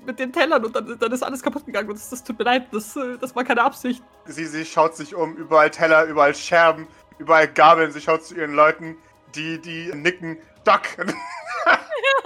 mit 0.07 0.19
den 0.19 0.33
Tellern 0.33 0.65
und 0.65 0.75
dann, 0.75 0.99
dann 0.99 1.13
ist 1.13 1.23
alles 1.23 1.43
kaputt 1.43 1.67
gegangen. 1.67 1.89
Und 1.89 1.97
das, 1.97 2.09
das 2.09 2.25
tut 2.25 2.39
mir 2.39 2.45
leid, 2.45 2.69
das, 2.73 2.97
äh, 2.97 3.19
das 3.21 3.37
war 3.37 3.45
keine 3.45 3.63
Absicht. 3.63 4.03
Sie, 4.25 4.47
sie 4.47 4.65
schaut 4.65 4.97
sich 4.97 5.15
um, 5.15 5.37
überall 5.37 5.71
Teller, 5.71 6.05
überall 6.05 6.35
Scherben, 6.35 6.89
überall 7.19 7.49
Gabeln. 7.49 7.91
Sie 7.93 8.01
schaut 8.01 8.25
zu 8.25 8.35
ihren 8.35 8.55
Leuten, 8.55 8.97
die, 9.35 9.61
die 9.61 9.93
nicken. 9.95 10.39
Doc! 10.65 10.83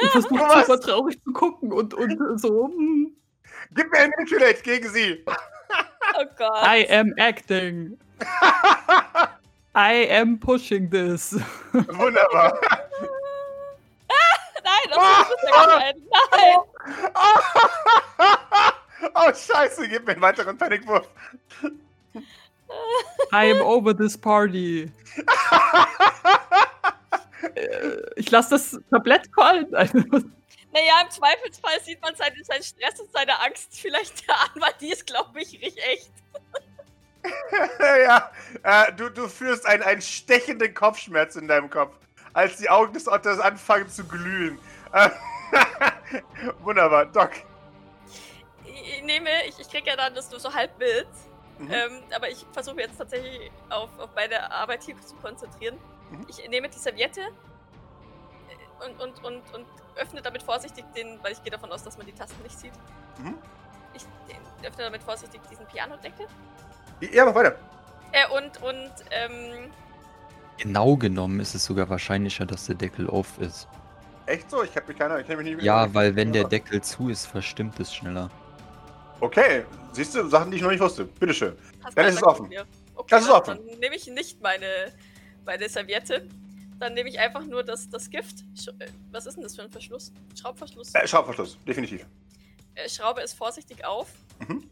Ich 0.00 0.10
versuche 0.10 0.34
Was? 0.40 0.66
super 0.66 0.80
traurig 0.80 1.22
zu 1.22 1.32
gucken 1.32 1.72
und, 1.72 1.94
und 1.94 2.40
so. 2.40 2.66
hm, 2.68 3.14
Gib 3.72 3.90
mir 3.92 3.98
ein 4.00 4.10
Manipulate 4.16 4.62
gegen 4.62 4.88
sie! 4.88 5.24
Oh 6.14 6.24
Gott. 6.36 6.62
I 6.64 6.86
am 6.90 7.12
acting. 7.18 7.98
I 9.74 10.06
am 10.10 10.38
pushing 10.38 10.90
this. 10.90 11.32
Wunderbar. 11.72 12.58
Nein, 14.64 14.90
das 14.90 15.28
ist 15.28 15.42
ja 15.48 15.64
gemein. 15.64 15.94
Nein. 16.30 16.58
oh, 19.14 19.32
scheiße, 19.34 19.88
gib 19.88 20.06
mir 20.06 20.12
einen 20.12 20.20
weiteren 20.22 20.56
Panikwurf. 20.58 21.08
I 23.32 23.50
am 23.50 23.62
over 23.62 23.94
this 23.94 24.16
party. 24.16 24.90
Ich 28.16 28.30
lasse 28.30 28.50
das 28.50 28.78
Tablett 28.90 29.28
fallen. 29.34 29.68
Naja, 29.70 31.02
im 31.02 31.10
Zweifelsfall 31.10 31.80
sieht 31.82 32.00
man 32.00 32.14
seinen, 32.14 32.42
seinen 32.44 32.62
Stress 32.62 33.00
und 33.00 33.12
seine 33.12 33.38
Angst 33.40 33.78
vielleicht 33.78 34.28
an, 34.30 34.60
weil 34.60 34.72
die 34.80 34.90
ist, 34.90 35.06
glaube 35.06 35.40
ich, 35.40 35.52
richtig 35.52 35.78
echt. 35.84 36.10
ja, 37.80 38.30
äh, 38.62 38.92
du, 38.94 39.10
du 39.10 39.28
führst 39.28 39.66
einen, 39.66 39.82
einen 39.82 40.02
stechenden 40.02 40.72
Kopfschmerz 40.72 41.36
in 41.36 41.46
deinem 41.46 41.68
Kopf, 41.68 41.94
als 42.32 42.56
die 42.56 42.70
Augen 42.70 42.92
des 42.94 43.06
Otters 43.06 43.38
anfangen 43.38 43.88
zu 43.88 44.04
glühen. 44.04 44.58
Wunderbar, 46.62 47.06
Doc. 47.06 47.30
Ich, 48.64 48.96
ich 48.96 49.02
nehme, 49.02 49.30
ich, 49.46 49.58
ich 49.58 49.68
kriege 49.68 49.88
ja 49.88 49.96
dann 49.96 50.14
das 50.14 50.30
nur 50.30 50.40
so 50.40 50.52
halb 50.52 50.76
mit. 50.78 51.06
Mhm. 51.62 51.70
Ähm, 51.70 52.02
aber 52.14 52.28
ich 52.28 52.44
versuche 52.52 52.80
jetzt 52.80 52.98
tatsächlich 52.98 53.50
auf, 53.70 53.88
auf 53.98 54.10
meine 54.14 54.50
Arbeit 54.50 54.82
hier 54.82 55.00
zu 55.00 55.14
konzentrieren. 55.16 55.76
Mhm. 56.10 56.26
Ich 56.28 56.48
nehme 56.48 56.68
die 56.68 56.78
Serviette 56.78 57.20
und, 58.84 59.00
und, 59.00 59.24
und, 59.24 59.54
und 59.54 59.66
öffne 59.96 60.20
damit 60.22 60.42
vorsichtig 60.42 60.84
den, 60.96 61.18
weil 61.22 61.32
ich 61.32 61.42
gehe 61.42 61.52
davon 61.52 61.70
aus, 61.70 61.82
dass 61.84 61.96
man 61.96 62.06
die 62.06 62.12
Tasten 62.12 62.42
nicht 62.42 62.58
sieht. 62.58 62.72
Mhm. 63.18 63.34
Ich 63.94 64.06
öffne 64.66 64.84
damit 64.84 65.02
vorsichtig 65.02 65.40
diesen 65.50 65.66
Pianodeckel. 65.66 66.26
Ja, 67.12 67.24
mach 67.24 67.34
weiter. 67.34 67.56
Äh, 68.12 68.28
und, 68.28 68.62
und, 68.62 68.92
ähm, 69.10 69.70
Genau 70.58 70.96
genommen 70.96 71.40
ist 71.40 71.54
es 71.54 71.64
sogar 71.64 71.88
wahrscheinlicher, 71.88 72.46
dass 72.46 72.66
der 72.66 72.74
Deckel 72.74 73.08
auf 73.08 73.38
ist. 73.38 73.68
Echt 74.26 74.50
so? 74.50 74.62
Ich 74.62 74.76
hab 74.76 74.86
mich 74.86 74.98
keiner, 74.98 75.18
ich 75.18 75.26
kenn 75.26 75.38
mich 75.38 75.56
nie 75.56 75.64
Ja, 75.64 75.92
weil 75.92 76.14
wenn 76.14 76.32
der 76.32 76.44
Deckel 76.44 76.80
zu 76.82 77.08
ist, 77.08 77.26
verstimmt 77.26 77.80
es 77.80 77.94
schneller. 77.94 78.30
Okay, 79.22 79.64
siehst 79.92 80.16
du, 80.16 80.28
Sachen, 80.28 80.50
die 80.50 80.56
ich 80.56 80.62
noch 80.64 80.70
nicht 80.72 80.80
wusste. 80.80 81.04
Bitteschön. 81.04 81.56
hast 81.84 81.96
Dann 81.96 82.06
ist 82.06 82.16
es 82.16 82.22
offen. 82.24 82.46
Okay, 82.96 83.06
Das 83.08 83.22
ist 83.22 83.30
offen. 83.30 83.56
Dann 83.68 83.78
nehme 83.78 83.94
ich 83.94 84.08
nicht 84.08 84.42
meine, 84.42 84.92
meine 85.44 85.68
Serviette. 85.68 86.26
Dann 86.80 86.94
nehme 86.94 87.08
ich 87.08 87.20
einfach 87.20 87.44
nur 87.44 87.62
das, 87.62 87.88
das 87.88 88.10
Gift. 88.10 88.40
Äh, 88.80 88.86
was 89.12 89.26
ist 89.26 89.36
denn 89.36 89.44
das 89.44 89.54
für 89.54 89.62
ein 89.62 89.70
Verschluss? 89.70 90.12
Schraubverschluss. 90.36 90.92
Äh, 90.96 91.06
Schraubverschluss, 91.06 91.56
definitiv. 91.64 92.04
Äh, 92.74 92.88
schraube 92.88 93.20
es 93.20 93.32
vorsichtig 93.32 93.84
auf. 93.84 94.08
Mhm. 94.40 94.68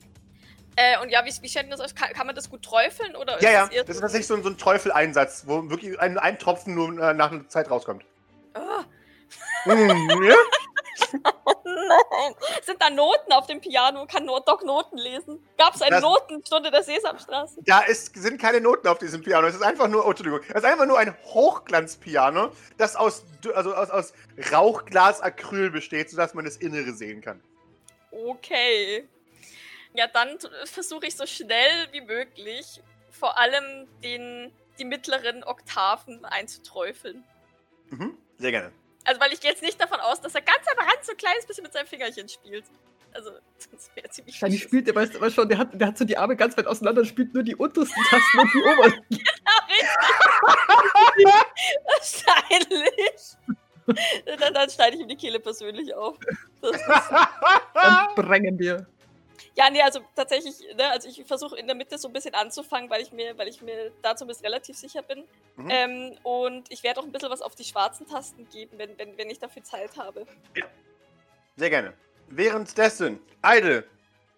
Äh, 0.75 1.01
und 1.01 1.11
ja, 1.11 1.25
wie, 1.25 1.31
wie 1.43 1.49
stellt 1.49 1.71
das 1.71 1.79
aus? 1.81 1.95
Kann, 1.95 2.13
kann 2.13 2.27
man 2.27 2.35
das 2.35 2.51
gut 2.51 2.63
träufeln 2.63 3.15
oder 3.15 3.41
Ja, 3.41 3.53
ja, 3.53 3.61
das 3.67 3.71
eher 3.73 3.85
das 3.85 3.97
ist 3.97 4.01
tatsächlich 4.01 4.27
so 4.27 4.35
ein, 4.35 4.43
so 4.43 4.49
ein 4.49 4.59
Teufeleinsatz, 4.59 5.45
wo 5.47 5.71
wirklich 5.71 6.01
ein, 6.01 6.19
ein 6.19 6.41
Tropfen 6.41 6.75
nur 6.75 6.89
äh, 7.01 7.15
nach 7.15 7.31
einer 7.31 7.49
Zeit 7.49 7.71
rauskommt. 7.71 8.05
Ah, 8.55 8.83
Mhm, 9.67 10.25
ja? 10.25 10.35
oh 11.45 11.55
nein! 11.65 12.35
Sind 12.63 12.81
da 12.81 12.91
Noten 12.91 13.33
auf 13.33 13.47
dem 13.47 13.61
Piano? 13.61 14.07
Kann 14.07 14.25
nur 14.25 14.41
Doc 14.41 14.65
Noten 14.65 14.97
lesen? 14.99 15.47
Gab 15.57 15.75
es 15.75 15.83
eine 15.83 15.97
Das- 15.97 16.03
Notenstunde 16.03 16.71
der 16.71 16.83
Sesamstraße? 16.83 17.61
Da 17.65 17.81
ist, 17.81 18.15
sind 18.17 18.41
keine 18.41 18.61
Noten 18.61 18.87
auf 18.89 18.99
diesem 18.99 19.23
Piano. 19.23 19.47
Es 19.47 19.55
ist 19.55 19.63
einfach 19.63 19.89
nur, 19.89 20.05
oh, 20.07 20.11
Entschuldigung, 20.11 20.41
es 20.49 20.57
ist 20.57 20.65
einfach 20.65 20.87
nur 20.87 20.99
ein 20.99 21.17
Hochglanzpiano, 21.25 22.53
das 22.79 22.97
aus, 22.97 23.25
also 23.55 23.75
aus, 23.75 23.91
aus 23.91 24.13
Rauchglas-Acryl 24.53 25.71
besteht, 25.71 26.11
sodass 26.11 26.35
man 26.35 26.45
das 26.45 26.57
Innere 26.57 26.93
sehen 26.93 27.21
kann. 27.21 27.43
Okay. 28.11 29.09
Ja, 29.95 30.07
dann 30.07 30.39
versuche 30.65 31.07
ich 31.07 31.17
so 31.17 31.27
schnell 31.27 31.89
wie 31.93 32.01
möglich 32.01 32.81
vor 33.11 33.39
allem 33.39 33.89
den, 34.03 34.53
die 34.79 34.85
mittleren 34.85 35.43
Oktaven 35.45 36.25
einzuträufeln. 36.25 37.25
Mhm, 37.91 38.17
sehr 38.39 38.53
gerne. 38.53 38.73
Also, 39.05 39.21
weil 39.21 39.33
ich 39.33 39.41
gehe 39.41 39.51
jetzt 39.51 39.63
nicht 39.63 39.81
davon 39.81 40.01
aus, 40.01 40.21
dass 40.21 40.35
er 40.35 40.43
ganz 40.43 40.61
am 40.71 40.79
Rand 40.79 40.99
so 41.03 41.13
ein 41.13 41.17
kleines 41.17 41.47
bisschen 41.47 41.63
mit 41.65 41.73
seinem 41.73 41.87
Fingerchen 41.87 42.29
spielt. 42.29 42.65
Also, 43.13 43.31
das 43.73 43.91
wäre 43.95 44.09
ziemlich 44.11 44.35
Wahrscheinlich 44.37 44.61
fies. 44.61 44.69
spielt 44.69 44.87
der, 44.87 44.95
weißt 44.95 45.15
du, 45.15 45.19
aber 45.19 45.31
schon, 45.31 45.49
der 45.49 45.59
hat, 45.59 45.69
der 45.73 45.89
hat 45.89 45.99
so 45.99 46.05
die 46.05 46.17
Arme 46.17 46.37
ganz 46.37 46.57
weit 46.57 46.67
auseinander 46.67 47.01
und 47.01 47.07
spielt 47.09 47.35
nur 47.35 47.43
die 47.43 47.57
untersten 47.57 48.03
Tasten 48.11 48.39
und 48.39 48.55
die 48.55 48.63
obersten. 48.63 49.07
Ja, 49.11 49.19
richtig. 49.69 51.35
Wahrscheinlich. 51.87 53.37
dann, 54.39 54.55
dann 54.55 54.71
schneide 54.71 54.97
ich 54.97 55.03
ihm 55.03 55.09
die 55.09 55.17
Kehle 55.17 55.41
persönlich 55.41 55.95
auf. 55.95 56.19
Das 56.61 56.73
ist, 56.77 56.89
und 56.89 58.15
brengen 58.17 58.59
dir. 58.59 58.87
Ja, 59.57 59.71
nee, 59.71 59.83
also 59.83 60.01
tatsächlich, 60.15 60.55
ne, 60.77 60.91
also 60.91 61.09
ich 61.09 61.25
versuche 61.27 61.59
in 61.59 61.67
der 61.67 61.77
Mitte 61.77 61.99
so 61.99 62.09
ein 62.09 62.13
bisschen 62.13 62.35
anzufangen, 62.35 62.89
weil 62.89 63.03
ich 63.03 63.13
mir, 63.13 63.37
weil 63.37 63.49
ich 63.49 63.61
mir 63.63 63.93
da 64.03 64.17
zumindest 64.17 64.45
relativ 64.45 64.77
sicher 64.77 65.03
bin. 65.03 65.25
Mhm. 65.57 65.71
Ähm, 65.71 66.19
und 66.23 66.71
ich 66.71 66.83
werde 66.83 67.01
auch 67.01 67.05
ein 67.05 67.13
bisschen 67.13 67.31
was 67.31 67.43
auf 67.43 67.55
die 67.55 67.65
schwarzen 67.65 68.07
Tasten 68.07 68.49
geben, 68.49 68.79
wenn, 68.79 68.97
wenn, 68.99 69.17
wenn 69.19 69.31
ich 69.31 69.39
dafür 69.39 69.63
Zeit 69.63 69.97
habe. 69.97 70.27
Sehr 71.57 71.71
gerne. 71.71 71.93
Währenddessen, 72.29 73.21
Idle. 73.45 73.85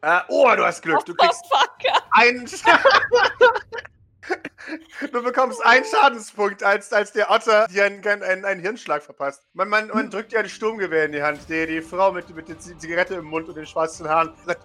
Äh, 0.00 0.20
oh, 0.28 0.50
du 0.56 0.64
hast 0.64 0.82
Glück. 0.82 1.04
Du 1.04 1.14
kriegst 1.14 1.44
Motherfucker! 1.44 2.02
einen. 2.10 2.46
du 5.12 5.22
bekommst 5.22 5.64
einen 5.64 5.84
Schadenspunkt, 5.84 6.62
als, 6.62 6.92
als 6.92 7.12
der 7.12 7.30
Otter 7.30 7.66
dir 7.68 7.84
einen, 7.84 8.04
einen, 8.04 8.44
einen 8.44 8.60
Hirnschlag 8.60 9.02
verpasst. 9.02 9.44
Man, 9.52 9.68
man, 9.68 9.88
man 9.88 10.10
drückt 10.10 10.32
dir 10.32 10.40
ein 10.40 10.48
Sturmgewehr 10.48 11.04
in 11.04 11.12
die 11.12 11.22
Hand. 11.22 11.40
Die, 11.48 11.66
die 11.66 11.82
Frau 11.82 12.12
mit, 12.12 12.28
mit 12.34 12.48
der 12.48 12.58
Zi- 12.58 12.76
Zigarette 12.78 13.14
im 13.14 13.26
Mund 13.26 13.48
und 13.48 13.56
den 13.56 13.66
schwarzen 13.66 14.08
Haaren 14.08 14.34
sagt: 14.44 14.64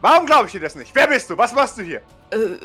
Warum 0.00 0.26
glaube 0.26 0.46
ich 0.46 0.52
dir 0.52 0.60
das 0.60 0.74
nicht? 0.74 0.94
Wer 0.94 1.08
bist 1.08 1.28
du? 1.30 1.36
Was 1.36 1.52
machst 1.52 1.78
du 1.78 1.82
hier? 1.82 2.00
Äh, 2.30 2.56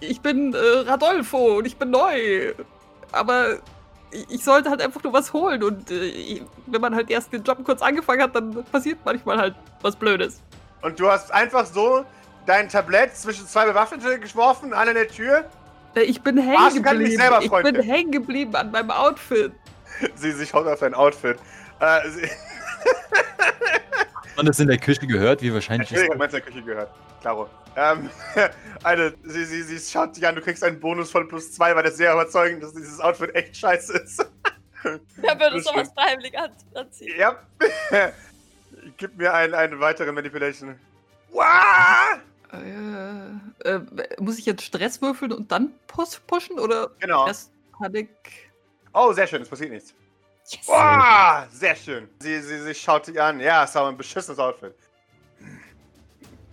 ich 0.00 0.20
bin 0.20 0.54
äh, 0.54 0.58
Radolfo 0.58 1.58
und 1.58 1.66
ich 1.66 1.76
bin 1.76 1.90
neu. 1.90 2.52
Aber 3.12 3.58
ich 4.10 4.44
sollte 4.44 4.70
halt 4.70 4.82
einfach 4.82 5.02
nur 5.02 5.12
was 5.12 5.32
holen. 5.32 5.62
Und 5.62 5.90
äh, 5.90 6.42
wenn 6.66 6.80
man 6.80 6.94
halt 6.94 7.10
erst 7.10 7.32
den 7.32 7.42
Job 7.42 7.62
kurz 7.64 7.82
angefangen 7.82 8.22
hat, 8.22 8.34
dann 8.34 8.64
passiert 8.64 8.98
manchmal 9.04 9.38
halt 9.38 9.54
was 9.82 9.96
Blödes. 9.96 10.40
Und 10.82 10.98
du 10.98 11.10
hast 11.10 11.32
einfach 11.32 11.66
so 11.66 12.04
dein 12.46 12.68
Tablett 12.68 13.16
zwischen 13.16 13.46
zwei 13.46 13.66
Bewaffnete 13.66 14.18
geschworfen, 14.18 14.72
an 14.72 14.92
der 14.92 15.08
Tür. 15.08 15.44
Äh, 15.94 16.02
ich 16.02 16.22
bin 16.22 16.38
hängen 16.38 16.82
geblieben. 16.82 17.16
selber, 17.16 17.42
ich 17.42 17.50
bin 17.50 17.82
hängen 17.82 18.12
geblieben 18.12 18.54
an 18.56 18.70
meinem 18.70 18.90
Outfit. 18.90 19.52
Sie 20.14 20.32
sich 20.32 20.52
haut 20.54 20.66
auf 20.66 20.80
dein 20.80 20.94
Outfit. 20.94 21.38
Äh, 21.80 22.00
sie, 24.34 24.40
Und 24.40 24.46
das 24.48 24.58
in 24.60 24.68
der 24.68 24.78
Küche 24.78 25.06
gehört, 25.06 25.42
wie 25.42 25.52
wahrscheinlich 25.52 25.90
Natürlich 25.90 26.08
ist. 26.08 26.12
hat 26.12 26.18
man 26.18 26.28
in 26.28 26.32
der 26.32 26.40
Küche 26.40 26.62
gehört. 26.62 26.90
Klaro. 27.20 27.48
Ähm, 27.76 28.10
eine, 28.84 29.14
sie, 29.24 29.44
sie, 29.44 29.62
sie 29.62 29.78
schaut 29.78 30.16
dich 30.16 30.26
an, 30.26 30.34
du 30.34 30.40
kriegst 30.40 30.64
einen 30.64 30.80
Bonus 30.80 31.10
von 31.10 31.28
plus 31.28 31.52
zwei, 31.52 31.74
weil 31.76 31.84
das 31.84 31.96
sehr 31.96 32.12
überzeugend 32.12 32.62
ist, 32.64 32.74
dass 32.74 32.82
dieses 32.82 33.00
Outfit 33.00 33.34
echt 33.34 33.56
scheiße 33.56 33.92
ist. 33.98 34.26
Wer 34.82 35.38
würde 35.38 35.60
sowas 35.60 35.90
freiwillig 35.94 36.36
an 36.38 36.50
anziehen? 36.74 37.14
ja. 37.18 37.36
Gib 38.96 39.16
mir 39.18 39.32
einen, 39.34 39.54
einen 39.54 39.78
weiteren 39.78 40.14
Manipulation. 40.14 40.74
Wow! 41.30 42.18
Äh, 42.52 43.68
äh, 43.68 43.80
muss 44.18 44.38
ich 44.38 44.46
jetzt 44.46 44.62
Stress 44.62 45.00
würfeln 45.02 45.32
und 45.32 45.52
dann 45.52 45.72
pus 45.86 46.18
pushen? 46.26 46.58
Oder 46.58 46.90
Genau. 46.98 47.26
erst 47.26 47.52
Panik? 47.78 48.08
Oh, 48.92 49.12
sehr 49.12 49.26
schön, 49.26 49.42
es 49.42 49.48
passiert 49.48 49.70
nichts. 49.70 49.94
Yes! 50.50 50.66
Wow, 50.66 51.44
sehr 51.52 51.76
schön. 51.76 52.08
Sie, 52.20 52.40
sie, 52.42 52.60
sie 52.62 52.74
schaut 52.74 53.06
dich 53.06 53.20
an. 53.20 53.40
Ja, 53.40 53.64
es 53.64 53.70
ist 53.70 53.76
aber 53.76 53.88
ein 53.88 53.96
beschissenes 53.96 54.38
Outfit. 54.38 54.74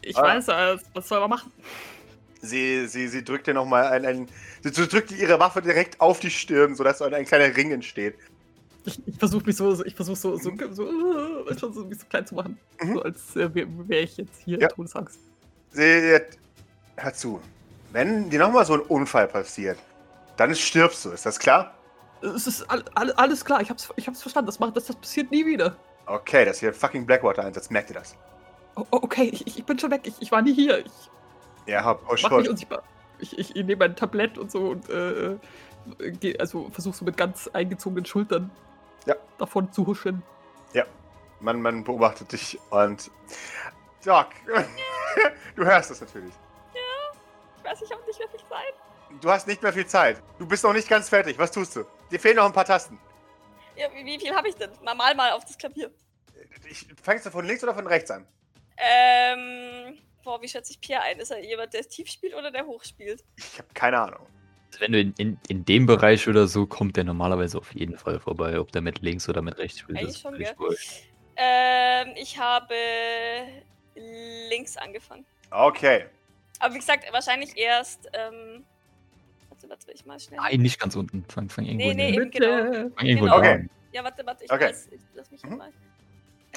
Ich 0.02 0.16
Ah. 0.18 0.24
weiß, 0.24 0.48
äh, 0.50 0.78
was 0.94 1.08
soll 1.08 1.20
man 1.20 1.30
machen? 1.32 1.52
Sie, 2.42 2.88
sie, 2.88 3.08
sie 3.08 3.24
drückt 3.24 3.48
dir 3.48 3.54
nochmal 3.54 3.88
ein, 3.88 4.06
ein. 4.06 4.28
Sie 4.62 4.72
drückt 4.72 5.10
dir 5.10 5.18
ihre 5.18 5.40
Waffe 5.40 5.62
direkt 5.62 6.00
auf 6.00 6.20
die 6.20 6.30
Stirn, 6.30 6.76
sodass 6.76 7.00
so 7.00 7.06
ein, 7.06 7.14
ein 7.14 7.26
kleiner 7.26 7.56
Ring 7.56 7.72
entsteht. 7.72 8.16
Ich, 8.86 9.06
ich 9.06 9.18
versuche 9.18 9.46
mich 9.46 9.56
so, 9.58 9.74
so- 9.74 9.84
ich 9.84 9.96
versuche 9.96 10.16
so, 10.16 10.38
so, 10.38 10.52
so, 10.72 10.88
äh, 11.50 11.54
so, 11.56 11.70
mich 11.86 12.00
so 12.00 12.06
klein 12.10 12.26
zu 12.26 12.36
machen. 12.36 12.58
Mhm. 12.82 12.94
So 12.94 13.02
als 13.02 13.36
äh, 13.36 13.54
wäre 13.54 13.68
wär 13.90 14.02
ich 14.04 14.16
jetzt 14.18 14.40
hier 14.46 14.60
Ja. 14.60 14.68
in 14.70 14.76
Todesangst. 14.76 15.20
Sie, 15.72 16.20
hör 16.96 17.14
zu. 17.14 17.42
Wenn 17.92 18.30
dir 18.30 18.40
nochmal 18.40 18.66
so 18.66 18.76
ein 18.76 18.82
Unfall 18.82 19.28
passiert, 19.28 19.78
dann 20.38 20.54
stirbst 20.56 21.04
du, 21.06 21.10
ist 21.10 21.26
das 21.26 21.40
klar? 21.40 21.74
Es 22.22 22.48
ist 22.48 22.64
all, 22.70 22.84
all, 22.96 23.12
alles 23.14 23.46
klar, 23.46 23.62
ich 23.62 23.70
hab's, 23.70 23.90
ich 23.96 24.08
hab's 24.08 24.22
verstanden. 24.22 24.48
Das, 24.48 24.60
macht, 24.60 24.76
das, 24.76 24.86
das 24.86 24.96
passiert 24.96 25.32
nie 25.32 25.46
wieder. 25.46 25.76
Okay, 26.06 26.46
das 26.46 26.56
ist 26.58 26.60
hier 26.62 26.70
ein 26.70 26.76
fucking 26.76 27.06
Blackwater-Einsatz, 27.06 27.70
merkt 27.70 27.90
ihr 27.90 27.96
das? 27.96 28.16
Oh, 28.76 28.86
oh, 28.92 29.00
okay, 29.02 29.30
ich, 29.32 29.46
ich 29.46 29.66
bin 29.66 29.78
schon 29.78 29.92
weg. 29.92 30.02
Ich, 30.04 30.16
ich 30.20 30.32
war 30.32 30.42
nie 30.42 30.54
hier. 30.54 30.80
Ich 30.86 30.92
Ja, 31.66 31.84
hab, 31.84 32.06
push, 32.08 32.24
mach 32.24 32.38
mich 32.38 32.50
unsichtbar. 32.50 32.84
Ich, 33.20 33.38
ich, 33.38 33.56
ich 33.56 33.66
nehme 33.66 33.88
mein 33.88 33.96
Tablett 33.96 34.38
und 34.38 34.52
so 34.52 34.70
und 34.70 34.90
äh, 34.90 35.38
geh, 36.20 36.38
also 36.38 36.70
versuche 36.70 36.96
so 36.96 37.06
mit 37.06 37.18
ganz 37.18 37.50
eingezogenen 37.52 38.06
Schultern 38.06 38.52
Ja. 39.06 39.16
davon 39.38 39.72
zu 39.72 39.86
huschen. 39.86 40.24
Man, 41.40 41.62
man 41.62 41.84
beobachtet 41.84 42.32
dich 42.32 42.60
und. 42.72 43.12
Doc, 44.04 44.28
du 45.56 45.66
hörst 45.66 45.92
das 45.92 46.02
natürlich. 46.02 46.34
Ich 47.58 47.64
weiß, 47.64 47.82
ich 47.82 47.92
habe 47.92 48.02
nicht 48.08 48.20
mehr 48.20 48.30
viel 48.30 48.40
Zeit. 48.50 48.74
Du 49.22 49.30
hast 49.30 49.48
nicht 49.48 49.62
mehr 49.62 49.74
viel 49.74 49.86
Zeit. 49.86 50.22
Du 50.40 50.48
bist 50.48 50.64
noch 50.64 50.74
nicht 50.74 50.90
ganz 50.90 51.10
fertig. 51.10 51.38
Was 51.38 51.52
tust 51.52 51.76
du? 51.76 51.84
Dir 52.12 52.20
fehlen 52.20 52.38
noch 52.38 52.46
ein 52.46 52.54
paar 52.54 52.66
Tasten. 52.66 53.00
Ja, 53.76 53.88
wie, 53.94 54.06
wie 54.06 54.20
viel 54.20 54.34
habe 54.34 54.50
ich 54.50 54.56
denn? 54.56 54.72
Mal, 54.84 54.96
mal 54.96 55.14
mal 55.16 55.32
auf 55.32 55.46
das 55.46 55.58
Klavier. 55.58 55.92
Ich, 56.70 56.88
fängst 57.02 57.26
du 57.26 57.32
von 57.32 57.46
links 57.46 57.64
oder 57.64 57.74
von 57.74 57.88
rechts 57.88 58.10
an? 58.12 58.28
Ähm, 58.78 59.98
boah, 60.24 60.42
wie 60.42 60.48
schätze 60.48 60.72
ich 60.72 60.82
Pierre 60.82 61.02
ein? 61.04 61.20
Ist 61.20 61.32
er 61.32 61.44
jemand, 61.44 61.74
der 61.74 61.88
tief 61.88 62.10
spielt 62.10 62.34
oder 62.34 62.52
der 62.52 62.66
hoch 62.66 62.84
spielt? 62.84 63.24
Ich 63.38 63.58
habe 63.58 63.70
keine 63.74 64.00
Ahnung. 64.00 64.26
Also 64.68 64.82
Wenn 64.82 64.92
du 64.92 65.00
in, 65.00 65.14
in, 65.18 65.40
in 65.48 65.66
dem 65.66 65.86
Bereich 65.86 66.28
oder 66.28 66.48
so, 66.48 66.66
kommt 66.66 66.98
der 66.98 67.04
normalerweise 67.04 67.58
auf 67.58 67.74
jeden 67.74 67.98
Fall 67.98 68.20
vorbei. 68.20 68.60
Ob 68.60 68.72
der 68.72 68.82
mit 68.82 69.02
links 69.02 69.28
oder 69.30 69.42
mit 69.42 69.58
rechts 69.58 69.80
spielt, 69.80 70.00
Eigentlich 70.00 70.18
schon, 70.18 70.38
gell? 70.38 70.56
Ähm, 71.38 72.14
ich 72.16 72.38
habe 72.38 72.76
links 74.50 74.76
angefangen. 74.78 75.26
Okay. 75.52 76.06
Aber 76.60 76.74
wie 76.74 76.80
gesagt, 76.80 77.06
wahrscheinlich 77.12 77.56
erst, 77.56 78.10
ähm, 78.14 78.66
warte, 79.70 79.88
warte, 79.88 79.92
ich 79.94 80.06
mal 80.06 80.20
schnell. 80.20 80.40
Nein, 80.40 80.62
nicht 80.62 80.80
ganz 80.80 80.96
unten. 80.96 81.24
Fang, 81.30 81.50
fang 81.50 81.66
irgendwo 81.66 81.86
Nee, 81.86 81.92
in 81.92 81.98
nee, 81.98 82.12
der- 82.12 82.22
eben 82.24 82.32
genau. 82.32 82.64
Bitte. 82.72 82.92
fang 82.96 83.06
irgendwo 83.06 83.26
genau. 83.26 83.38
Okay. 83.38 83.68
Ja, 83.94 84.04
warte, 84.04 84.26
warte, 84.26 84.44
ich 84.46 84.52
Okay. 84.52 84.66
weiß. 84.70 84.88
Ich, 84.92 85.02
lass 85.14 85.32
mich 85.32 85.44
Mhm. 85.44 85.58
mal. 85.58 85.72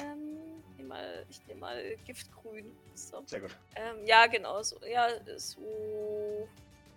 Ähm, 0.01 0.37
nehm 0.77 0.87
mal, 0.87 1.25
ich 1.29 1.45
nehme 1.47 1.59
mal 1.59 1.83
Giftgrün. 2.05 2.71
So. 2.93 3.23
Sehr 3.25 3.39
gut. 3.41 3.55
Ähm, 3.75 4.05
ja, 4.05 4.27
genau, 4.27 4.61
so. 4.63 4.77
Ja, 4.85 5.07
so. 5.37 6.47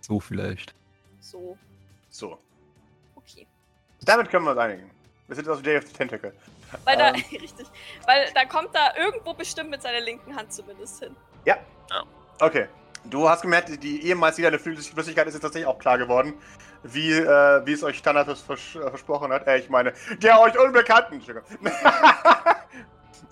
So 0.01 0.19
vielleicht. 0.19 0.73
So. 1.19 1.57
So. 2.09 2.37
Okay. 3.15 3.47
Damit 4.01 4.29
können 4.29 4.45
wir 4.45 4.51
uns 4.51 4.59
einigen. 4.59 4.91
Wir 5.27 5.35
sind 5.35 5.47
aus 5.49 5.61
Day 5.61 5.77
of 5.77 5.87
the 5.87 5.93
Tentacle. 5.93 6.33
Weil 6.83 6.97
da, 6.97 7.09
Ähm. 7.13 7.15
richtig. 7.41 7.65
Weil 8.05 8.31
da 8.33 8.45
kommt 8.45 8.69
da 8.75 8.95
irgendwo 8.97 9.33
bestimmt 9.33 9.69
mit 9.71 9.81
seiner 9.81 10.01
linken 10.01 10.35
Hand 10.35 10.53
zumindest 10.53 11.03
hin. 11.03 11.15
Okay. 12.41 12.67
Du 13.09 13.29
hast 13.29 13.41
gemerkt, 13.41 13.81
die- 13.83 14.05
ehemals 14.07 14.37
wieder 14.37 14.47
eine 14.49 14.59
Flüssigkeit 14.59 15.27
ist 15.27 15.33
jetzt 15.35 15.43
tatsächlich 15.43 15.67
auch 15.67 15.79
klar 15.79 15.97
geworden. 15.97 16.33
wie, 16.87 17.13
äh, 17.13 17.65
wie 17.65 17.73
es 17.73 17.83
euch 17.83 17.99
Thanatos 17.99 18.41
vers 18.41 18.59
äh, 18.75 18.89
versprochen 18.89 19.31
hat. 19.33 19.47
Äh, 19.47 19.57
ich 19.57 19.71
meine, 19.71 19.91
der 20.19 20.39
euch 20.39 20.55
Unbekannten. 20.59 21.19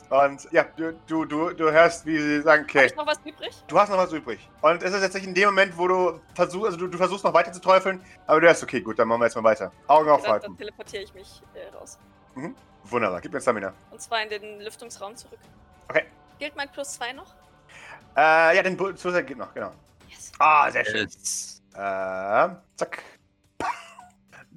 Und 0.09 0.47
ja, 0.51 0.63
du, 0.76 0.93
du, 1.07 1.26
du, 1.26 1.51
du 1.53 1.71
hörst, 1.71 2.05
wie 2.05 2.17
sie 2.19 2.41
sagen, 2.41 2.63
Hab 2.63 2.69
okay, 2.69 2.86
ich 2.88 2.95
noch 2.95 3.05
was 3.07 3.19
übrig? 3.26 3.63
du 3.67 3.80
hast 3.80 3.89
noch 3.89 3.97
was 3.97 4.11
übrig. 4.11 4.47
Und 4.61 4.82
es 4.84 4.91
ist 4.93 5.01
jetzt 5.01 5.13
nicht 5.13 5.26
in 5.28 5.34
dem 5.36 5.45
Moment, 5.49 5.78
wo 5.78 5.88
du 5.88 6.19
versuchst, 6.36 6.65
also 6.65 6.78
du, 6.78 6.88
du 6.88 6.97
versuchst 6.97 7.24
noch 7.24 7.34
weiter 7.34 7.51
zu 7.51 7.61
teufeln, 7.61 8.03
aber 8.28 8.41
du 8.41 8.47
hörst, 8.47 8.63
okay, 8.63 8.82
gut, 8.82 8.97
dann 8.99 9.07
machen 9.07 9.21
wir 9.21 9.26
jetzt 9.26 9.36
mal 9.36 9.43
weiter. 9.43 9.71
Augen 9.88 10.05
Dann, 10.07 10.15
aufhalten. 10.15 10.45
dann 10.47 10.57
teleportiere 10.57 11.03
ich 11.03 11.13
mich 11.13 11.41
äh, 11.55 11.76
raus. 11.76 11.97
Wunderbar, 12.86 13.21
gib 13.21 13.34
mir 13.34 13.41
Stamina. 13.41 13.71
Und 13.91 14.01
zwar 14.01 14.21
in 14.24 14.30
den 14.30 14.61
Lüftungsraum 14.61 15.15
zurück. 15.15 15.39
Okay. 15.89 16.05
Gilt 16.39 16.55
mein 16.55 16.69
Plus 16.71 16.93
2 16.93 17.13
noch? 17.13 17.34
Äh, 18.16 18.55
ja, 18.55 18.64
den 18.64 18.78
Zusatzgeber 18.78 19.22
geht 19.24 19.38
noch, 19.38 19.53
genau. 19.53 19.72
Yes. 20.09 20.32
Ah, 20.39 20.70
sehr 20.72 20.86
schön. 20.86 21.07
Yes. 21.07 21.61
Äh, 21.74 22.49
zack. 22.76 23.03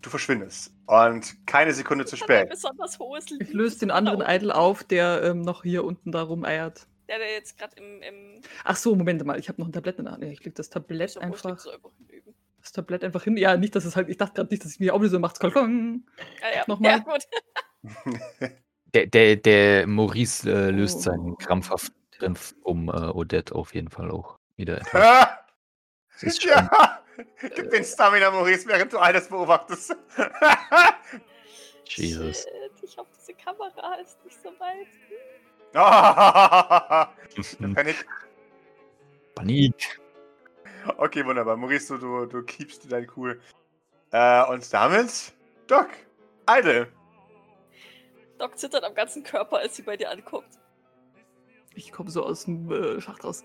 Du 0.03 0.11
verschwindest. 0.11 0.73
Und 0.87 1.35
keine 1.47 1.73
Sekunde 1.73 2.05
zu 2.05 2.17
spät. 2.17 2.49
besonders 2.49 2.97
hohes 3.01 3.25
Ich 3.41 3.53
löse 3.53 3.81
den 3.81 3.91
anderen 3.91 4.21
Idol 4.21 4.53
auf, 4.53 4.85
der 4.85 5.21
ähm, 5.25 5.41
noch 5.41 5.65
hier 5.65 5.83
unten 5.85 6.13
da 6.13 6.23
rumeiert. 6.23 6.87
Der, 7.09 7.19
der 7.19 7.33
jetzt 7.33 7.59
gerade 7.59 7.75
im, 7.77 8.03
im 8.03 8.41
Ach 8.63 8.77
so, 8.77 8.95
Moment 8.95 9.25
mal, 9.25 9.37
ich 9.37 9.49
habe 9.49 9.61
noch 9.61 9.67
ein 9.69 9.73
Tablett 9.73 9.99
in 9.99 10.05
der 10.05 10.13
Hand. 10.15 10.23
Ja, 10.23 10.31
Ich 10.31 10.45
leg 10.45 10.55
das 10.55 10.71
Tablett 10.71 11.11
so, 11.11 11.21
einfach, 11.21 11.57
das 12.63 12.71
Tablett 12.73 13.03
einfach 13.03 13.25
hin. 13.25 13.37
Ja, 13.37 13.57
nicht, 13.57 13.75
dass 13.75 13.85
es 13.85 13.97
halt, 13.97 14.09
ich 14.09 14.17
dachte 14.17 14.35
gerade 14.35 14.51
nicht, 14.51 14.65
dass 14.65 14.73
ich 14.75 14.79
mir 14.81 14.95
auflöse 14.95 15.17
und 15.17 15.23
macht's 15.23 15.41
Kolkong. 15.41 16.05
Ah, 16.41 16.55
ja. 16.57 16.63
Nochmal? 16.69 16.91
Ja, 16.93 16.99
gut. 16.99 17.23
Der, 18.95 19.07
der, 19.07 19.37
der 19.37 19.87
Maurice 19.89 20.49
äh, 20.51 20.71
löst 20.71 20.99
Oh. 20.99 21.01
seinen 21.01 21.37
krampfhaften 21.39 21.95
Griff 22.19 22.55
um 22.63 22.89
äh, 22.89 22.93
Odette 22.93 23.55
auf 23.55 23.75
jeden 23.75 23.91
Fall 23.91 24.11
auch 24.11 24.39
wieder 24.57 24.77
etwas. 24.81 25.29
Ist 26.21 26.43
schon, 26.43 26.51
ja! 26.51 27.03
Gib 27.41 27.71
den 27.71 27.85
Stamina, 27.85 28.31
Maurice, 28.31 28.69
während 28.69 28.93
du 28.93 28.99
alles 28.99 29.29
beobachtest. 29.29 29.97
Jesus. 31.85 32.43
Shit, 32.43 32.83
ich 32.83 32.99
hoffe, 32.99 33.11
diese 33.19 33.33
Kamera 33.35 33.95
ist 33.95 34.23
nicht 34.25 34.39
so 34.43 34.51
weit. 34.59 34.87
Panik. 37.75 38.07
Panik. 39.35 40.01
Okay, 40.99 41.25
wunderbar. 41.25 41.57
Maurice, 41.57 41.99
du, 41.99 41.99
du, 41.99 42.27
du 42.27 42.43
keepst 42.43 42.91
dein 42.91 43.11
cool. 43.17 43.41
Äh, 44.13 44.45
und 44.47 44.73
damit, 44.73 45.33
Doc, 45.67 45.89
Idle. 46.49 46.89
Doc 48.39 48.59
zittert 48.59 48.85
am 48.85 48.95
ganzen 48.95 49.23
Körper, 49.23 49.59
als 49.59 49.77
sie 49.77 49.83
bei 49.83 49.97
dir 49.97 50.11
ankommt. 50.11 50.49
Ich 51.77 51.93
komme 51.93 52.11
so 52.11 52.25
aus 52.25 52.47
dem 52.47 52.71
äh, 52.73 53.01
Schacht 53.01 53.23
raus. 53.23 53.45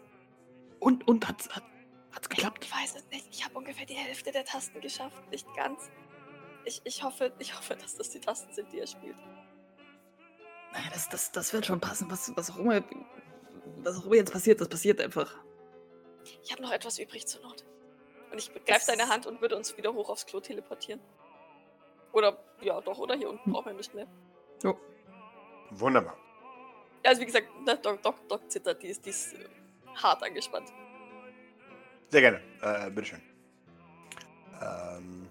Und, 0.80 1.08
und, 1.08 1.28
hat's, 1.28 1.50
hat, 1.50 1.64
hat's 2.12 2.30
geklappt? 2.30 2.66
Ich 2.66 2.72
weiß 2.72 2.96
es 2.96 3.06
nicht. 3.12 3.28
Ich 3.30 3.46
habe 3.46 3.58
ungefähr 3.58 3.86
die 3.86 3.94
Hälfte 3.94 4.32
der 4.32 4.46
Tasten 4.46 4.80
geschafft. 4.82 5.30
Nicht 5.30 5.46
ganz. 5.56 5.92
Ich, 6.64 6.82
ich, 6.86 7.04
hoffe, 7.04 7.34
ich 7.40 7.56
hoffe, 7.56 7.76
dass 7.76 7.96
das 7.96 8.10
die 8.10 8.20
Tasten 8.20 8.54
sind, 8.54 8.72
die 8.72 8.80
er 8.80 8.88
spielt. 8.88 9.18
Naja, 10.74 10.86
das, 10.94 11.10
das, 11.10 11.32
das 11.32 11.52
wird 11.54 11.66
schon 11.66 11.82
passen. 11.82 12.10
Was, 12.10 12.36
was, 12.36 12.52
auch 12.52 12.58
immer, 12.58 12.82
was 13.84 13.98
auch 13.98 14.06
immer 14.06 14.16
jetzt 14.16 14.32
passiert, 14.32 14.62
das 14.62 14.70
passiert 14.70 15.02
einfach. 15.02 15.36
Ich 16.44 16.52
habe 16.52 16.62
noch 16.62 16.72
etwas 16.72 17.00
übrig 17.00 17.28
zur 17.28 17.42
Not. 17.42 17.66
Und 18.32 18.38
ich 18.38 18.50
greife 18.66 18.86
seine 18.86 19.10
Hand 19.10 19.28
und 19.28 19.42
würde 19.42 19.58
uns 19.58 19.76
wieder 19.76 19.94
hoch 19.94 20.10
aufs 20.10 20.26
Klo 20.26 20.40
teleportieren. 20.40 21.02
Oder, 22.14 22.42
ja, 22.62 22.80
doch, 22.80 22.98
oder 22.98 23.16
hier 23.16 23.30
unten 23.30 23.52
brauchen 23.52 23.68
wir 23.68 23.74
nicht 23.74 23.94
mehr. 23.94 24.08
Jo. 24.64 24.78
Wunderbar. 25.72 26.18
Ja, 27.04 27.10
also 27.10 27.22
wie 27.22 27.26
gesagt, 27.26 27.48
Doc, 27.84 28.02
Doc, 28.04 28.28
Doc 28.28 28.52
zittert, 28.52 28.82
die 28.84 28.88
ist, 28.88 29.06
die 29.06 29.10
ist 29.10 29.34
äh, 29.34 29.48
hart 29.96 30.22
angespannt. 30.24 30.70
Sehr 32.10 32.22
gerne. 32.22 32.42
Äh, 32.62 32.90
bitteschön. 32.92 33.22
Ähm, 34.62 35.28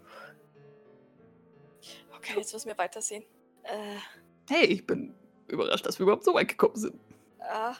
Okay, 2.16 2.34
jetzt 2.36 2.52
müssen 2.52 2.68
wir 2.68 2.76
weitersehen. 2.78 3.24
Äh, 3.62 3.96
Hey, 4.48 4.64
ich 4.66 4.84
bin 4.86 5.14
überrascht, 5.46 5.86
dass 5.86 5.98
wir 5.98 6.02
überhaupt 6.04 6.24
so 6.24 6.34
weit 6.34 6.48
gekommen 6.48 6.74
sind. 6.76 7.00
ah, 7.38 7.76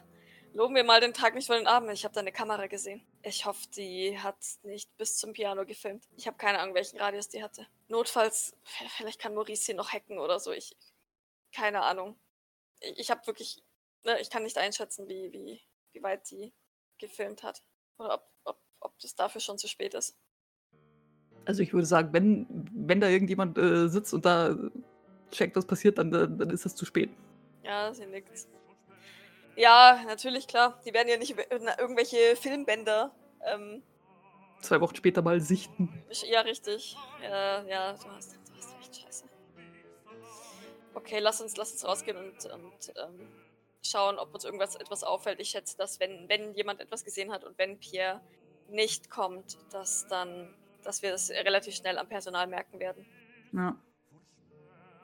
loben 0.55 0.75
wir 0.77 0.85
mal 0.85 1.01
den 1.01 1.13
Tag 1.13 1.35
nicht 1.35 1.47
vor 1.47 1.57
den 1.57 1.67
Abend. 1.67 1.91
Ich 1.93 2.05
habe 2.05 2.15
da 2.15 2.21
eine 2.21 2.31
Kamera 2.33 2.69
gesehen. 2.69 3.05
Ich 3.23 3.45
hoffe, 3.45 3.67
die 3.77 4.17
hat 4.19 4.37
nicht 4.63 4.97
bis 4.97 5.17
zum 5.17 5.33
Piano 5.33 5.67
gefilmt. 5.67 6.05
Ich 6.17 6.27
habe 6.29 6.37
keine 6.37 6.61
Ahnung, 6.61 6.75
welchen 6.75 6.99
Radius 6.99 7.29
die 7.29 7.43
hatte. 7.43 7.67
Notfalls, 7.89 8.57
vielleicht 8.97 9.21
kann 9.21 9.35
Maurice 9.35 9.65
sie 9.65 9.75
noch 9.75 9.93
hacken 9.93 10.19
oder 10.19 10.39
so. 10.39 10.53
Ich, 10.53 10.77
keine 11.53 11.83
Ahnung. 11.83 12.17
Ich, 12.79 12.99
ich 13.01 13.11
habe 13.11 13.27
wirklich, 13.27 13.63
ne, 14.05 14.21
ich 14.21 14.31
kann 14.31 14.43
nicht 14.43 14.59
einschätzen, 14.59 15.09
wie, 15.09 15.33
wie, 15.33 15.61
wie 15.93 16.03
weit 16.03 16.31
die 16.31 16.53
gefilmt 16.99 17.43
hat. 17.43 17.63
Oder 17.99 18.15
ob, 18.15 18.25
ob, 18.45 18.61
ob 18.81 18.99
das 19.01 19.15
dafür 19.15 19.41
schon 19.41 19.59
zu 19.59 19.69
spät 19.69 19.95
ist. 19.95 20.17
Also 21.45 21.63
ich 21.63 21.73
würde 21.73 21.87
sagen, 21.87 22.13
wenn, 22.13 22.47
wenn 22.73 23.01
da 23.01 23.09
irgendjemand 23.09 23.59
äh, 23.59 23.89
sitzt 23.89 24.13
und 24.15 24.25
da 24.25 24.57
checkt, 25.31 25.57
was 25.57 25.67
passiert, 25.67 25.99
dann, 25.99 26.11
dann 26.11 26.51
ist 26.51 26.65
das 26.65 26.77
zu 26.77 26.85
spät. 26.85 27.11
Ja, 27.63 27.93
sie 27.95 28.07
nickt. 28.07 28.47
Ja, 29.57 30.03
natürlich, 30.07 30.47
klar. 30.47 30.81
Die 30.85 30.93
werden 30.95 31.09
ja 31.09 31.17
nicht 31.17 31.37
irgendwelche 31.79 32.37
Filmbänder. 32.37 33.15
Ähm, 33.45 33.83
Zwei 34.63 34.81
Wochen 34.81 34.97
später 34.97 35.23
mal 35.23 35.41
sichten. 35.41 36.03
ja, 36.25 36.41
richtig. 36.43 36.97
Ja, 37.23 37.63
ja, 37.65 37.93
du 37.95 38.11
hast, 38.11 38.33
du 38.33 38.57
hast 38.57 38.77
recht, 38.79 38.97
scheiße. 39.03 39.25
Okay, 40.95 41.19
lass 41.19 41.41
uns, 41.41 41.57
lass 41.57 41.73
uns 41.73 41.85
rausgehen 41.85 42.17
und, 42.17 42.45
und 42.47 42.93
ähm, 42.97 43.29
schauen, 43.83 44.19
ob 44.19 44.35
uns 44.35 44.45
irgendwas 44.45 44.77
etwas 44.77 45.05
auffällt. 45.05 45.41
Ich 45.41 45.51
schätze, 45.51 45.77
dass 45.77 46.01
wenn, 46.01 46.29
wenn 46.29 46.55
jemand 46.55 46.81
etwas 46.81 47.05
gesehen 47.05 47.33
hat 47.33 47.45
und 47.45 47.57
wenn 47.59 47.79
Pierre 47.79 48.21
nicht 48.69 49.11
kommt, 49.11 49.59
dass 49.73 50.07
dann, 50.09 50.55
dass 50.83 51.03
wir 51.03 51.11
das 51.11 51.31
relativ 51.31 51.75
schnell 51.75 51.99
am 51.99 52.09
Personal 52.09 52.47
merken 52.47 52.79
werden. 52.79 53.07
Ja. 53.53 53.77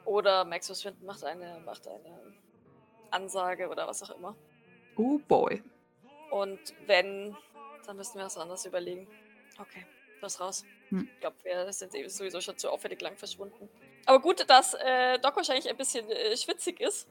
Oder 0.05 0.45
Maxus 0.45 0.81
Swinton 0.81 1.07
macht 1.07 1.25
eine, 1.25 1.61
macht 1.65 1.87
eine 1.89 2.35
Ansage 3.11 3.69
oder 3.69 3.87
was 3.87 4.03
auch 4.03 4.11
immer. 4.11 4.37
Oh 4.97 5.19
boy. 5.19 5.63
Und 6.31 6.61
wenn, 6.87 7.37
dann 7.87 7.97
müssen 7.97 8.19
wir 8.19 8.25
was 8.25 8.39
anderes 8.39 8.65
überlegen. 8.67 9.09
Okay, 9.59 9.85
los 10.21 10.41
raus. 10.41 10.65
Hm. 10.91 11.09
Ich 11.13 11.21
glaube, 11.21 11.37
wir 11.43 11.73
sind 11.73 11.95
eh 11.95 12.07
sowieso 12.09 12.41
schon 12.41 12.57
zu 12.57 12.71
auffällig 12.71 13.01
lang 13.01 13.17
verschwunden. 13.17 13.69
Aber 14.07 14.21
gut, 14.21 14.49
dass 14.49 14.75
äh, 14.75 15.19
Doc 15.19 15.35
wahrscheinlich 15.37 15.69
ein 15.69 15.77
bisschen 15.77 16.09
äh, 16.09 16.37
schwitzig 16.37 16.81
ist 16.81 17.09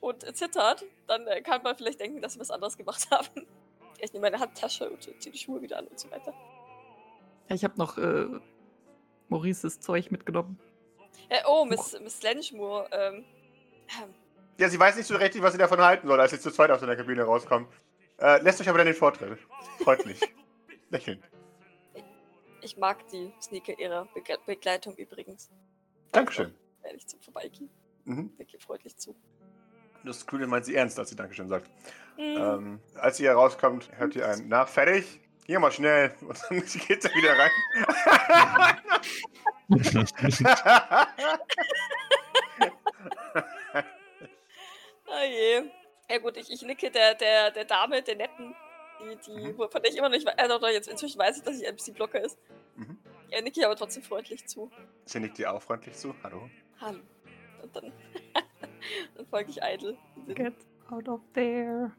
und 0.00 0.36
zittert, 0.36 0.84
dann 1.06 1.26
äh, 1.26 1.40
kann 1.42 1.62
man 1.62 1.76
vielleicht 1.76 2.00
denken, 2.00 2.20
dass 2.20 2.36
wir 2.36 2.40
was 2.40 2.50
anderes 2.50 2.76
gemacht 2.76 3.08
haben. 3.10 3.46
Ich 4.00 4.12
nehme 4.12 4.30
meine 4.30 4.40
Handtasche 4.40 4.88
und 4.88 5.02
ziehe 5.02 5.32
die 5.32 5.38
Schuhe 5.38 5.60
wieder 5.60 5.78
an 5.78 5.86
und 5.86 5.98
so 5.98 6.10
weiter. 6.10 6.32
Ja, 7.48 7.54
ich 7.54 7.64
habe 7.64 7.76
noch 7.78 7.98
äh, 7.98 8.26
Maurices 9.28 9.80
Zeug 9.80 10.10
mitgenommen. 10.10 10.58
Äh, 11.28 11.42
oh, 11.46 11.64
Miss, 11.64 11.98
Miss 12.00 12.22
Lenschmur. 12.22 12.88
Ähm, 12.92 13.24
ja, 14.58 14.68
sie 14.68 14.78
weiß 14.78 14.96
nicht 14.96 15.06
so 15.06 15.16
richtig, 15.16 15.42
was 15.42 15.52
sie 15.52 15.58
davon 15.58 15.80
halten 15.80 16.06
soll, 16.06 16.20
als 16.20 16.30
sie 16.30 16.40
zu 16.40 16.50
zweit 16.50 16.70
aus 16.70 16.80
der 16.80 16.96
Kabine 16.96 17.24
rauskommt. 17.24 17.68
Äh, 18.18 18.42
lässt 18.42 18.60
euch 18.60 18.68
aber 18.68 18.78
dann 18.78 18.86
den 18.86 18.96
Vortritt. 18.96 19.38
Freundlich. 19.82 20.20
Lächeln. 20.90 21.22
ich 22.62 22.76
mag 22.76 23.06
die 23.08 23.32
Sneaker 23.40 23.78
ihrer 23.78 24.06
Begle 24.06 24.38
Begleitung 24.46 24.94
übrigens. 24.96 25.50
Dankeschön. 26.12 26.54
Werde 26.82 26.96
ich 26.96 27.06
zum 27.06 27.20
Vorbeigehen. 27.20 27.68
Mhm. 28.04 28.32
Nicke 28.38 28.58
freundlich 28.58 28.96
zu. 28.96 29.14
Das 30.04 30.26
Grüne 30.26 30.46
meint 30.46 30.64
sie 30.64 30.74
ernst, 30.74 30.98
als 30.98 31.10
sie 31.10 31.16
Dankeschön 31.16 31.48
sagt. 31.48 31.68
Hm. 32.16 32.36
Ähm, 32.36 32.80
als 32.96 33.16
sie 33.18 33.26
herauskommt, 33.26 33.90
hört 33.96 34.14
ihr 34.16 34.28
ein, 34.28 34.44
na, 34.48 34.66
fertig? 34.66 35.20
Geh 35.46 35.58
mal 35.58 35.70
schnell. 35.72 36.14
Und 36.20 36.38
dann 36.48 36.58
geht 36.86 37.02
sie 37.02 37.08
wieder 37.14 37.38
rein. 37.38 37.50
Ah 45.06 45.24
je. 45.24 45.62
Ja 46.10 46.18
gut, 46.18 46.36
ich, 46.38 46.50
ich 46.50 46.62
nicke 46.62 46.90
der, 46.90 47.14
der, 47.14 47.50
der 47.50 47.64
Dame, 47.66 48.02
der 48.02 48.16
Netten, 48.16 48.54
die, 49.00 49.16
die, 49.26 49.48
Mhm. 49.52 49.56
von 49.56 49.82
der 49.82 49.90
ich 49.90 49.96
immer 49.96 50.08
noch 50.08 50.16
nicht 50.16 50.26
weiß, 50.26 50.38
also 50.38 50.58
doch, 50.58 50.68
jetzt 50.68 50.88
inzwischen 50.88 51.18
weiß 51.18 51.36
ich, 51.38 51.42
dass 51.42 51.58
sie 51.58 51.66
ein 51.66 51.76
bisschen 51.76 51.94
Blocker 51.94 52.20
ist. 52.20 52.38
Mhm. 52.76 52.98
Ja, 53.30 53.40
nicke 53.42 53.60
ich 53.60 53.66
aber 53.66 53.76
trotzdem 53.76 54.02
freundlich 54.02 54.46
zu. 54.46 54.70
sie 55.04 55.20
nickt 55.20 55.36
dir 55.38 55.52
auch 55.52 55.62
freundlich 55.62 55.94
zu. 55.96 56.14
Hallo. 56.22 56.48
Hallo. 56.80 57.00
Und 57.62 57.76
dann 57.76 57.92
folge 59.30 59.50
ich 59.50 59.62
eitel. 59.62 59.96
Get 60.34 60.54
out 60.90 61.08
of 61.08 61.20
there. 61.34 61.92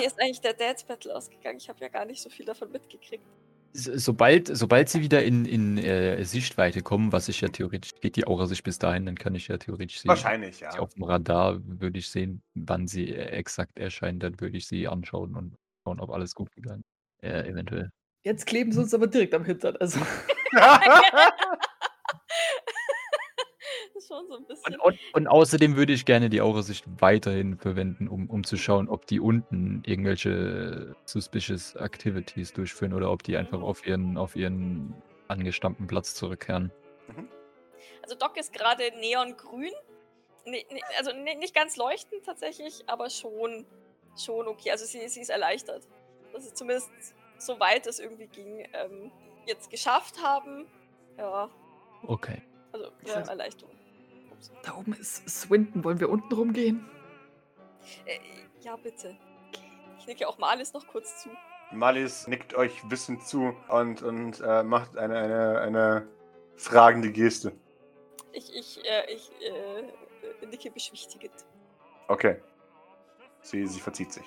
Mir 0.00 0.06
ist 0.06 0.20
eigentlich 0.20 0.40
der 0.40 0.54
Dance 0.54 0.84
Battle 0.86 1.14
ausgegangen. 1.14 1.58
Ich 1.58 1.68
habe 1.68 1.78
ja 1.80 1.88
gar 1.88 2.04
nicht 2.04 2.20
so 2.22 2.28
viel 2.30 2.44
davon 2.46 2.70
mitgekriegt. 2.72 3.24
So- 3.72 3.96
Sobald, 3.96 4.48
sobald 4.56 4.88
sie 4.88 5.00
wieder 5.02 5.22
in, 5.22 5.44
in 5.44 5.78
äh, 5.78 6.24
Sichtweite 6.24 6.80
kommen, 6.82 7.12
was 7.12 7.28
ich 7.28 7.40
ja 7.42 7.48
theoretisch, 7.48 7.92
geht 8.00 8.16
die 8.16 8.26
Aura 8.26 8.46
sich 8.46 8.62
bis 8.62 8.78
dahin, 8.78 9.04
dann 9.06 9.14
kann 9.16 9.34
ich 9.34 9.46
ja 9.48 9.58
theoretisch 9.58 10.00
sehen. 10.00 10.08
Wahrscheinlich, 10.08 10.60
ja. 10.60 10.70
Auf 10.78 10.94
dem 10.94 11.04
Radar 11.04 11.60
würde 11.62 11.98
ich 11.98 12.08
sehen, 12.10 12.42
wann 12.54 12.86
sie 12.88 13.10
äh, 13.14 13.26
exakt 13.26 13.78
erscheint, 13.78 14.22
dann 14.22 14.40
würde 14.40 14.56
ich 14.56 14.66
sie 14.66 14.88
anschauen 14.88 15.36
und 15.36 15.54
schauen, 15.84 16.00
ob 16.00 16.10
alles 16.10 16.34
gut 16.34 16.50
gegangen 16.52 16.82
ist. 17.22 17.28
Äh, 17.28 17.48
eventuell. 17.48 17.90
Jetzt 18.24 18.46
kleben 18.46 18.72
sie 18.72 18.80
uns 18.80 18.94
aber 18.94 19.06
direkt 19.06 19.34
am 19.34 19.44
Hintern. 19.44 19.76
Also, 19.76 20.00
so 24.28 24.36
ein 24.36 24.44
bisschen. 24.44 24.74
Und, 24.76 24.80
und, 24.80 24.98
und 25.14 25.26
außerdem 25.26 25.76
würde 25.76 25.92
ich 25.92 26.04
gerne 26.04 26.28
die 26.28 26.40
Aura-Sicht 26.40 26.84
weiterhin 26.98 27.56
verwenden, 27.58 28.08
um, 28.08 28.28
um 28.30 28.44
zu 28.44 28.56
schauen, 28.56 28.88
ob 28.88 29.06
die 29.06 29.20
unten 29.20 29.82
irgendwelche 29.86 30.94
suspicious 31.04 31.74
Activities 31.76 32.52
durchführen 32.52 32.92
oder 32.92 33.10
ob 33.10 33.22
die 33.22 33.36
einfach 33.36 33.60
auf 33.60 33.86
ihren, 33.86 34.16
auf 34.16 34.36
ihren 34.36 34.94
angestammten 35.28 35.86
Platz 35.86 36.14
zurückkehren. 36.14 36.70
Also 38.02 38.16
Doc 38.16 38.36
ist 38.38 38.52
gerade 38.52 38.84
neongrün. 39.00 39.72
Nee, 40.46 40.64
nee, 40.70 40.80
also 40.98 41.12
nee, 41.12 41.34
nicht 41.34 41.54
ganz 41.54 41.76
leuchtend 41.76 42.24
tatsächlich, 42.24 42.84
aber 42.86 43.10
schon, 43.10 43.66
schon 44.16 44.46
okay. 44.46 44.70
Also 44.70 44.86
sie, 44.86 45.06
sie 45.08 45.20
ist 45.20 45.28
erleichtert. 45.28 45.86
Dass 46.32 46.46
sie 46.46 46.54
zumindest 46.54 46.90
so 47.38 47.58
weit 47.60 47.86
es 47.86 47.98
irgendwie 47.98 48.28
ging, 48.28 48.66
ähm, 48.72 49.10
jetzt 49.46 49.70
geschafft 49.70 50.22
haben. 50.22 50.66
Ja, 51.18 51.50
Okay. 52.06 52.42
also 52.72 52.90
ja, 53.04 53.20
Erleichterung. 53.20 53.77
Da 54.62 54.74
oben 54.74 54.92
ist 54.94 55.28
Swinton. 55.28 55.84
Wollen 55.84 56.00
wir 56.00 56.10
unten 56.10 56.32
rumgehen? 56.34 56.84
Äh, 58.04 58.18
ja, 58.60 58.76
bitte. 58.76 59.16
Ich 59.98 60.06
nicke 60.06 60.28
auch 60.28 60.38
Malis 60.38 60.72
noch 60.72 60.86
kurz 60.86 61.22
zu. 61.22 61.30
Malis 61.72 62.26
nickt 62.26 62.54
euch 62.54 62.72
wissend 62.90 63.26
zu 63.26 63.54
und, 63.68 64.02
und 64.02 64.40
äh, 64.40 64.62
macht 64.62 64.96
eine, 64.96 65.18
eine, 65.18 65.60
eine 65.60 66.08
fragende 66.56 67.10
Geste. 67.12 67.52
Ich, 68.32 68.54
ich, 68.54 68.84
äh, 68.84 69.12
ich 69.12 69.30
äh, 69.42 70.46
nicke 70.46 70.70
beschwichtigend. 70.70 71.34
Okay. 72.08 72.40
Sie, 73.42 73.66
sie 73.66 73.80
verzieht 73.80 74.12
sich. 74.12 74.24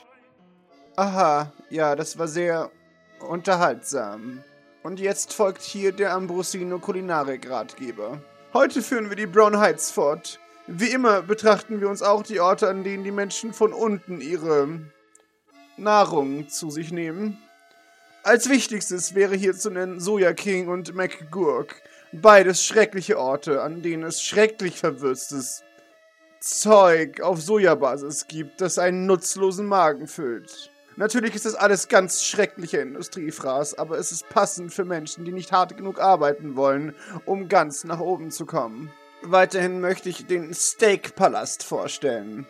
Aha, 0.96 1.52
ja, 1.70 1.96
das 1.96 2.18
war 2.18 2.28
sehr 2.28 2.72
unterhaltsam. 3.28 4.44
Und 4.84 5.00
jetzt 5.00 5.34
folgt 5.34 5.62
hier 5.62 5.92
der 5.92 6.14
Ambrosino 6.14 6.80
Kulinarik-Ratgeber. 6.80 8.22
Heute 8.54 8.82
führen 8.82 9.08
wir 9.08 9.16
die 9.16 9.28
Brown 9.28 9.60
Heights 9.60 9.92
fort. 9.92 10.38
Wie 10.68 10.90
immer 10.90 11.22
betrachten 11.22 11.80
wir 11.80 11.88
uns 11.88 12.02
auch 12.02 12.22
die 12.22 12.42
Orte, 12.42 12.68
an 12.68 12.84
denen 12.84 13.06
die 13.06 13.12
Menschen 13.12 13.54
von 13.54 13.72
unten 13.72 14.20
ihre 14.20 14.68
Nahrung 15.78 16.50
zu 16.50 16.70
sich 16.70 16.92
nehmen. 16.92 17.38
Als 18.24 18.50
wichtigstes 18.50 19.16
wäre 19.16 19.38
hier 19.38 19.54
zu 19.54 19.70
nennen 19.70 20.02
Soja 20.02 20.34
King 20.34 20.68
und 20.68 20.94
McGurk. 20.94 21.82
Beides 22.12 22.66
schreckliche 22.66 23.18
Orte, 23.18 23.62
an 23.62 23.82
denen 23.84 24.04
es 24.04 24.22
schrecklich 24.22 24.78
verwürztes 24.78 25.64
Zeug 26.42 27.22
auf 27.22 27.42
Sojabasis 27.42 28.28
gibt, 28.28 28.60
das 28.60 28.78
einen 28.78 29.06
nutzlosen 29.06 29.66
Magen 29.66 30.08
füllt. 30.08 30.71
Natürlich 30.98 31.36
ist 31.36 31.46
das 31.46 31.56
alles 31.56 31.88
ganz 31.88 32.24
schrecklicher 32.24 32.82
Industriefraß, 32.82 33.78
aber 33.78 33.98
es 33.98 34.12
ist 34.12 34.28
passend 34.30 34.74
für 34.74 34.86
Menschen, 34.86 35.24
die 35.24 35.32
nicht 35.32 35.52
hart 35.52 35.78
genug 35.78 36.00
arbeiten 36.00 36.56
wollen, 36.56 36.94
um 37.26 37.48
ganz 37.48 37.84
nach 37.84 38.00
oben 38.00 38.30
zu 38.30 38.46
kommen. 38.46 38.92
Weiterhin 39.24 39.80
möchte 39.80 40.10
ich 40.10 40.26
den 40.26 40.54
Steakpalast 40.54 41.64
vorstellen. 41.64 42.46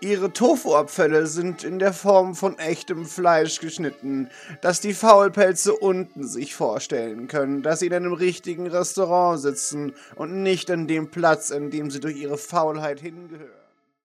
Ihre 0.00 0.32
Tofu-Abfälle 0.32 1.26
sind 1.26 1.64
in 1.64 1.80
der 1.80 1.92
Form 1.92 2.36
von 2.36 2.56
echtem 2.58 3.04
Fleisch 3.04 3.58
geschnitten, 3.58 4.30
dass 4.60 4.80
die 4.80 4.94
Faulpelze 4.94 5.74
unten 5.74 6.26
sich 6.26 6.54
vorstellen 6.54 7.26
können, 7.26 7.62
dass 7.62 7.80
sie 7.80 7.86
in 7.86 7.94
einem 7.94 8.12
richtigen 8.12 8.68
Restaurant 8.68 9.40
sitzen 9.40 9.94
und 10.14 10.42
nicht 10.44 10.70
an 10.70 10.86
dem 10.86 11.10
Platz, 11.10 11.50
an 11.50 11.70
dem 11.70 11.90
sie 11.90 11.98
durch 11.98 12.16
ihre 12.16 12.38
Faulheit 12.38 13.00
hingehören. 13.00 13.57